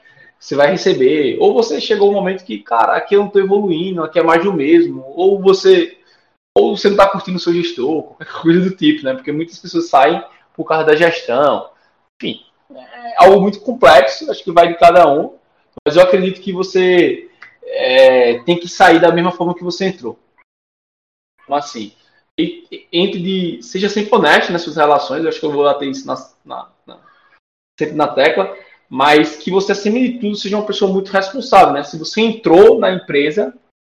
você 0.43 0.55
vai 0.55 0.71
receber. 0.71 1.37
Ou 1.39 1.53
você 1.53 1.79
chegou 1.79 2.09
um 2.09 2.13
momento 2.13 2.43
que, 2.43 2.59
cara, 2.59 2.97
aqui 2.97 3.15
eu 3.15 3.21
não 3.21 3.27
estou 3.27 3.41
evoluindo, 3.41 4.03
aqui 4.03 4.19
é 4.19 4.23
mais 4.23 4.43
do 4.43 4.51
mesmo. 4.51 5.01
Ou 5.15 5.41
você 5.41 5.97
ou 6.55 6.77
você 6.77 6.87
não 6.87 6.95
está 6.95 7.09
curtindo 7.09 7.37
o 7.37 7.39
seu 7.39 7.53
gestor, 7.53 8.03
qualquer 8.03 8.27
coisa 8.41 8.69
do 8.69 8.75
tipo, 8.75 9.05
né? 9.05 9.13
Porque 9.13 9.31
muitas 9.31 9.57
pessoas 9.57 9.87
saem 9.87 10.21
por 10.53 10.65
causa 10.65 10.83
da 10.85 10.95
gestão. 10.95 11.71
Enfim, 12.21 12.45
é 12.75 13.23
algo 13.23 13.41
muito 13.41 13.61
complexo, 13.61 14.29
acho 14.29 14.43
que 14.43 14.51
vai 14.51 14.67
de 14.67 14.77
cada 14.77 15.09
um. 15.09 15.37
Mas 15.87 15.95
eu 15.95 16.03
acredito 16.03 16.41
que 16.41 16.51
você 16.51 17.29
é, 17.63 18.39
tem 18.39 18.59
que 18.59 18.67
sair 18.67 18.99
da 18.99 19.13
mesma 19.13 19.31
forma 19.31 19.55
que 19.55 19.63
você 19.63 19.85
entrou. 19.85 20.19
Então, 21.41 21.55
assim, 21.55 21.93
entre 22.91 23.21
de. 23.21 23.63
Seja 23.63 23.87
sempre 23.87 24.13
honesto 24.13 24.51
nas 24.51 24.61
suas 24.61 24.75
relações, 24.75 25.23
eu 25.23 25.29
acho 25.29 25.39
que 25.39 25.45
eu 25.45 25.51
vou 25.51 25.63
bater 25.63 25.89
isso 25.89 26.05
na, 26.05 26.15
na, 26.43 26.71
na, 26.85 26.99
sempre 27.79 27.95
na 27.95 28.07
tecla, 28.09 28.55
mas 28.93 29.37
que 29.37 29.49
você, 29.49 29.71
acima 29.71 29.99
de 29.99 30.19
tudo, 30.19 30.35
seja 30.35 30.55
uma 30.55 30.67
pessoa 30.67 30.93
muito 30.93 31.09
responsável, 31.09 31.73
né? 31.73 31.81
Se 31.81 31.97
você 31.97 32.21
entrou 32.21 32.77
na 32.77 32.91
empresa, 32.91 33.51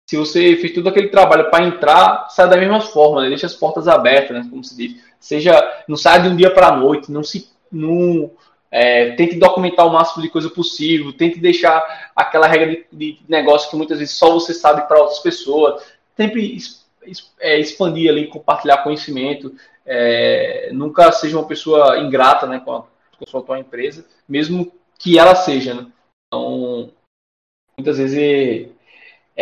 se 0.10 0.16
você 0.16 0.56
fez 0.56 0.74
todo 0.74 0.88
aquele 0.88 1.10
trabalho 1.10 1.52
para 1.52 1.66
entrar, 1.66 2.30
sai 2.30 2.48
da 2.48 2.56
mesma 2.56 2.80
forma, 2.80 3.22
né? 3.22 3.28
deixa 3.28 3.46
as 3.46 3.54
portas 3.54 3.90
abertas, 3.90 4.38
né? 4.38 4.48
Como 4.50 4.64
se 4.64 4.74
diz. 4.78 4.96
Seja, 5.20 5.62
não 5.86 5.98
sai 5.98 6.22
de 6.22 6.30
um 6.30 6.36
dia 6.38 6.50
para 6.50 6.70
a 6.70 6.78
noite, 6.78 7.12
não 7.12 7.26
se. 7.26 7.50
Não, 7.70 8.32
é, 8.72 9.12
tente 9.18 9.36
documentar 9.36 9.86
o 9.86 9.92
máximo 9.92 10.24
de 10.24 10.30
coisa 10.30 10.50
possível, 10.50 11.12
tente 11.12 11.42
deixar 11.42 11.84
aquela 12.16 12.48
regra 12.48 12.86
de, 12.90 13.20
de 13.20 13.20
negócio 13.28 13.70
que 13.70 13.76
muitas 13.76 14.00
vezes 14.00 14.16
só 14.16 14.32
você 14.32 14.54
sabe 14.54 14.88
para 14.88 15.02
outras 15.02 15.20
pessoas. 15.20 15.84
Sempre 16.16 16.58
é, 17.42 17.60
expandir 17.60 18.10
ali, 18.10 18.28
compartilhar 18.28 18.78
conhecimento. 18.78 19.54
É, 19.86 20.70
nunca 20.72 21.12
seja 21.12 21.38
uma 21.38 21.46
pessoa 21.46 22.00
ingrata 22.00 22.48
né, 22.48 22.62
com, 22.64 22.72
a, 22.72 22.80
com 22.80 23.26
a 23.26 23.28
sua 23.28 23.60
empresa, 23.60 24.06
mesmo 24.26 24.72
que 24.98 25.18
ela 25.20 25.36
seja. 25.36 25.74
Né? 25.74 25.88
Então, 26.28 26.92
muitas 27.78 27.98
vezes 27.98 28.18
é, 28.18 28.70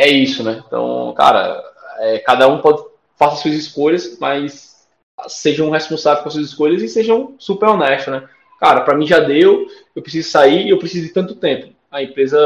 é 0.05 0.07
isso, 0.09 0.43
né? 0.43 0.63
Então, 0.65 1.13
cara, 1.15 1.63
é, 1.99 2.19
cada 2.19 2.47
um 2.47 2.61
pode 2.61 2.93
faça 3.15 3.37
suas 3.37 3.55
escolhas, 3.55 4.17
mas 4.19 4.87
sejam 5.27 5.69
responsáveis 5.69 6.23
com 6.23 6.29
suas 6.29 6.47
escolhas 6.47 6.81
e 6.81 6.89
sejam 6.89 7.35
super 7.37 7.69
honestos, 7.69 8.11
né? 8.11 8.27
Cara, 8.59 8.81
para 8.81 8.95
mim 8.95 9.05
já 9.05 9.19
deu, 9.19 9.67
eu 9.95 10.01
preciso 10.01 10.29
sair 10.29 10.65
e 10.65 10.69
eu 10.69 10.79
preciso 10.79 11.07
de 11.07 11.13
tanto 11.13 11.35
tempo. 11.35 11.73
A 11.91 12.01
empresa 12.01 12.37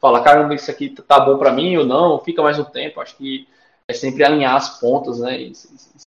fala, 0.00 0.22
caramba, 0.22 0.54
isso 0.54 0.70
aqui 0.70 0.88
tá 0.90 1.20
bom 1.20 1.38
para 1.38 1.52
mim 1.52 1.76
ou 1.76 1.84
não, 1.84 2.18
fica 2.20 2.42
mais 2.42 2.58
um 2.58 2.64
tempo. 2.64 3.00
Acho 3.00 3.16
que 3.16 3.46
é 3.88 3.92
sempre 3.92 4.24
alinhar 4.24 4.54
as 4.54 4.80
pontas, 4.80 5.20
né? 5.20 5.38
Isso, 5.38 5.68
isso, 5.74 6.06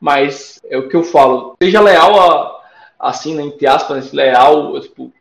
mas 0.00 0.60
é 0.64 0.76
o 0.76 0.88
que 0.88 0.96
eu 0.96 1.04
falo, 1.04 1.54
seja 1.62 1.80
leal 1.80 2.18
a, 2.20 2.61
assim, 3.02 3.34
né, 3.34 3.42
entre 3.42 3.66
aspas, 3.66 4.12
leal, 4.12 4.80
tipo, 4.80 5.12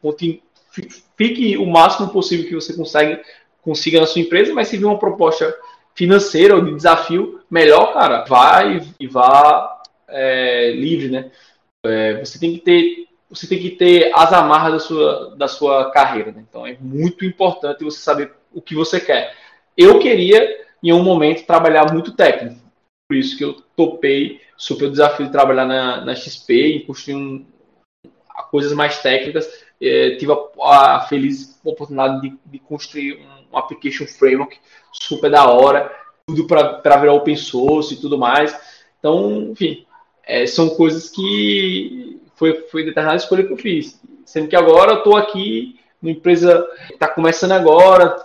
fique 1.18 1.58
o 1.58 1.66
máximo 1.66 2.10
possível 2.10 2.48
que 2.48 2.54
você 2.54 2.74
consegue, 2.74 3.20
consiga 3.64 4.00
na 4.00 4.06
sua 4.06 4.22
empresa, 4.22 4.54
mas 4.54 4.68
se 4.68 4.78
vir 4.78 4.86
uma 4.86 5.00
proposta 5.00 5.58
financeira 5.96 6.56
ou 6.56 6.64
de 6.64 6.76
desafio, 6.76 7.42
melhor, 7.50 7.94
cara, 7.94 8.24
vai 8.26 8.82
e 9.00 9.08
vá 9.08 9.82
é, 10.08 10.72
livre, 10.72 11.10
né? 11.10 11.32
É, 11.84 12.24
você 12.24 12.40
tem 12.40 12.54
que 12.54 12.60
ter 12.60 13.08
você 13.28 13.48
tem 13.48 13.60
que 13.60 13.72
ter 13.72 14.12
as 14.14 14.34
amarras 14.34 14.74
da 14.74 14.80
sua, 14.80 15.36
da 15.38 15.48
sua 15.48 15.90
carreira, 15.92 16.34
né? 16.34 16.44
Então 16.48 16.68
é 16.68 16.76
muito 16.82 17.24
importante 17.26 17.84
você 17.84 18.00
saber 18.00 18.34
o 18.54 18.62
que 18.62 18.76
você 18.76 19.00
quer. 19.00 19.34
Eu 19.76 20.00
queria 20.00 20.66
em 20.84 20.92
um 20.92 21.02
momento 21.02 21.46
trabalhar 21.46 21.94
muito 21.94 22.12
técnico. 22.12 22.60
Por 23.08 23.16
isso 23.16 23.38
que 23.38 23.46
eu 23.46 23.54
topei 23.76 24.42
super 24.58 24.88
o 24.88 24.92
desafio 24.92 25.26
de 25.26 25.32
trabalhar 25.32 25.66
na, 25.66 26.04
na 26.04 26.14
XP 26.14 26.54
e 26.54 26.86
construir 26.86 27.16
um, 27.16 27.46
coisas 28.50 28.74
mais 28.74 29.02
técnicas. 29.02 29.48
É, 29.82 30.16
tive 30.16 30.32
a, 30.32 30.98
a, 30.98 31.02
feliz 31.08 31.60
oportunidade 31.64 32.22
de, 32.22 32.38
de 32.46 32.60
construir 32.60 33.20
um, 33.20 33.56
um, 33.56 33.58
application 33.58 34.06
framework 34.06 34.58
super 34.92 35.32
da 35.32 35.50
hora, 35.50 35.92
tudo 36.28 36.46
para 36.46 36.98
virar 36.98 37.14
open 37.14 37.36
source 37.36 37.94
e 37.94 37.98
tudo 37.98 38.18
mais. 38.18 38.56
Então, 39.00 39.50
enfim, 39.52 39.86
é, 40.24 40.46
são 40.46 40.70
coisas 40.70 41.10
que 41.10 42.22
foi, 42.36 42.54
foi 42.72 42.84
determinada 42.84 43.18
escolha 43.18 43.44
que 43.44 43.54
eu 43.54 43.58
fiz. 43.58 44.00
Sendo 44.26 44.48
que 44.48 44.56
agora 44.56 44.94
eu 44.94 44.98
estou 45.00 45.18
aqui 45.18 45.80
numa 46.02 46.12
empresa 46.12 46.68
está 46.92 47.08
começando 47.08 47.52
agora, 47.52 48.16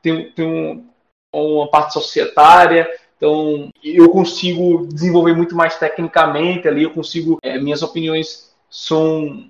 tem, 0.00 0.30
tem 0.30 0.46
um, 0.46 0.86
uma 1.32 1.68
parte 1.68 1.92
societária. 1.92 2.88
Então, 3.16 3.70
eu 3.82 4.10
consigo 4.10 4.86
desenvolver 4.86 5.34
muito 5.34 5.54
mais 5.54 5.78
tecnicamente 5.78 6.68
ali, 6.68 6.82
eu 6.82 6.90
consigo, 6.90 7.38
é, 7.42 7.58
minhas 7.58 7.82
opiniões 7.82 8.54
são 8.68 9.48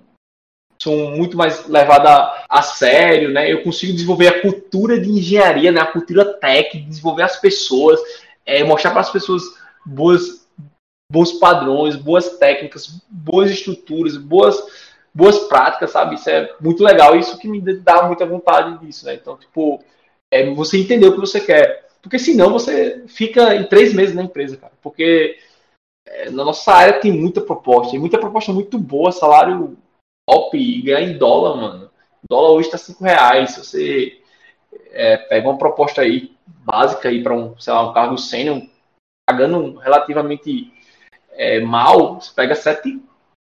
são 0.81 1.11
muito 1.11 1.37
mais 1.37 1.67
levadas 1.67 2.09
a, 2.09 2.45
a, 2.49 2.61
sério, 2.61 3.29
né? 3.29 3.51
Eu 3.51 3.63
consigo 3.63 3.93
desenvolver 3.93 4.27
a 4.27 4.41
cultura 4.41 4.99
de 4.99 5.09
engenharia, 5.09 5.71
né? 5.71 5.81
A 5.81 5.91
cultura 5.91 6.25
técnica, 6.25 6.89
desenvolver 6.89 7.23
as 7.23 7.39
pessoas, 7.39 7.99
é, 8.45 8.63
mostrar 8.63 8.91
para 8.91 9.01
as 9.01 9.09
pessoas 9.09 9.43
boas, 9.85 10.47
bons 11.11 11.33
padrões, 11.33 11.95
boas 11.95 12.37
técnicas, 12.37 13.01
boas 13.09 13.49
estruturas, 13.51 14.17
boas, 14.17 14.61
boas 15.13 15.39
práticas, 15.47 15.91
sabe? 15.91 16.15
Isso 16.15 16.29
é 16.29 16.53
muito 16.59 16.83
legal. 16.83 17.15
Isso 17.15 17.37
que 17.37 17.47
me 17.47 17.61
dá 17.61 18.03
muita 18.03 18.25
vontade 18.25 18.85
disso, 18.85 19.05
né? 19.05 19.15
Então, 19.15 19.37
tipo, 19.37 19.81
é 20.31 20.49
você 20.53 20.77
entender 20.77 21.07
o 21.07 21.13
que 21.13 21.21
você 21.21 21.39
quer. 21.39 21.87
Porque 22.01 22.19
senão 22.19 22.51
você 22.51 23.03
fica 23.07 23.55
em 23.55 23.63
três 23.63 23.93
meses 23.93 24.13
na 24.13 24.23
empresa, 24.23 24.57
cara. 24.57 24.73
Porque 24.81 25.37
é, 26.05 26.29
na 26.29 26.43
nossa 26.43 26.71
área 26.71 26.99
tem 26.99 27.11
muita 27.11 27.41
proposta, 27.41 27.91
tem 27.91 27.99
muita 27.99 28.19
proposta 28.19 28.53
muito 28.53 28.77
boa, 28.77 29.11
salário 29.11 29.77
top 30.27 30.57
e 30.57 30.81
ganhar 30.81 31.01
em 31.01 31.17
dólar, 31.17 31.55
mano. 31.57 31.91
Dólar 32.29 32.51
hoje 32.51 32.71
tá 32.71 32.77
cinco 32.77 33.03
reais. 33.03 33.51
Se 33.51 33.63
você 33.63 34.21
é, 34.91 35.17
pega 35.17 35.47
uma 35.47 35.57
proposta 35.57 36.01
aí 36.01 36.35
básica 36.45 37.09
aí 37.09 37.23
para 37.23 37.33
um, 37.33 37.57
sei 37.59 37.73
lá, 37.73 37.89
um 37.89 37.93
cargo 37.93 38.17
sênior, 38.17 38.61
pagando 39.29 39.77
relativamente 39.77 40.71
é, 41.31 41.59
mal, 41.59 42.15
você 42.19 42.31
pega 42.33 42.55
7, 42.55 43.01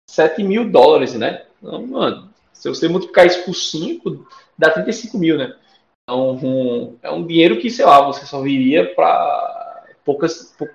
7 0.09 0.43
mil 0.43 0.69
dólares, 0.69 1.13
né? 1.13 1.45
Então, 1.61 1.85
mano, 1.85 2.33
se 2.53 2.67
você 2.69 2.87
multiplicar 2.87 3.25
isso 3.25 3.43
por 3.45 3.53
5, 3.53 4.27
dá 4.57 4.71
35 4.71 5.17
mil, 5.17 5.37
né? 5.37 5.55
Então, 6.03 6.35
um, 6.35 6.97
é 7.01 7.11
um 7.11 7.25
dinheiro 7.25 7.59
que, 7.59 7.69
sei 7.69 7.85
lá, 7.85 8.01
você 8.01 8.25
só 8.25 8.41
viria 8.41 8.93
para 8.95 9.85
poucas, 10.05 10.55
pou, 10.57 10.69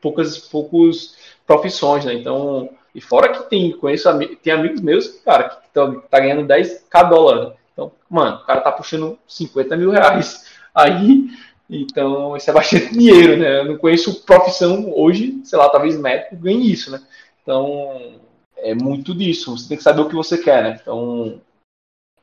poucas, 0.00 0.38
poucos 0.38 1.16
profissões, 1.46 2.04
né? 2.04 2.14
Então, 2.14 2.70
e 2.96 3.00
fora 3.02 3.28
que 3.28 3.50
tem, 3.50 3.72
conheço, 3.72 4.08
tem 4.42 4.54
amigos 4.54 4.80
meus, 4.80 5.06
cara, 5.22 5.50
que 5.50 5.66
estão 5.66 6.00
tá 6.00 6.18
ganhando 6.18 6.48
10k 6.48 7.08
dólar. 7.10 7.44
Né? 7.44 7.52
Então, 7.70 7.92
mano, 8.08 8.36
o 8.38 8.46
cara 8.46 8.62
tá 8.62 8.72
puxando 8.72 9.18
50 9.28 9.76
mil 9.76 9.90
reais. 9.90 10.46
Aí, 10.74 11.28
então, 11.68 12.34
isso 12.34 12.48
é 12.48 12.54
bastante 12.54 12.94
dinheiro, 12.94 13.36
né? 13.36 13.60
Eu 13.60 13.64
não 13.66 13.76
conheço 13.76 14.24
profissão 14.24 14.90
hoje, 14.96 15.38
sei 15.44 15.58
lá, 15.58 15.68
talvez 15.68 16.00
médico 16.00 16.36
ganhe 16.36 16.72
isso, 16.72 16.90
né? 16.90 17.02
Então, 17.42 18.18
é 18.56 18.74
muito 18.74 19.14
disso. 19.14 19.58
Você 19.58 19.68
tem 19.68 19.76
que 19.76 19.82
saber 19.82 20.00
o 20.00 20.08
que 20.08 20.14
você 20.14 20.38
quer, 20.38 20.62
né? 20.62 20.78
Então, 20.80 21.38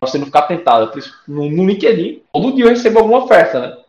você 0.01 0.17
não 0.17 0.25
ficar 0.25 0.47
tentado. 0.47 0.91
No, 1.27 1.51
no 1.51 1.67
LinkedIn, 1.67 2.23
todo 2.33 2.55
dia 2.55 2.65
eu 2.65 2.69
recebo 2.69 2.97
alguma 2.97 3.25
oferta, 3.25 3.59
né? 3.59 3.83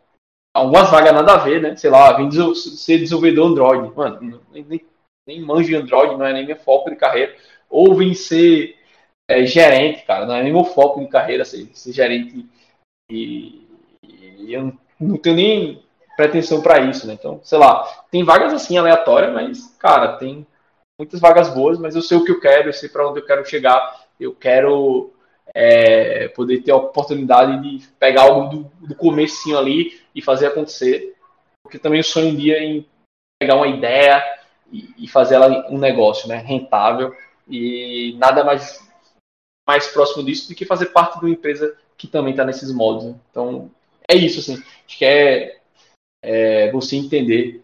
Algumas 0.54 0.90
vagas 0.90 1.14
nada 1.14 1.32
a 1.32 1.38
ver, 1.38 1.62
né? 1.62 1.76
Sei 1.76 1.88
lá, 1.88 2.14
ser 2.54 2.98
desenvolvedor 2.98 3.46
Android. 3.46 3.96
Mano, 3.96 4.42
nem, 4.52 4.84
nem 5.26 5.40
manjo 5.40 5.68
de 5.68 5.76
Android, 5.76 6.16
não 6.16 6.24
é 6.24 6.32
nem 6.32 6.46
meu 6.46 6.56
foco 6.56 6.90
de 6.90 6.96
carreira. 6.96 7.34
Ou 7.68 7.94
vim 7.94 8.14
ser 8.14 8.76
é, 9.28 9.44
gerente, 9.44 10.04
cara, 10.04 10.26
não 10.26 10.34
é 10.34 10.42
nem 10.42 10.52
meu 10.52 10.64
foco 10.64 11.00
de 11.00 11.08
carreira 11.08 11.44
ser, 11.44 11.66
ser 11.74 11.92
gerente. 11.92 12.46
E, 13.10 13.66
e, 14.02 14.52
eu 14.52 14.72
não 15.00 15.16
tenho 15.16 15.36
nem 15.36 15.82
pretensão 16.16 16.62
para 16.62 16.80
isso, 16.80 17.06
né? 17.06 17.14
Então, 17.14 17.40
sei 17.42 17.58
lá, 17.58 17.84
tem 18.10 18.22
vagas 18.22 18.52
assim 18.52 18.76
aleatórias, 18.76 19.32
mas, 19.32 19.76
cara, 19.78 20.16
tem 20.16 20.46
muitas 20.98 21.20
vagas 21.20 21.48
boas, 21.48 21.78
mas 21.78 21.94
eu 21.94 22.02
sei 22.02 22.16
o 22.16 22.24
que 22.24 22.30
eu 22.30 22.40
quero, 22.40 22.68
eu 22.68 22.72
sei 22.72 22.88
para 22.88 23.08
onde 23.08 23.20
eu 23.20 23.26
quero 23.26 23.44
chegar. 23.44 24.04
Eu 24.20 24.34
quero 24.34 25.12
é, 25.54 26.28
poder 26.28 26.62
ter 26.62 26.70
a 26.70 26.76
oportunidade 26.76 27.62
de 27.62 27.86
pegar 27.98 28.22
algo 28.22 28.48
do, 28.48 28.86
do 28.86 28.94
comecinho 28.94 29.58
ali 29.58 30.00
e 30.14 30.22
fazer 30.22 30.46
acontecer. 30.46 31.16
Porque 31.62 31.78
também 31.78 32.00
o 32.00 32.04
sonho 32.04 32.28
um 32.28 32.36
dia 32.36 32.62
em 32.62 32.86
pegar 33.40 33.56
uma 33.56 33.66
ideia 33.66 34.22
e, 34.72 35.06
fazer 35.08 35.36
ela 35.36 35.70
um 35.70 35.78
negócio 35.78 36.28
né, 36.28 36.36
rentável. 36.36 37.14
E 37.48 38.16
nada 38.18 38.42
mais, 38.42 38.80
mais 39.66 39.86
próximo 39.88 40.24
disso 40.24 40.48
do 40.48 40.54
que 40.54 40.64
fazer 40.64 40.86
parte 40.86 41.18
de 41.18 41.26
uma 41.26 41.34
empresa 41.34 41.76
que 41.96 42.06
também 42.06 42.32
está 42.32 42.44
nesses 42.44 42.72
modos. 42.72 43.04
Né? 43.04 43.14
Então, 43.30 43.70
é 44.08 44.16
isso. 44.16 44.40
Assim. 44.40 44.62
Acho 44.86 44.98
que 44.98 45.04
é, 45.04 45.58
é 46.22 46.72
você 46.72 46.96
entender 46.96 47.62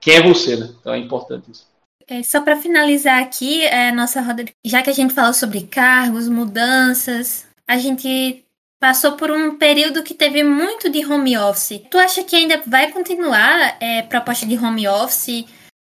quem 0.00 0.16
é 0.16 0.22
você. 0.22 0.56
Né? 0.56 0.68
Então, 0.80 0.94
é 0.94 0.98
importante 0.98 1.50
isso. 1.50 1.66
É, 2.06 2.22
só 2.22 2.42
para 2.42 2.56
finalizar 2.56 3.22
aqui, 3.22 3.64
é, 3.64 3.90
nossa 3.90 4.20
roda, 4.20 4.44
já 4.64 4.82
que 4.82 4.90
a 4.90 4.94
gente 4.94 5.14
falou 5.14 5.32
sobre 5.32 5.62
cargos, 5.62 6.28
mudanças, 6.28 7.46
a 7.66 7.78
gente 7.78 8.44
passou 8.78 9.12
por 9.12 9.30
um 9.30 9.56
período 9.56 10.02
que 10.02 10.12
teve 10.12 10.44
muito 10.44 10.90
de 10.90 11.02
home 11.06 11.38
office. 11.38 11.80
Tu 11.90 11.96
acha 11.96 12.22
que 12.22 12.36
ainda 12.36 12.62
vai 12.66 12.92
continuar 12.92 13.78
é, 13.80 14.02
proposta 14.02 14.44
de 14.44 14.58
home 14.58 14.86
office? 14.86 15.46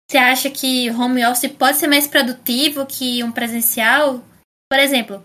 Você 0.08 0.18
acha 0.18 0.50
que 0.50 0.88
home 0.90 1.26
office 1.26 1.50
pode 1.50 1.78
ser 1.78 1.88
mais 1.88 2.06
produtivo 2.06 2.86
que 2.86 3.24
um 3.24 3.32
presencial? 3.32 4.20
Por 4.70 4.78
exemplo, 4.78 5.20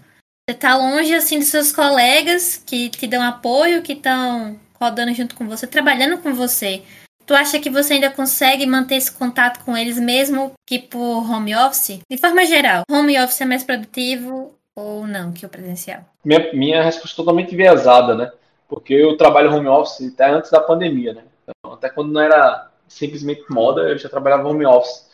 você 0.49 0.55
está 0.55 0.75
longe 0.75 1.13
assim 1.13 1.37
dos 1.37 1.49
seus 1.49 1.71
colegas 1.71 2.57
que 2.57 2.89
te 2.89 3.05
dão 3.05 3.21
apoio, 3.21 3.83
que 3.83 3.93
estão 3.93 4.59
rodando 4.79 5.13
junto 5.13 5.35
com 5.35 5.47
você, 5.47 5.67
trabalhando 5.67 6.17
com 6.17 6.33
você. 6.33 6.81
Tu 7.27 7.35
acha 7.35 7.59
que 7.59 7.69
você 7.69 7.93
ainda 7.93 8.09
consegue 8.09 8.65
manter 8.65 8.95
esse 8.95 9.11
contato 9.11 9.63
com 9.63 9.77
eles 9.77 9.99
mesmo 9.99 10.53
que 10.67 10.79
por 10.79 11.29
home 11.29 11.55
office? 11.55 11.99
De 12.09 12.17
forma 12.17 12.43
geral, 12.45 12.83
home 12.89 13.19
office 13.19 13.41
é 13.41 13.45
mais 13.45 13.63
produtivo 13.63 14.55
ou 14.75 15.05
não 15.05 15.31
que 15.31 15.45
o 15.45 15.49
presencial? 15.49 16.03
Minha, 16.25 16.51
minha 16.53 16.83
resposta 16.83 17.13
é 17.13 17.17
totalmente 17.17 17.53
enviesada, 17.53 18.15
né? 18.15 18.31
Porque 18.67 18.95
eu 18.95 19.15
trabalho 19.15 19.53
home 19.53 19.67
office 19.67 20.11
até 20.11 20.31
antes 20.31 20.49
da 20.49 20.59
pandemia, 20.59 21.13
né? 21.13 21.23
Então, 21.43 21.73
até 21.73 21.87
quando 21.87 22.11
não 22.11 22.21
era 22.21 22.70
simplesmente 22.91 23.45
moda, 23.49 23.81
eu 23.89 23.97
já 23.97 24.09
trabalhava 24.09 24.47
home 24.47 24.65
office. 24.65 25.09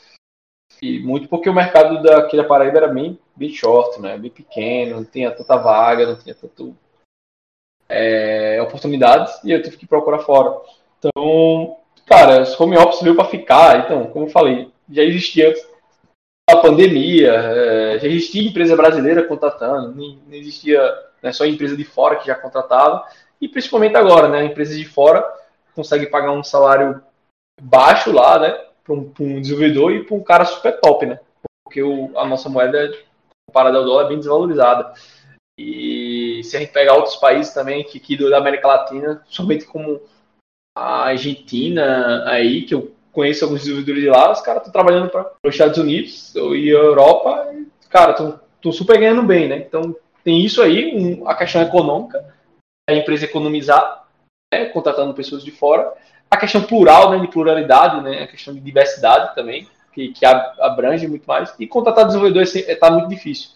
E 0.81 0.99
muito 0.99 1.27
porque 1.27 1.49
o 1.49 1.53
mercado 1.53 2.01
daqui 2.03 2.35
da 2.35 2.43
Paraíba 2.43 2.77
era 2.77 2.87
bem, 2.87 3.17
bem 3.35 3.49
short, 3.49 4.01
né? 4.01 4.17
Bem 4.17 4.29
pequeno, 4.29 4.97
não 4.97 5.05
tinha 5.05 5.31
tanta 5.31 5.57
vaga, 5.57 6.05
não 6.05 6.15
tinha 6.15 6.35
tanto 6.35 6.75
é, 7.89 8.61
oportunidades 8.61 9.43
e 9.43 9.51
eu 9.51 9.61
tive 9.61 9.77
que 9.77 9.87
procurar 9.87 10.19
fora. 10.19 10.59
Então, 10.99 11.77
cara, 12.05 12.43
home 12.59 12.77
office 12.77 13.01
veio 13.01 13.15
para 13.15 13.25
ficar. 13.25 13.85
Então, 13.85 14.07
como 14.07 14.25
eu 14.25 14.29
falei, 14.29 14.71
já 14.89 15.03
existia 15.03 15.49
antes 15.49 15.67
da 16.49 16.57
pandemia, 16.57 17.33
é, 17.33 17.99
já 17.99 18.07
existia 18.07 18.47
empresa 18.47 18.75
brasileira 18.75 19.23
contratando, 19.23 19.93
não 19.95 20.33
existia 20.33 20.79
né, 21.21 21.33
só 21.33 21.45
empresa 21.45 21.75
de 21.75 21.83
fora 21.83 22.15
que 22.15 22.27
já 22.27 22.35
contratava, 22.35 23.05
e 23.41 23.47
principalmente 23.49 23.97
agora, 23.97 24.29
né, 24.29 24.45
empresas 24.45 24.77
de 24.77 24.85
fora 24.85 25.25
conseguem 25.75 26.09
pagar 26.09 26.31
um 26.31 26.43
salário 26.43 27.01
baixo 27.61 28.11
lá, 28.11 28.39
né, 28.39 28.65
para 28.83 28.93
um, 28.93 29.11
um, 29.19 29.41
desenvolvedor 29.41 29.91
e 29.91 30.03
para 30.03 30.15
um 30.15 30.23
cara 30.23 30.45
super 30.45 30.79
top, 30.79 31.05
né, 31.05 31.19
porque 31.65 31.81
o, 31.81 32.17
a 32.17 32.25
nossa 32.25 32.49
moeda 32.49 32.91
comparada 33.49 33.77
ao 33.77 33.85
dólar 33.85 34.05
é 34.05 34.09
bem 34.09 34.17
desvalorizada. 34.17 34.93
E 35.59 36.41
se 36.43 36.55
a 36.55 36.59
gente 36.59 36.71
pegar 36.71 36.93
outros 36.93 37.15
países 37.15 37.53
também, 37.53 37.83
que 37.83 37.97
aqui 37.97 38.15
da 38.17 38.37
América 38.37 38.67
Latina, 38.67 39.23
somente 39.27 39.65
como 39.65 39.99
a 40.77 41.05
Argentina 41.05 42.23
aí, 42.29 42.61
que 42.63 42.75
eu 42.75 42.95
conheço 43.11 43.43
alguns 43.43 43.61
desenvolvedores 43.61 44.03
de 44.03 44.09
lá, 44.09 44.31
os 44.31 44.41
caras 44.41 44.61
estão 44.61 44.71
trabalhando 44.71 45.09
para 45.09 45.31
os 45.43 45.55
Estados 45.55 45.79
Unidos 45.79 46.35
e 46.35 46.69
Europa, 46.69 47.51
e, 47.51 47.65
cara, 47.89 48.11
estão 48.11 48.71
super 48.71 48.99
ganhando 48.99 49.23
bem, 49.23 49.47
né? 49.47 49.57
Então 49.57 49.95
tem 50.23 50.45
isso 50.45 50.61
aí, 50.61 50.95
um, 50.95 51.27
a 51.27 51.33
questão 51.33 51.61
econômica, 51.61 52.35
a 52.87 52.93
empresa 52.93 53.25
economizar, 53.25 54.07
né, 54.53 54.65
contratando 54.65 55.15
pessoas 55.15 55.43
de 55.43 55.49
fora, 55.49 55.91
a 56.29 56.37
questão 56.37 56.63
plural, 56.63 57.11
né, 57.11 57.19
de 57.19 57.27
pluralidade, 57.27 58.01
né, 58.01 58.23
a 58.23 58.27
questão 58.27 58.53
de 58.53 58.59
diversidade 58.59 59.33
também, 59.35 59.67
que, 59.93 60.09
que 60.09 60.25
abrange 60.25 61.07
muito 61.07 61.25
mais, 61.25 61.53
e 61.59 61.65
contratar 61.65 62.05
desenvolvedores 62.05 62.55
está 62.55 62.91
muito 62.91 63.09
difícil. 63.09 63.49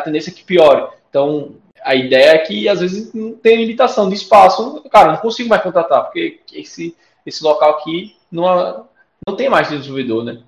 A 0.00 0.04
tendência 0.04 0.30
é 0.30 0.34
que 0.34 0.42
piore. 0.42 0.88
Então, 1.08 1.54
a 1.84 1.94
ideia 1.94 2.30
é 2.30 2.38
que 2.38 2.68
às 2.68 2.80
vezes 2.80 3.12
não 3.12 3.34
tem 3.34 3.58
limitação 3.58 4.08
de 4.08 4.14
espaço. 4.14 4.82
Cara, 4.90 5.12
não 5.12 5.18
consigo 5.18 5.48
mais 5.48 5.62
contratar, 5.62 6.04
porque 6.04 6.40
esse, 6.52 6.96
esse 7.24 7.44
local 7.44 7.70
aqui 7.70 8.16
não, 8.32 8.88
não 9.26 9.36
tem 9.36 9.48
mais 9.48 9.68
desenvolvedor, 9.68 10.24
né? 10.24 10.42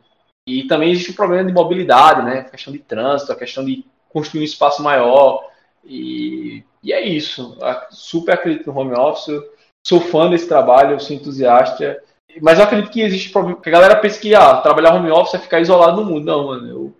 E 0.49 0.65
também 0.65 0.91
existe 0.91 1.11
o 1.11 1.15
problema 1.15 1.45
de 1.45 1.53
mobilidade, 1.53 2.25
né? 2.25 2.41
A 2.41 2.45
questão 2.45 2.73
de 2.73 2.79
trânsito, 2.79 3.33
a 3.33 3.37
questão 3.37 3.65
de 3.65 3.85
construir 4.09 4.41
um 4.41 4.45
espaço 4.45 4.83
maior. 4.83 5.49
E, 5.85 6.65
e 6.83 6.93
é 6.93 7.01
isso. 7.03 7.57
Eu 7.61 7.77
super 7.91 8.35
acredito 8.35 8.73
no 8.73 8.79
home 8.79 8.95
office. 8.95 9.43
Sou 9.87 10.01
fã 10.01 10.29
desse 10.29 10.49
trabalho, 10.49 10.99
sou 10.99 11.15
entusiasta. 11.15 12.03
Mas 12.43 12.59
eu 12.59 12.65
acredito 12.65 12.91
que 12.91 13.03
existe 13.03 13.31
problema. 13.31 13.61
A 13.65 13.71
galera 13.71 13.95
pensa 14.01 14.19
que 14.19 14.35
ah, 14.35 14.57
trabalhar 14.57 14.93
home 14.93 15.13
office 15.13 15.35
é 15.35 15.39
ficar 15.39 15.61
isolado 15.61 16.03
no 16.03 16.11
mundo. 16.11 16.25
Não, 16.25 16.47
mano. 16.49 16.69
Eu, 16.69 16.97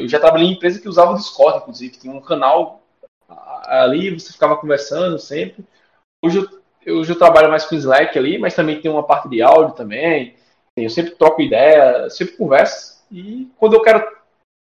eu 0.00 0.08
já 0.08 0.18
trabalhei 0.18 0.48
em 0.48 0.54
empresa 0.54 0.80
que 0.80 0.88
usava 0.88 1.12
o 1.12 1.14
Discord, 1.14 1.58
inclusive. 1.58 1.96
Tinha 1.96 2.12
um 2.12 2.20
canal 2.20 2.82
ali, 3.28 4.10
você 4.10 4.32
ficava 4.32 4.56
conversando 4.56 5.16
sempre. 5.16 5.64
Hoje 6.24 6.44
eu, 6.84 6.96
hoje 6.96 7.12
eu 7.12 7.16
trabalho 7.16 7.48
mais 7.48 7.66
com 7.66 7.76
Slack 7.76 8.18
ali, 8.18 8.36
mas 8.36 8.52
também 8.52 8.80
tem 8.80 8.90
uma 8.90 9.04
parte 9.04 9.28
de 9.28 9.40
áudio 9.40 9.76
também. 9.76 10.34
Eu 10.76 10.90
sempre 10.90 11.14
troco 11.14 11.40
ideia, 11.40 12.10
sempre 12.10 12.36
converso. 12.36 13.00
E 13.12 13.48
quando 13.56 13.74
eu 13.74 13.80
quero, 13.80 14.04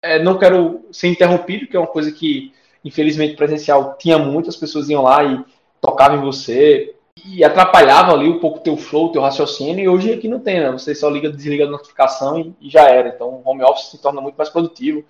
é, 0.05 0.23
não 0.23 0.39
quero 0.39 0.87
ser 0.93 1.09
interrompido, 1.09 1.67
que 1.67 1.75
é 1.75 1.81
uma 1.81 1.87
coisa 1.87 2.13
que, 2.13 2.53
infelizmente, 2.85 3.35
presencial 3.35 3.97
tinha 3.97 4.19
muitas 4.19 4.59
pessoas 4.59 4.91
iam 4.91 5.05
lá 5.05 5.25
e 5.25 5.43
tocavam 5.81 6.19
em 6.19 6.23
você 6.23 6.95
e 7.25 7.45
atrapalhava 7.45 8.13
ali 8.13 8.29
um 8.29 8.39
pouco 8.39 8.59
o 8.59 8.63
teu 8.63 8.77
flow, 8.77 9.07
o 9.07 9.13
teu 9.13 9.23
raciocínio, 9.23 9.85
e 9.85 9.89
hoje 9.89 10.13
aqui 10.13 10.29
não 10.29 10.41
tem, 10.41 10.61
né? 10.61 10.71
Você 10.73 10.95
só 10.95 11.09
liga, 11.09 11.31
desliga 11.31 11.65
a 11.65 11.71
notificação 11.71 12.39
e, 12.39 12.55
e 12.61 12.71
já 12.71 12.89
era. 12.89 13.09
Então, 13.09 13.29
o 13.29 13.43
home 13.45 13.63
office 13.63 13.91
se 13.91 13.99
torna 13.99 14.21
muito 14.21 14.37
mais 14.37 14.49
produtivo, 14.51 15.05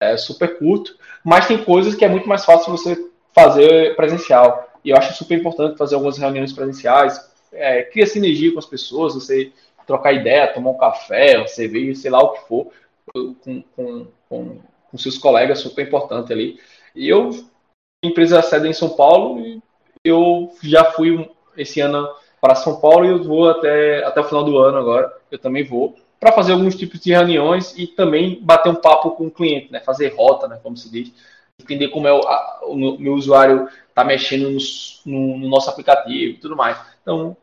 é 0.00 0.16
super 0.16 0.58
curto, 0.58 0.96
mas 1.24 1.46
tem 1.46 1.62
coisas 1.62 1.94
que 1.94 2.04
é 2.04 2.08
muito 2.08 2.28
mais 2.28 2.44
fácil 2.44 2.70
você 2.72 2.96
fazer 3.34 3.94
presencial. 3.96 4.68
E 4.84 4.90
eu 4.90 4.96
acho 4.96 5.12
super 5.14 5.38
importante 5.38 5.76
fazer 5.76 5.94
algumas 5.94 6.16
reuniões 6.16 6.52
presenciais, 6.52 7.20
é, 7.52 7.82
cria 7.82 8.06
sinergia 8.06 8.52
com 8.52 8.58
as 8.58 8.66
pessoas, 8.66 9.14
você 9.14 9.52
trocar 9.86 10.12
ideia, 10.12 10.52
tomar 10.52 10.70
um 10.70 10.78
café, 10.78 11.36
uma 11.36 11.48
cerveja, 11.48 12.00
sei 12.00 12.10
lá 12.10 12.20
o 12.20 12.32
que 12.32 12.46
for, 12.46 12.68
com, 13.12 13.62
com, 13.74 14.06
com, 14.28 14.58
com 14.90 14.98
seus 14.98 15.18
colegas, 15.18 15.58
super 15.58 15.86
importante 15.86 16.32
ali. 16.32 16.58
E 16.94 17.08
eu, 17.08 17.30
empresa 18.02 18.40
sede 18.40 18.68
em 18.68 18.72
São 18.72 18.90
Paulo, 18.90 19.60
eu 20.04 20.50
já 20.62 20.92
fui 20.92 21.28
esse 21.60 21.80
ano 21.80 22.08
para 22.40 22.54
São 22.54 22.80
Paulo 22.80 23.04
e 23.04 23.08
eu 23.08 23.22
vou 23.22 23.50
até, 23.50 24.04
até 24.04 24.20
o 24.20 24.24
final 24.24 24.42
do 24.44 24.58
ano 24.58 24.78
agora, 24.78 25.12
eu 25.30 25.38
também 25.38 25.62
vou, 25.62 25.94
para 26.18 26.32
fazer 26.32 26.52
alguns 26.52 26.74
tipos 26.74 27.00
de 27.00 27.12
reuniões 27.12 27.74
e 27.76 27.86
também 27.86 28.38
bater 28.42 28.70
um 28.70 28.74
papo 28.74 29.12
com 29.12 29.26
o 29.26 29.30
cliente, 29.30 29.70
né? 29.72 29.80
fazer 29.80 30.14
rota, 30.14 30.48
né? 30.48 30.58
como 30.62 30.76
se 30.76 30.90
diz, 30.90 31.12
entender 31.60 31.88
como 31.88 32.06
é 32.06 32.12
o, 32.12 32.20
a, 32.20 32.60
o 32.64 32.76
meu 32.76 33.14
usuário 33.14 33.68
está 33.88 34.04
mexendo 34.04 34.50
no, 34.50 34.58
no, 35.06 35.38
no, 35.38 35.48
nosso 35.48 35.68
aplicativo 35.68 36.34
e 36.34 36.38
tudo 36.38 36.56
mais. 36.56 36.78
Então, 37.02 37.36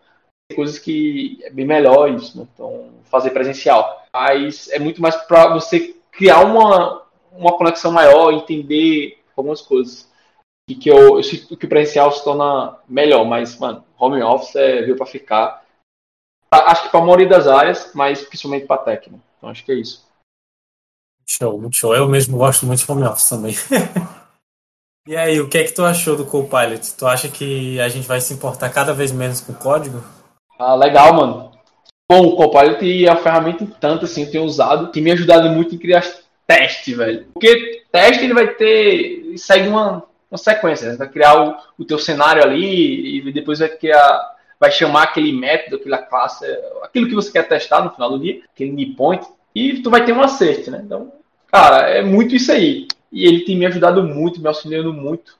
coisas 0.55 0.79
que 0.79 1.39
é 1.43 1.49
bem 1.49 1.65
melhor 1.65 2.09
isso, 2.09 2.37
né? 2.37 2.47
Então, 2.53 2.89
fazer 3.05 3.31
presencial. 3.31 4.05
Mas 4.13 4.69
é 4.69 4.79
muito 4.79 5.01
mais 5.01 5.15
para 5.15 5.53
você 5.53 5.95
criar 6.11 6.41
uma, 6.41 7.03
uma 7.31 7.57
conexão 7.57 7.91
maior, 7.91 8.31
entender 8.31 9.19
algumas 9.35 9.61
coisas. 9.61 10.09
E 10.69 10.75
que, 10.75 10.89
eu, 10.89 11.21
que 11.21 11.65
o 11.65 11.69
presencial 11.69 12.11
se 12.11 12.23
torna 12.23 12.77
melhor, 12.87 13.25
mas, 13.25 13.57
mano, 13.57 13.83
home 13.97 14.21
office 14.21 14.55
é, 14.55 14.81
veio 14.81 14.97
para 14.97 15.05
ficar. 15.05 15.63
Acho 16.51 16.83
que 16.83 16.89
para 16.89 16.99
a 16.99 17.03
maioria 17.03 17.27
das 17.27 17.47
áreas, 17.47 17.91
mas 17.93 18.21
principalmente 18.21 18.65
para 18.65 18.81
técnico. 18.81 19.23
Então, 19.37 19.49
acho 19.49 19.63
que 19.63 19.71
é 19.71 19.75
isso. 19.75 20.05
Show, 21.25 21.59
muito 21.59 21.75
show. 21.75 21.95
Eu 21.95 22.07
mesmo 22.07 22.37
gosto 22.37 22.65
muito 22.65 22.85
de 22.85 22.91
home 22.91 23.03
office 23.03 23.29
também. 23.29 23.53
e 25.07 25.15
aí, 25.15 25.39
o 25.39 25.49
que 25.49 25.57
é 25.57 25.63
que 25.63 25.73
tu 25.73 25.83
achou 25.83 26.15
do 26.15 26.25
Copilot? 26.25 26.95
Tu 26.97 27.05
acha 27.05 27.29
que 27.29 27.79
a 27.79 27.87
gente 27.89 28.07
vai 28.07 28.19
se 28.19 28.33
importar 28.33 28.69
cada 28.69 28.93
vez 28.93 29.11
menos 29.11 29.41
com 29.41 29.53
código? 29.53 30.03
Ah, 30.57 30.75
legal, 30.75 31.13
mano. 31.13 31.51
Bom, 32.09 32.25
o 32.27 32.35
Copilot 32.37 33.05
é 33.05 33.11
uma 33.11 33.21
ferramenta 33.21 33.67
tanto 33.79 34.05
assim, 34.05 34.23
eu 34.23 34.31
tenho 34.31 34.43
usado, 34.45 34.91
que 34.91 35.01
me 35.01 35.11
ajudado 35.11 35.49
muito 35.49 35.75
em 35.75 35.77
criar 35.77 36.03
teste, 36.47 36.93
velho. 36.95 37.27
Porque 37.33 37.83
teste 37.91 38.23
ele 38.23 38.33
vai 38.33 38.47
ter. 38.47 39.37
segue 39.37 39.67
uma, 39.67 40.06
uma 40.29 40.37
sequência, 40.37 40.89
né? 40.89 40.97
Vai 40.97 41.09
criar 41.09 41.41
o, 41.41 41.55
o 41.77 41.85
teu 41.85 41.97
cenário 41.97 42.43
ali 42.43 43.17
e 43.17 43.31
depois 43.31 43.59
vai 43.59 43.69
criar. 43.69 44.35
Vai 44.59 44.71
chamar 44.71 45.03
aquele 45.03 45.31
método, 45.31 45.75
aquela 45.75 45.99
classe, 45.99 46.43
aquilo 46.81 47.07
que 47.07 47.13
você 47.13 47.31
quer 47.31 47.47
testar 47.47 47.83
no 47.83 47.91
final 47.91 48.09
do 48.09 48.19
dia, 48.19 48.41
aquele 48.51 48.71
endpoint, 48.71 49.23
e 49.53 49.83
tu 49.83 49.91
vai 49.91 50.03
ter 50.03 50.13
um 50.13 50.21
acerto, 50.21 50.71
né? 50.71 50.81
Então, 50.83 51.13
cara, 51.51 51.89
é 51.89 52.01
muito 52.01 52.35
isso 52.35 52.51
aí. 52.51 52.87
E 53.11 53.25
ele 53.25 53.45
tem 53.45 53.55
me 53.55 53.67
ajudado 53.67 54.03
muito, 54.03 54.41
me 54.41 54.47
auxiliando 54.47 54.91
muito, 54.91 55.37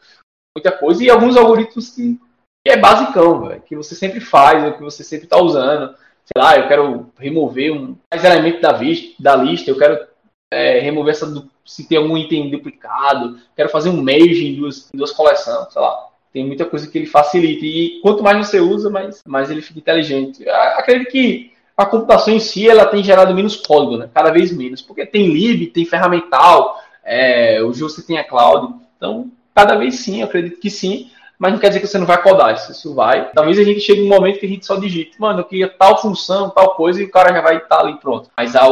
muita 0.56 0.72
coisa. 0.72 1.04
E 1.04 1.10
alguns 1.10 1.36
algoritmos 1.36 1.90
que, 1.90 2.20
que 2.64 2.72
é 2.72 2.78
basicão, 2.78 3.48
véio, 3.48 3.62
que 3.62 3.76
você 3.76 3.96
sempre 3.96 4.20
faz, 4.20 4.76
que 4.76 4.84
você 4.84 5.04
sempre 5.04 5.26
está 5.26 5.38
usando. 5.38 5.96
Sei 6.26 6.42
lá, 6.42 6.58
eu 6.58 6.68
quero 6.68 7.12
remover 7.18 7.72
um 7.72 7.96
mais 8.12 8.24
elemento 8.24 8.62
da, 8.62 8.72
da 9.20 9.36
lista, 9.36 9.72
eu 9.72 9.78
quero 9.78 10.08
é, 10.52 10.80
remover 10.80 11.14
essa 11.14 11.28
se 11.66 11.88
tem 11.88 11.98
algum 11.98 12.18
item 12.18 12.50
duplicado, 12.50 13.38
quero 13.56 13.70
fazer 13.70 13.90
um 13.90 14.02
merge 14.02 14.48
em 14.48 14.56
duas, 14.56 14.90
em 14.94 14.98
duas 14.98 15.12
coleções, 15.12 15.72
sei 15.72 15.82
lá. 15.82 16.08
Tem 16.32 16.46
muita 16.46 16.66
coisa 16.66 16.90
que 16.90 16.98
ele 16.98 17.06
facilita. 17.06 17.66
E 17.66 18.00
quanto 18.02 18.24
mais 18.24 18.38
você 18.38 18.60
usa, 18.60 18.90
mais, 18.90 19.22
mais 19.26 19.52
ele 19.52 19.62
fica 19.62 19.80
inteligente. 19.80 20.48
Acredito 20.50 21.12
que 21.12 21.52
a 21.76 21.86
computação 21.86 22.34
em 22.34 22.40
si 22.40 22.70
ela 22.70 22.86
tem 22.86 23.04
gerado 23.04 23.34
menos 23.34 23.56
código, 23.56 23.98
né? 23.98 24.10
cada 24.14 24.32
vez 24.32 24.56
menos, 24.56 24.82
porque 24.82 25.06
tem 25.06 25.28
lib, 25.28 25.68
tem 25.68 25.86
ferramental, 25.86 26.82
é, 27.04 27.62
hoje 27.62 27.82
você 27.82 28.02
tem 28.02 28.18
a 28.18 28.24
cloud, 28.24 28.76
então 28.96 29.30
cada 29.54 29.76
vez 29.76 30.00
sim, 30.00 30.22
eu 30.22 30.26
acredito 30.26 30.60
que 30.60 30.70
sim, 30.70 31.12
mas 31.38 31.52
não 31.52 31.60
quer 31.60 31.68
dizer 31.68 31.82
que 31.82 31.88
você 31.88 32.00
não 32.00 32.06
vai 32.08 32.22
codar, 32.22 32.56
isso 32.56 32.96
vai. 32.96 33.30
Talvez 33.32 33.60
a 33.60 33.64
gente 33.64 33.80
chegue 33.80 34.02
um 34.02 34.08
momento 34.08 34.40
que 34.40 34.46
a 34.46 34.50
gente 34.50 34.66
só 34.66 34.76
digite, 34.76 35.20
mano, 35.20 35.42
eu 35.42 35.46
queria 35.46 35.70
tal 35.70 36.02
função, 36.02 36.50
tal 36.50 36.76
coisa, 36.76 37.02
e 37.02 37.06
o 37.06 37.12
cara 37.12 37.32
já 37.32 37.42
vai 37.42 37.58
estar 37.58 37.80
ali 37.80 37.96
pronto. 37.98 38.30
Mas 38.36 38.56
ah, 38.56 38.68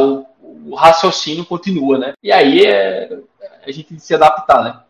o, 0.70 0.74
raciocínio 0.74 1.44
continua, 1.44 1.98
né? 1.98 2.12
E 2.22 2.32
aí 2.32 2.64
é 2.64 3.18
a 3.64 3.70
gente 3.70 3.98
se 3.98 4.14
adaptar, 4.14 4.62
né? 4.62 4.80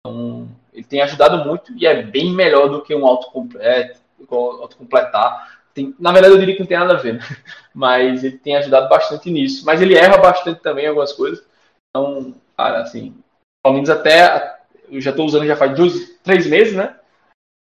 Então, 0.00 0.48
ele 0.72 0.84
tem 0.84 1.02
ajudado 1.02 1.44
muito 1.44 1.72
e 1.76 1.86
é 1.86 2.02
bem 2.02 2.32
melhor 2.32 2.68
do 2.68 2.82
que 2.82 2.94
um 2.94 3.06
autocompleto, 3.06 4.00
autocompletar. 4.30 5.60
Tem, 5.74 5.94
na 5.98 6.12
verdade, 6.12 6.34
eu 6.34 6.38
diria 6.38 6.54
que 6.54 6.60
não 6.60 6.66
tem 6.66 6.78
nada 6.78 6.94
a 6.94 7.00
ver, 7.00 7.14
né? 7.14 7.20
mas 7.74 8.24
ele 8.24 8.38
tem 8.38 8.56
ajudado 8.56 8.88
bastante 8.88 9.30
nisso. 9.30 9.64
Mas 9.64 9.80
ele 9.80 9.94
erra 9.94 10.18
bastante 10.18 10.60
também 10.60 10.86
algumas 10.86 11.12
coisas. 11.12 11.44
Então, 11.88 12.34
cara, 12.56 12.82
assim, 12.82 13.14
pelo 13.62 13.74
menos 13.74 13.90
até. 13.90 14.58
Eu 14.88 15.00
já 15.00 15.10
estou 15.10 15.26
usando 15.26 15.46
já 15.46 15.56
faz 15.56 15.76
dois, 15.76 16.18
três 16.22 16.46
meses, 16.46 16.74
né? 16.74 16.96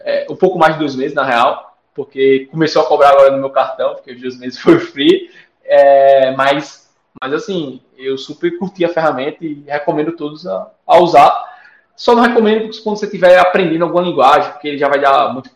É, 0.01 0.25
um 0.29 0.35
pouco 0.35 0.57
mais 0.57 0.73
de 0.73 0.79
dois 0.79 0.95
meses, 0.95 1.13
na 1.13 1.25
real, 1.25 1.77
porque 1.93 2.47
começou 2.49 2.81
a 2.81 2.87
cobrar 2.87 3.09
agora 3.09 3.31
no 3.31 3.37
meu 3.37 3.49
cartão, 3.49 3.95
porque 3.95 4.13
os 4.13 4.21
dois 4.21 4.39
meses 4.39 4.57
foi 4.59 4.79
free. 4.79 5.29
É, 5.63 6.31
mas, 6.31 6.80
mas, 7.21 7.33
assim, 7.33 7.81
eu 7.95 8.17
super 8.17 8.57
curti 8.57 8.83
a 8.83 8.89
ferramenta 8.89 9.45
e 9.45 9.63
recomendo 9.67 10.13
todos 10.13 10.47
a, 10.47 10.71
a 10.87 10.99
usar. 10.99 11.51
Só 11.95 12.15
não 12.15 12.23
recomendo 12.23 12.71
quando 12.83 12.97
você 12.97 13.05
estiver 13.05 13.37
aprendendo 13.37 13.83
alguma 13.83 14.03
linguagem, 14.03 14.51
porque 14.53 14.67
ele 14.67 14.77
já 14.77 14.89
vai 14.89 14.99
dar 14.99 15.31
muito, 15.31 15.51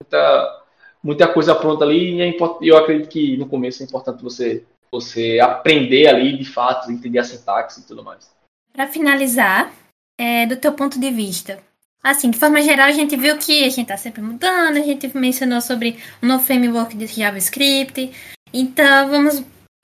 muita 0.00 0.62
muita 1.02 1.26
coisa 1.26 1.54
pronta 1.54 1.84
ali 1.84 2.14
e 2.14 2.22
é 2.22 2.36
eu 2.62 2.76
acredito 2.76 3.08
que 3.08 3.36
no 3.36 3.48
começo 3.48 3.82
é 3.82 3.86
importante 3.86 4.22
você 4.22 4.64
você 4.90 5.40
aprender 5.40 6.06
ali 6.06 6.36
de 6.36 6.44
fato, 6.44 6.90
entender 6.90 7.18
a 7.18 7.24
sintaxe 7.24 7.80
e 7.80 7.84
tudo 7.84 8.04
mais. 8.04 8.30
Para 8.74 8.86
finalizar, 8.86 9.72
é, 10.20 10.46
do 10.46 10.56
teu 10.56 10.74
ponto 10.74 11.00
de 11.00 11.10
vista, 11.10 11.58
assim, 12.02 12.30
de 12.30 12.38
forma 12.38 12.60
geral, 12.60 12.88
a 12.88 12.92
gente 12.92 13.16
viu 13.16 13.38
que 13.38 13.64
a 13.64 13.70
gente 13.70 13.82
está 13.82 13.96
sempre 13.96 14.20
mudando, 14.20 14.76
a 14.76 14.82
gente 14.82 15.10
mencionou 15.16 15.62
sobre 15.62 15.98
o 16.22 16.26
novo 16.26 16.44
framework 16.44 16.94
de 16.94 17.06
JavaScript, 17.06 18.12
então 18.52 19.08
vamos 19.08 19.42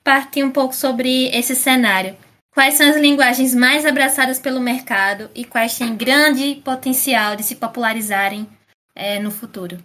partir 0.09 0.43
um 0.43 0.51
pouco 0.51 0.75
sobre 0.75 1.27
esse 1.37 1.55
cenário. 1.55 2.17
Quais 2.55 2.75
são 2.79 2.89
as 2.89 2.97
linguagens 2.97 3.55
mais 3.55 3.85
abraçadas 3.85 4.39
pelo 4.39 4.59
mercado 4.59 5.29
e 5.35 5.45
quais 5.45 5.77
têm 5.77 5.95
grande 5.95 6.63
potencial 6.65 7.37
de 7.37 7.43
se 7.43 7.57
popularizarem 7.57 8.49
é, 8.95 9.19
no 9.21 9.31
futuro? 9.31 9.77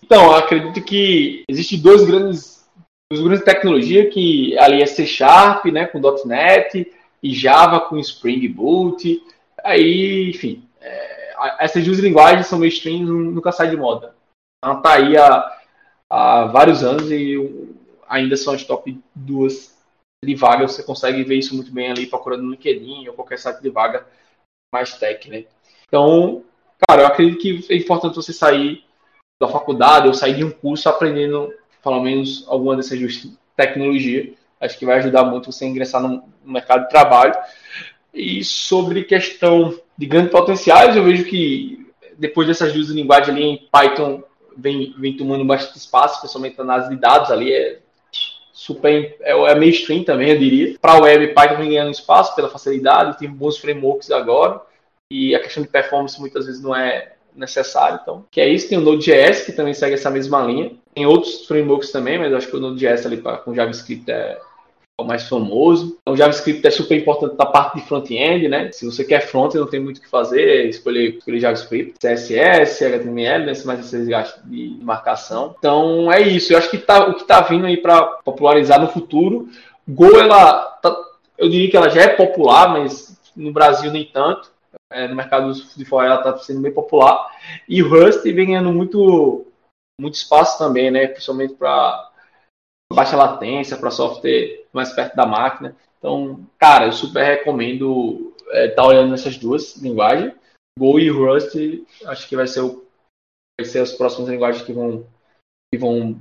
Então, 0.00 0.30
acredito 0.30 0.80
que 0.84 1.42
existem 1.48 1.80
dois 1.80 2.04
grandes, 2.04 2.64
duas 3.10 3.24
grandes 3.24 3.44
tecnologias 3.44 4.14
que 4.14 4.56
ali 4.56 4.80
é 4.80 4.86
C 4.86 5.04
Sharp, 5.04 5.64
né, 5.66 5.86
com 5.86 5.98
.NET 6.24 6.88
e 7.20 7.34
Java 7.34 7.80
com 7.80 7.98
Spring 7.98 8.46
Boot. 8.46 9.20
Aí, 9.64 10.30
enfim, 10.30 10.62
é, 10.80 11.34
essas 11.58 11.84
duas 11.84 11.98
linguagens 11.98 12.46
são 12.46 12.60
mainstream, 12.60 13.02
nunca 13.02 13.50
sai 13.50 13.70
de 13.70 13.76
moda. 13.76 14.14
Ela 14.62 14.76
está 14.76 14.92
aí 14.92 15.16
há, 15.16 15.59
há 16.10 16.46
vários 16.46 16.82
anos 16.82 17.10
e 17.10 17.36
ainda 18.08 18.36
são 18.36 18.52
as 18.52 18.64
top 18.64 19.00
duas 19.14 19.78
de 20.22 20.34
vaga. 20.34 20.66
Você 20.66 20.82
consegue 20.82 21.22
ver 21.22 21.36
isso 21.36 21.54
muito 21.54 21.72
bem 21.72 21.90
ali 21.90 22.06
procurando 22.06 22.42
no 22.42 22.50
LinkedIn 22.50 23.06
ou 23.08 23.14
qualquer 23.14 23.38
site 23.38 23.62
de 23.62 23.70
vaga 23.70 24.04
mais 24.74 24.94
tech, 24.94 25.30
né? 25.30 25.44
Então, 25.86 26.44
cara, 26.86 27.02
eu 27.02 27.06
acredito 27.06 27.38
que 27.38 27.72
é 27.72 27.76
importante 27.76 28.16
você 28.16 28.32
sair 28.32 28.84
da 29.40 29.48
faculdade 29.48 30.08
ou 30.08 30.14
sair 30.14 30.34
de 30.34 30.44
um 30.44 30.50
curso 30.50 30.88
aprendendo 30.88 31.52
pelo 31.82 32.02
menos 32.02 32.44
alguma 32.48 32.76
dessas 32.76 32.98
tecnologias. 33.56 34.34
Acho 34.60 34.78
que 34.78 34.84
vai 34.84 34.98
ajudar 34.98 35.24
muito 35.24 35.50
você 35.50 35.64
a 35.64 35.68
ingressar 35.68 36.02
no 36.02 36.22
mercado 36.44 36.82
de 36.82 36.90
trabalho. 36.90 37.34
E 38.12 38.44
sobre 38.44 39.04
questão 39.04 39.80
de 39.96 40.06
grandes 40.06 40.32
potenciais, 40.32 40.94
eu 40.94 41.04
vejo 41.04 41.24
que 41.24 41.86
depois 42.18 42.46
dessas 42.46 42.72
duas 42.72 42.88
linguagens 42.88 43.34
ali 43.34 43.42
em 43.42 43.68
Python 43.72 44.22
vem, 44.56 44.94
vem 44.98 45.16
tomando 45.16 45.44
bastante 45.44 45.78
espaço, 45.78 46.16
especialmente 46.16 46.56
na 46.58 46.64
análise 46.64 46.90
de 46.90 46.96
dados 46.96 47.30
ali, 47.30 47.52
é 47.52 47.78
super 48.52 49.16
é, 49.20 49.32
é 49.32 49.54
mainstream 49.54 50.04
também, 50.04 50.30
eu 50.30 50.38
diria. 50.38 50.78
Para 50.80 50.92
a 50.92 51.00
web, 51.00 51.28
Python 51.28 51.56
vem 51.56 51.70
ganhando 51.70 51.90
espaço 51.90 52.34
pela 52.36 52.48
facilidade, 52.48 53.18
tem 53.18 53.30
bons 53.30 53.58
frameworks 53.58 54.10
agora, 54.10 54.60
e 55.10 55.34
a 55.34 55.40
questão 55.40 55.62
de 55.62 55.68
performance 55.68 56.20
muitas 56.20 56.46
vezes 56.46 56.62
não 56.62 56.74
é 56.74 57.12
necessário. 57.34 57.98
Então, 58.02 58.24
que 58.30 58.40
é 58.40 58.48
isso. 58.48 58.68
Tem 58.68 58.78
o 58.78 58.80
Node.js, 58.80 59.44
que 59.44 59.52
também 59.52 59.74
segue 59.74 59.94
essa 59.94 60.10
mesma 60.10 60.42
linha. 60.42 60.72
Tem 60.94 61.06
outros 61.06 61.46
frameworks 61.46 61.90
também, 61.90 62.18
mas 62.18 62.32
acho 62.32 62.48
que 62.48 62.56
o 62.56 62.60
Node.js 62.60 63.06
ali 63.06 63.16
pra, 63.16 63.38
com 63.38 63.54
JavaScript 63.54 64.10
é 64.10 64.38
o 65.00 65.06
mais 65.06 65.28
famoso. 65.28 65.98
Então, 66.00 66.14
o 66.14 66.16
JavaScript 66.16 66.66
é 66.66 66.70
super 66.70 66.96
importante 66.96 67.36
na 67.38 67.46
parte 67.46 67.76
de 67.76 67.86
front-end, 67.86 68.48
né? 68.48 68.70
Se 68.72 68.84
você 68.84 69.04
quer 69.04 69.20
front, 69.20 69.54
não 69.54 69.66
tem 69.66 69.80
muito 69.80 69.98
o 69.98 70.00
que 70.00 70.08
fazer, 70.08 70.42
é 70.42 70.66
escolher, 70.66 71.16
escolher 71.16 71.40
JavaScript, 71.40 71.94
CSS, 71.98 72.84
HTML, 72.84 73.46
né? 73.46 73.52
mais 73.64 73.80
esses 73.80 74.08
gastos 74.08 74.42
de 74.44 74.78
marcação. 74.82 75.54
Então, 75.58 76.10
é 76.12 76.20
isso. 76.20 76.52
Eu 76.52 76.58
acho 76.58 76.70
que 76.70 76.78
tá, 76.78 77.06
o 77.08 77.14
que 77.14 77.22
está 77.22 77.40
vindo 77.40 77.66
aí 77.66 77.76
para 77.76 78.02
popularizar 78.24 78.80
no 78.80 78.88
futuro. 78.88 79.48
Go, 79.88 80.18
ela, 80.18 80.62
tá, 80.82 80.96
eu 81.36 81.48
diria 81.48 81.70
que 81.70 81.76
ela 81.76 81.88
já 81.88 82.02
é 82.02 82.08
popular, 82.08 82.68
mas 82.70 83.18
no 83.36 83.52
Brasil 83.52 83.90
nem 83.90 84.04
tanto 84.04 84.50
é, 84.90 85.06
no 85.06 85.14
mercado 85.14 85.52
de 85.52 85.84
fora 85.84 86.06
ela 86.06 86.16
está 86.16 86.36
sendo 86.38 86.60
bem 86.60 86.72
popular. 86.72 87.30
E 87.68 87.82
o 87.82 87.88
Rust 87.88 88.22
vem 88.24 88.46
ganhando 88.46 88.72
muito, 88.72 89.46
muito 90.00 90.14
espaço 90.14 90.58
também, 90.58 90.90
né? 90.90 91.06
Principalmente 91.06 91.54
para 91.54 92.10
baixa 92.92 93.16
latência, 93.16 93.76
para 93.76 93.90
software 93.90 94.59
mais 94.72 94.92
perto 94.92 95.14
da 95.14 95.26
máquina. 95.26 95.76
Então, 95.98 96.46
cara, 96.58 96.86
eu 96.86 96.92
super 96.92 97.22
recomendo 97.22 98.34
estar 98.38 98.56
é, 98.58 98.68
tá 98.68 98.86
olhando 98.86 99.10
nessas 99.10 99.36
duas 99.36 99.76
linguagens. 99.76 100.34
Go 100.78 100.98
e 100.98 101.10
Rust, 101.10 101.54
acho 102.06 102.28
que 102.28 102.36
vai 102.36 102.46
ser, 102.46 102.60
o, 102.60 102.86
vai 103.60 103.66
ser 103.66 103.80
as 103.80 103.92
próximas 103.92 104.30
linguagens 104.30 104.64
que 104.64 104.72
vão, 104.72 105.06
que 105.72 105.78
vão 105.78 106.20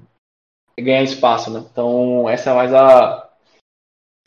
ganhar 0.78 1.04
espaço, 1.04 1.50
né? 1.52 1.66
Então, 1.72 2.30
essa 2.30 2.50
é 2.52 2.54
mais 2.54 2.74
a, 2.74 3.30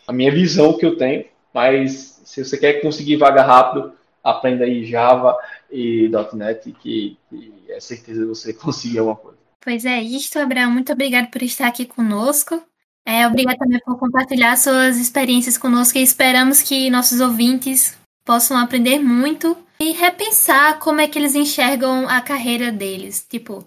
a 0.07 0.13
minha 0.13 0.31
visão 0.31 0.77
que 0.77 0.87
eu 0.87 0.97
tenho. 0.97 1.31
Mas 1.53 2.23
se 2.25 2.43
você 2.43 2.57
quer 2.57 2.81
conseguir 2.81 3.17
vaga 3.17 3.43
rápido, 3.43 3.93
aprenda 4.23 4.65
aí 4.65 4.87
Java 4.87 5.37
e 5.71 6.11
.NET 6.33 6.73
que, 6.73 7.19
que 7.29 7.65
é 7.69 7.81
certeza 7.81 8.27
você 8.27 8.53
conseguir 8.55 8.99
alguma 8.99 9.17
coisa. 9.17 9.39
Pois 9.61 9.85
é, 9.85 10.01
isto, 10.01 10.39
Abraão. 10.39 10.71
Muito 10.71 10.93
obrigado 10.93 11.31
por 11.31 11.43
estar 11.43 11.69
aqui 11.69 11.85
conosco. 11.85 12.61
É, 13.05 13.27
obrigado 13.27 13.59
também 13.59 13.81
por 13.85 13.99
compartilhar 13.99 14.57
suas 14.57 14.97
experiências 14.99 15.59
conosco 15.59 15.99
e 15.99 16.03
esperamos 16.03 16.63
que 16.63 16.89
nossos 16.89 17.21
ouvintes 17.21 17.99
possam 18.25 18.57
aprender 18.57 19.01
muito 19.01 19.57
e 19.81 19.93
repensar 19.93 20.79
como 20.79 21.01
é 21.01 21.09
que 21.09 21.19
eles 21.19 21.35
enxergam 21.35 22.09
a 22.09 22.21
carreira 22.21 22.71
deles. 22.71 23.27
Tipo, 23.29 23.67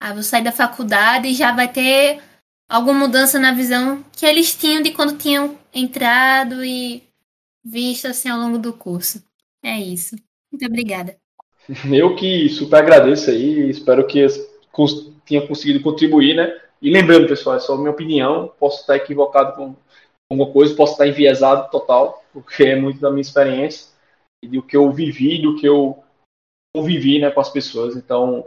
ah, 0.00 0.12
vou 0.12 0.22
sair 0.22 0.44
da 0.44 0.52
faculdade 0.52 1.28
e 1.28 1.34
já 1.34 1.52
vai 1.52 1.66
ter 1.66 2.20
alguma 2.68 3.00
mudança 3.00 3.38
na 3.38 3.52
visão 3.52 4.04
que 4.12 4.24
eles 4.24 4.54
tinham 4.54 4.82
de 4.82 4.92
quando 4.92 5.18
tinham 5.18 5.58
entrado 5.74 6.64
e 6.64 7.02
visto 7.64 8.06
assim 8.06 8.28
ao 8.28 8.38
longo 8.38 8.58
do 8.58 8.72
curso. 8.72 9.22
É 9.62 9.78
isso. 9.78 10.14
Muito 10.52 10.64
obrigada. 10.66 11.16
Eu 11.92 12.14
que 12.14 12.48
super 12.48 12.76
agradeço 12.76 13.30
aí, 13.30 13.68
espero 13.68 14.06
que 14.06 14.24
tenha 15.26 15.44
conseguido 15.46 15.82
contribuir, 15.82 16.36
né? 16.36 16.56
E 16.80 16.90
lembrando, 16.90 17.28
pessoal, 17.28 17.56
é 17.56 17.60
só 17.60 17.76
minha 17.76 17.90
opinião, 17.90 18.52
posso 18.58 18.80
estar 18.80 18.96
equivocado 18.96 19.56
com 19.56 19.74
alguma 20.30 20.52
coisa, 20.52 20.74
posso 20.74 20.92
estar 20.92 21.06
enviesado 21.06 21.70
total, 21.70 22.22
porque 22.32 22.64
é 22.64 22.76
muito 22.76 23.00
da 23.00 23.10
minha 23.10 23.22
experiência 23.22 23.94
e 24.44 24.48
do 24.48 24.62
que 24.62 24.76
eu 24.76 24.90
vivi, 24.92 25.40
do 25.40 25.56
que 25.56 25.66
eu 25.66 26.02
convivi 26.74 27.18
né, 27.18 27.30
com 27.30 27.40
as 27.40 27.50
pessoas. 27.50 27.96
Então, 27.96 28.46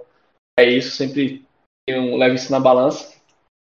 é 0.59 0.69
isso, 0.69 0.95
sempre 0.95 1.45
levo 1.89 2.35
isso 2.35 2.51
na 2.51 2.59
balança 2.59 3.19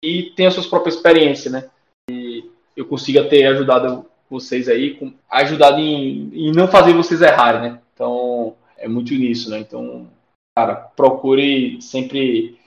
e 0.03 0.31
tenho 0.31 0.49
a 0.49 0.53
sua 0.53 0.69
própria 0.69 0.91
experiência, 0.91 1.51
né? 1.51 1.71
E 2.11 2.51
eu 2.77 2.87
consiga 2.87 3.29
ter 3.29 3.47
ajudado 3.47 4.07
vocês 4.31 4.69
aí, 4.69 4.95
com, 4.95 5.13
ajudado 5.31 5.79
em, 5.79 6.31
em 6.33 6.53
não 6.53 6.69
fazer 6.69 6.93
vocês 6.93 7.21
errarem, 7.21 7.73
né? 7.73 7.83
Então, 7.93 8.57
é 8.77 8.89
muito 8.89 9.13
nisso, 9.15 9.51
né? 9.51 9.59
Então, 9.59 10.11
cara, 10.57 10.75
procure 10.75 11.81
sempre, 11.83 12.59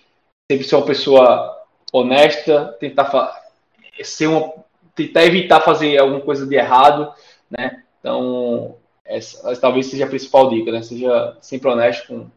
sempre 0.52 0.68
ser 0.68 0.76
uma 0.76 0.86
pessoa 0.86 1.59
honesta, 1.92 2.76
tentar 2.80 3.42
ser 4.04 4.28
uma, 4.28 4.54
tentar 4.96 5.26
evitar 5.26 5.62
fazer 5.62 5.98
alguma 5.98 6.22
coisa 6.22 6.46
de 6.46 6.56
errado, 6.56 7.14
né? 7.50 7.84
Então, 8.00 8.78
essa, 9.06 9.56
talvez 9.60 9.88
seja 9.88 10.06
a 10.06 10.10
principal 10.10 10.50
dica, 10.50 10.72
né? 10.72 10.82
Seja 10.82 11.38
sempre 11.42 11.70
honesto 11.70 12.08
com 12.08 12.28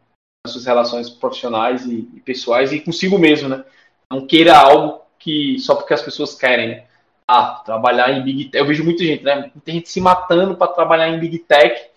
as 0.44 0.52
suas 0.52 0.66
relações 0.66 1.08
profissionais 1.10 1.84
e, 1.86 2.08
e 2.14 2.20
pessoais 2.20 2.72
e 2.72 2.80
consigo 2.80 3.18
mesmo, 3.18 3.48
né? 3.48 3.64
Não 4.10 4.26
queira 4.26 4.56
algo 4.56 5.02
que 5.18 5.58
só 5.58 5.74
porque 5.74 5.94
as 5.94 6.02
pessoas 6.02 6.34
querem, 6.34 6.68
né? 6.68 6.84
ah, 7.26 7.62
trabalhar 7.64 8.12
em 8.12 8.22
Big 8.22 8.46
Tech. 8.46 8.58
Eu 8.58 8.66
vejo 8.66 8.84
muita 8.84 9.04
gente, 9.04 9.22
né? 9.22 9.50
Tem 9.64 9.76
gente 9.76 9.88
se 9.88 10.00
matando 10.00 10.56
para 10.56 10.72
trabalhar 10.72 11.08
em 11.08 11.18
Big 11.18 11.38
Tech 11.40 11.90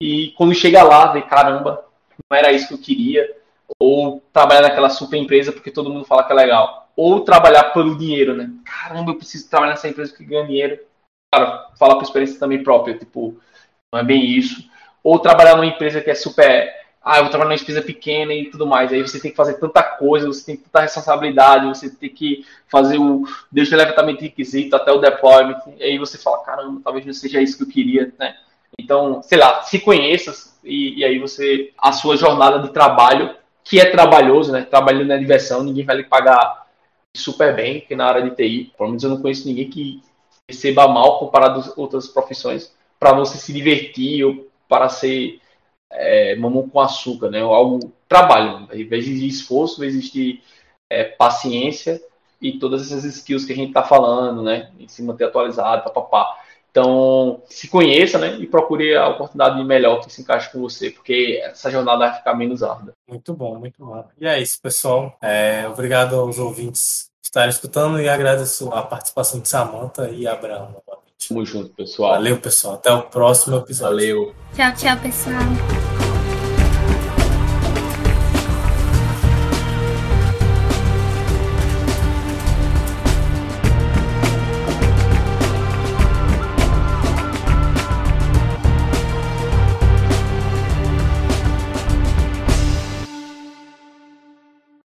e 0.00 0.32
quando 0.36 0.54
chega 0.54 0.82
lá, 0.82 1.12
vê, 1.12 1.22
caramba, 1.22 1.84
não 2.30 2.38
era 2.38 2.52
isso 2.52 2.68
que 2.68 2.74
eu 2.74 2.78
queria. 2.78 3.39
Ou 3.80 4.22
trabalhar 4.32 4.60
naquela 4.60 4.90
super 4.90 5.16
empresa 5.16 5.50
porque 5.50 5.70
todo 5.72 5.90
mundo 5.90 6.04
fala 6.04 6.22
que 6.22 6.32
é 6.32 6.36
legal. 6.36 6.88
Ou 6.94 7.20
trabalhar 7.20 7.64
pelo 7.72 7.98
dinheiro, 7.98 8.36
né? 8.36 8.50
Caramba, 8.64 9.10
eu 9.10 9.16
preciso 9.16 9.48
trabalhar 9.50 9.72
nessa 9.72 9.88
empresa 9.88 10.14
que 10.14 10.24
ganha 10.24 10.46
dinheiro. 10.46 10.78
Cara, 11.34 11.68
falar 11.78 11.94
por 11.94 12.02
experiência 12.02 12.38
também 12.38 12.62
própria, 12.62 12.96
tipo, 12.96 13.40
não 13.92 14.00
é 14.00 14.04
bem 14.04 14.24
isso. 14.24 14.68
Ou 15.02 15.18
trabalhar 15.18 15.56
numa 15.56 15.66
empresa 15.66 16.00
que 16.00 16.10
é 16.10 16.14
super 16.14 16.80
ah, 17.02 17.16
eu 17.16 17.22
vou 17.22 17.30
trabalhar 17.30 17.50
numa 17.50 17.60
empresa 17.60 17.80
pequena 17.80 18.34
e 18.34 18.50
tudo 18.50 18.66
mais. 18.66 18.92
Aí 18.92 19.00
você 19.00 19.18
tem 19.18 19.30
que 19.30 19.36
fazer 19.36 19.54
tanta 19.54 19.82
coisa, 19.82 20.26
você 20.26 20.44
tem 20.44 20.56
tanta 20.56 20.80
responsabilidade, 20.80 21.66
você 21.66 21.88
tem 21.88 22.10
que 22.10 22.44
fazer 22.68 22.98
o 22.98 23.24
desde 23.50 23.74
o 23.74 23.78
levantamento 23.78 24.20
requisito 24.20 24.76
até 24.76 24.92
o 24.92 24.98
deployment. 24.98 25.60
Aí 25.80 25.98
você 25.98 26.18
fala, 26.18 26.44
caramba, 26.44 26.80
talvez 26.84 27.06
não 27.06 27.12
seja 27.14 27.40
isso 27.40 27.56
que 27.56 27.62
eu 27.62 27.68
queria, 27.68 28.12
né? 28.18 28.36
Então, 28.78 29.22
sei 29.22 29.38
lá, 29.38 29.62
se 29.62 29.80
conheça 29.80 30.32
e, 30.62 31.00
e 31.00 31.04
aí 31.04 31.18
você 31.18 31.72
a 31.78 31.90
sua 31.92 32.16
jornada 32.16 32.58
de 32.58 32.68
trabalho, 32.70 33.34
que 33.64 33.80
é 33.80 33.90
trabalhoso, 33.90 34.52
né? 34.52 34.62
Trabalhando 34.62 35.08
na 35.08 35.16
diversão, 35.16 35.62
ninguém 35.62 35.84
vai 35.84 35.96
lhe 35.96 36.04
pagar 36.04 36.66
super 37.16 37.54
bem, 37.54 37.80
que 37.80 37.94
na 37.94 38.06
área 38.06 38.22
de 38.22 38.34
TI, 38.34 38.72
pelo 38.76 38.90
menos 38.90 39.02
eu 39.02 39.10
não 39.10 39.20
conheço 39.20 39.46
ninguém 39.46 39.68
que 39.68 40.02
receba 40.48 40.88
mal 40.88 41.18
comparado 41.18 41.60
às 41.60 41.78
outras 41.78 42.08
profissões, 42.08 42.74
para 42.98 43.12
você 43.12 43.38
se 43.38 43.52
divertir 43.52 44.24
ou 44.24 44.48
para 44.68 44.88
ser 44.88 45.40
é, 45.90 46.36
mamão 46.36 46.68
com 46.68 46.80
açúcar, 46.80 47.30
né? 47.30 47.40
Algo 47.40 47.92
trabalho. 48.08 48.68
Ao 48.70 48.76
invés 48.76 49.04
de 49.04 49.26
esforço, 49.26 49.78
vai 49.78 49.88
existir 49.88 50.42
é, 50.90 51.04
paciência 51.04 52.00
e 52.40 52.58
todas 52.58 52.82
essas 52.82 53.04
skills 53.04 53.44
que 53.44 53.52
a 53.52 53.56
gente 53.56 53.68
está 53.68 53.82
falando, 53.82 54.42
né? 54.42 54.70
Em 54.78 54.88
se 54.88 55.02
manter 55.02 55.24
atualizado, 55.24 55.84
papapá. 55.84 56.38
Então, 56.70 57.42
se 57.48 57.68
conheça, 57.68 58.18
né? 58.18 58.36
E 58.38 58.46
procure 58.46 58.94
a 58.96 59.08
oportunidade 59.08 59.62
melhor 59.64 60.00
que 60.00 60.12
se 60.12 60.22
encaixe 60.22 60.52
com 60.52 60.60
você, 60.60 60.90
porque 60.90 61.40
essa 61.44 61.70
jornada 61.70 61.98
vai 61.98 62.14
ficar 62.14 62.34
menos 62.34 62.62
árdua. 62.62 62.94
Muito 63.08 63.34
bom, 63.34 63.58
muito 63.58 63.84
bom. 63.84 64.04
E 64.20 64.26
é 64.26 64.40
isso, 64.40 64.60
pessoal. 64.62 65.16
É, 65.20 65.66
obrigado 65.68 66.14
aos 66.14 66.38
ouvintes 66.38 67.10
estarem 67.22 67.50
escutando 67.50 68.00
e 68.00 68.08
agradeço 68.08 68.68
a 68.70 68.82
participação 68.82 69.40
de 69.40 69.48
Samantha 69.48 70.08
e 70.10 70.26
Abraão. 70.26 70.82
Tamo 71.28 71.44
junto, 71.44 71.70
pessoal. 71.70 72.12
Valeu, 72.12 72.40
pessoal. 72.40 72.74
Até 72.74 72.92
o 72.92 73.02
próximo 73.02 73.56
episódio. 73.58 73.96
Valeu. 73.96 74.34
Tchau, 74.54 74.72
tchau, 74.74 74.96
pessoal. 75.00 75.89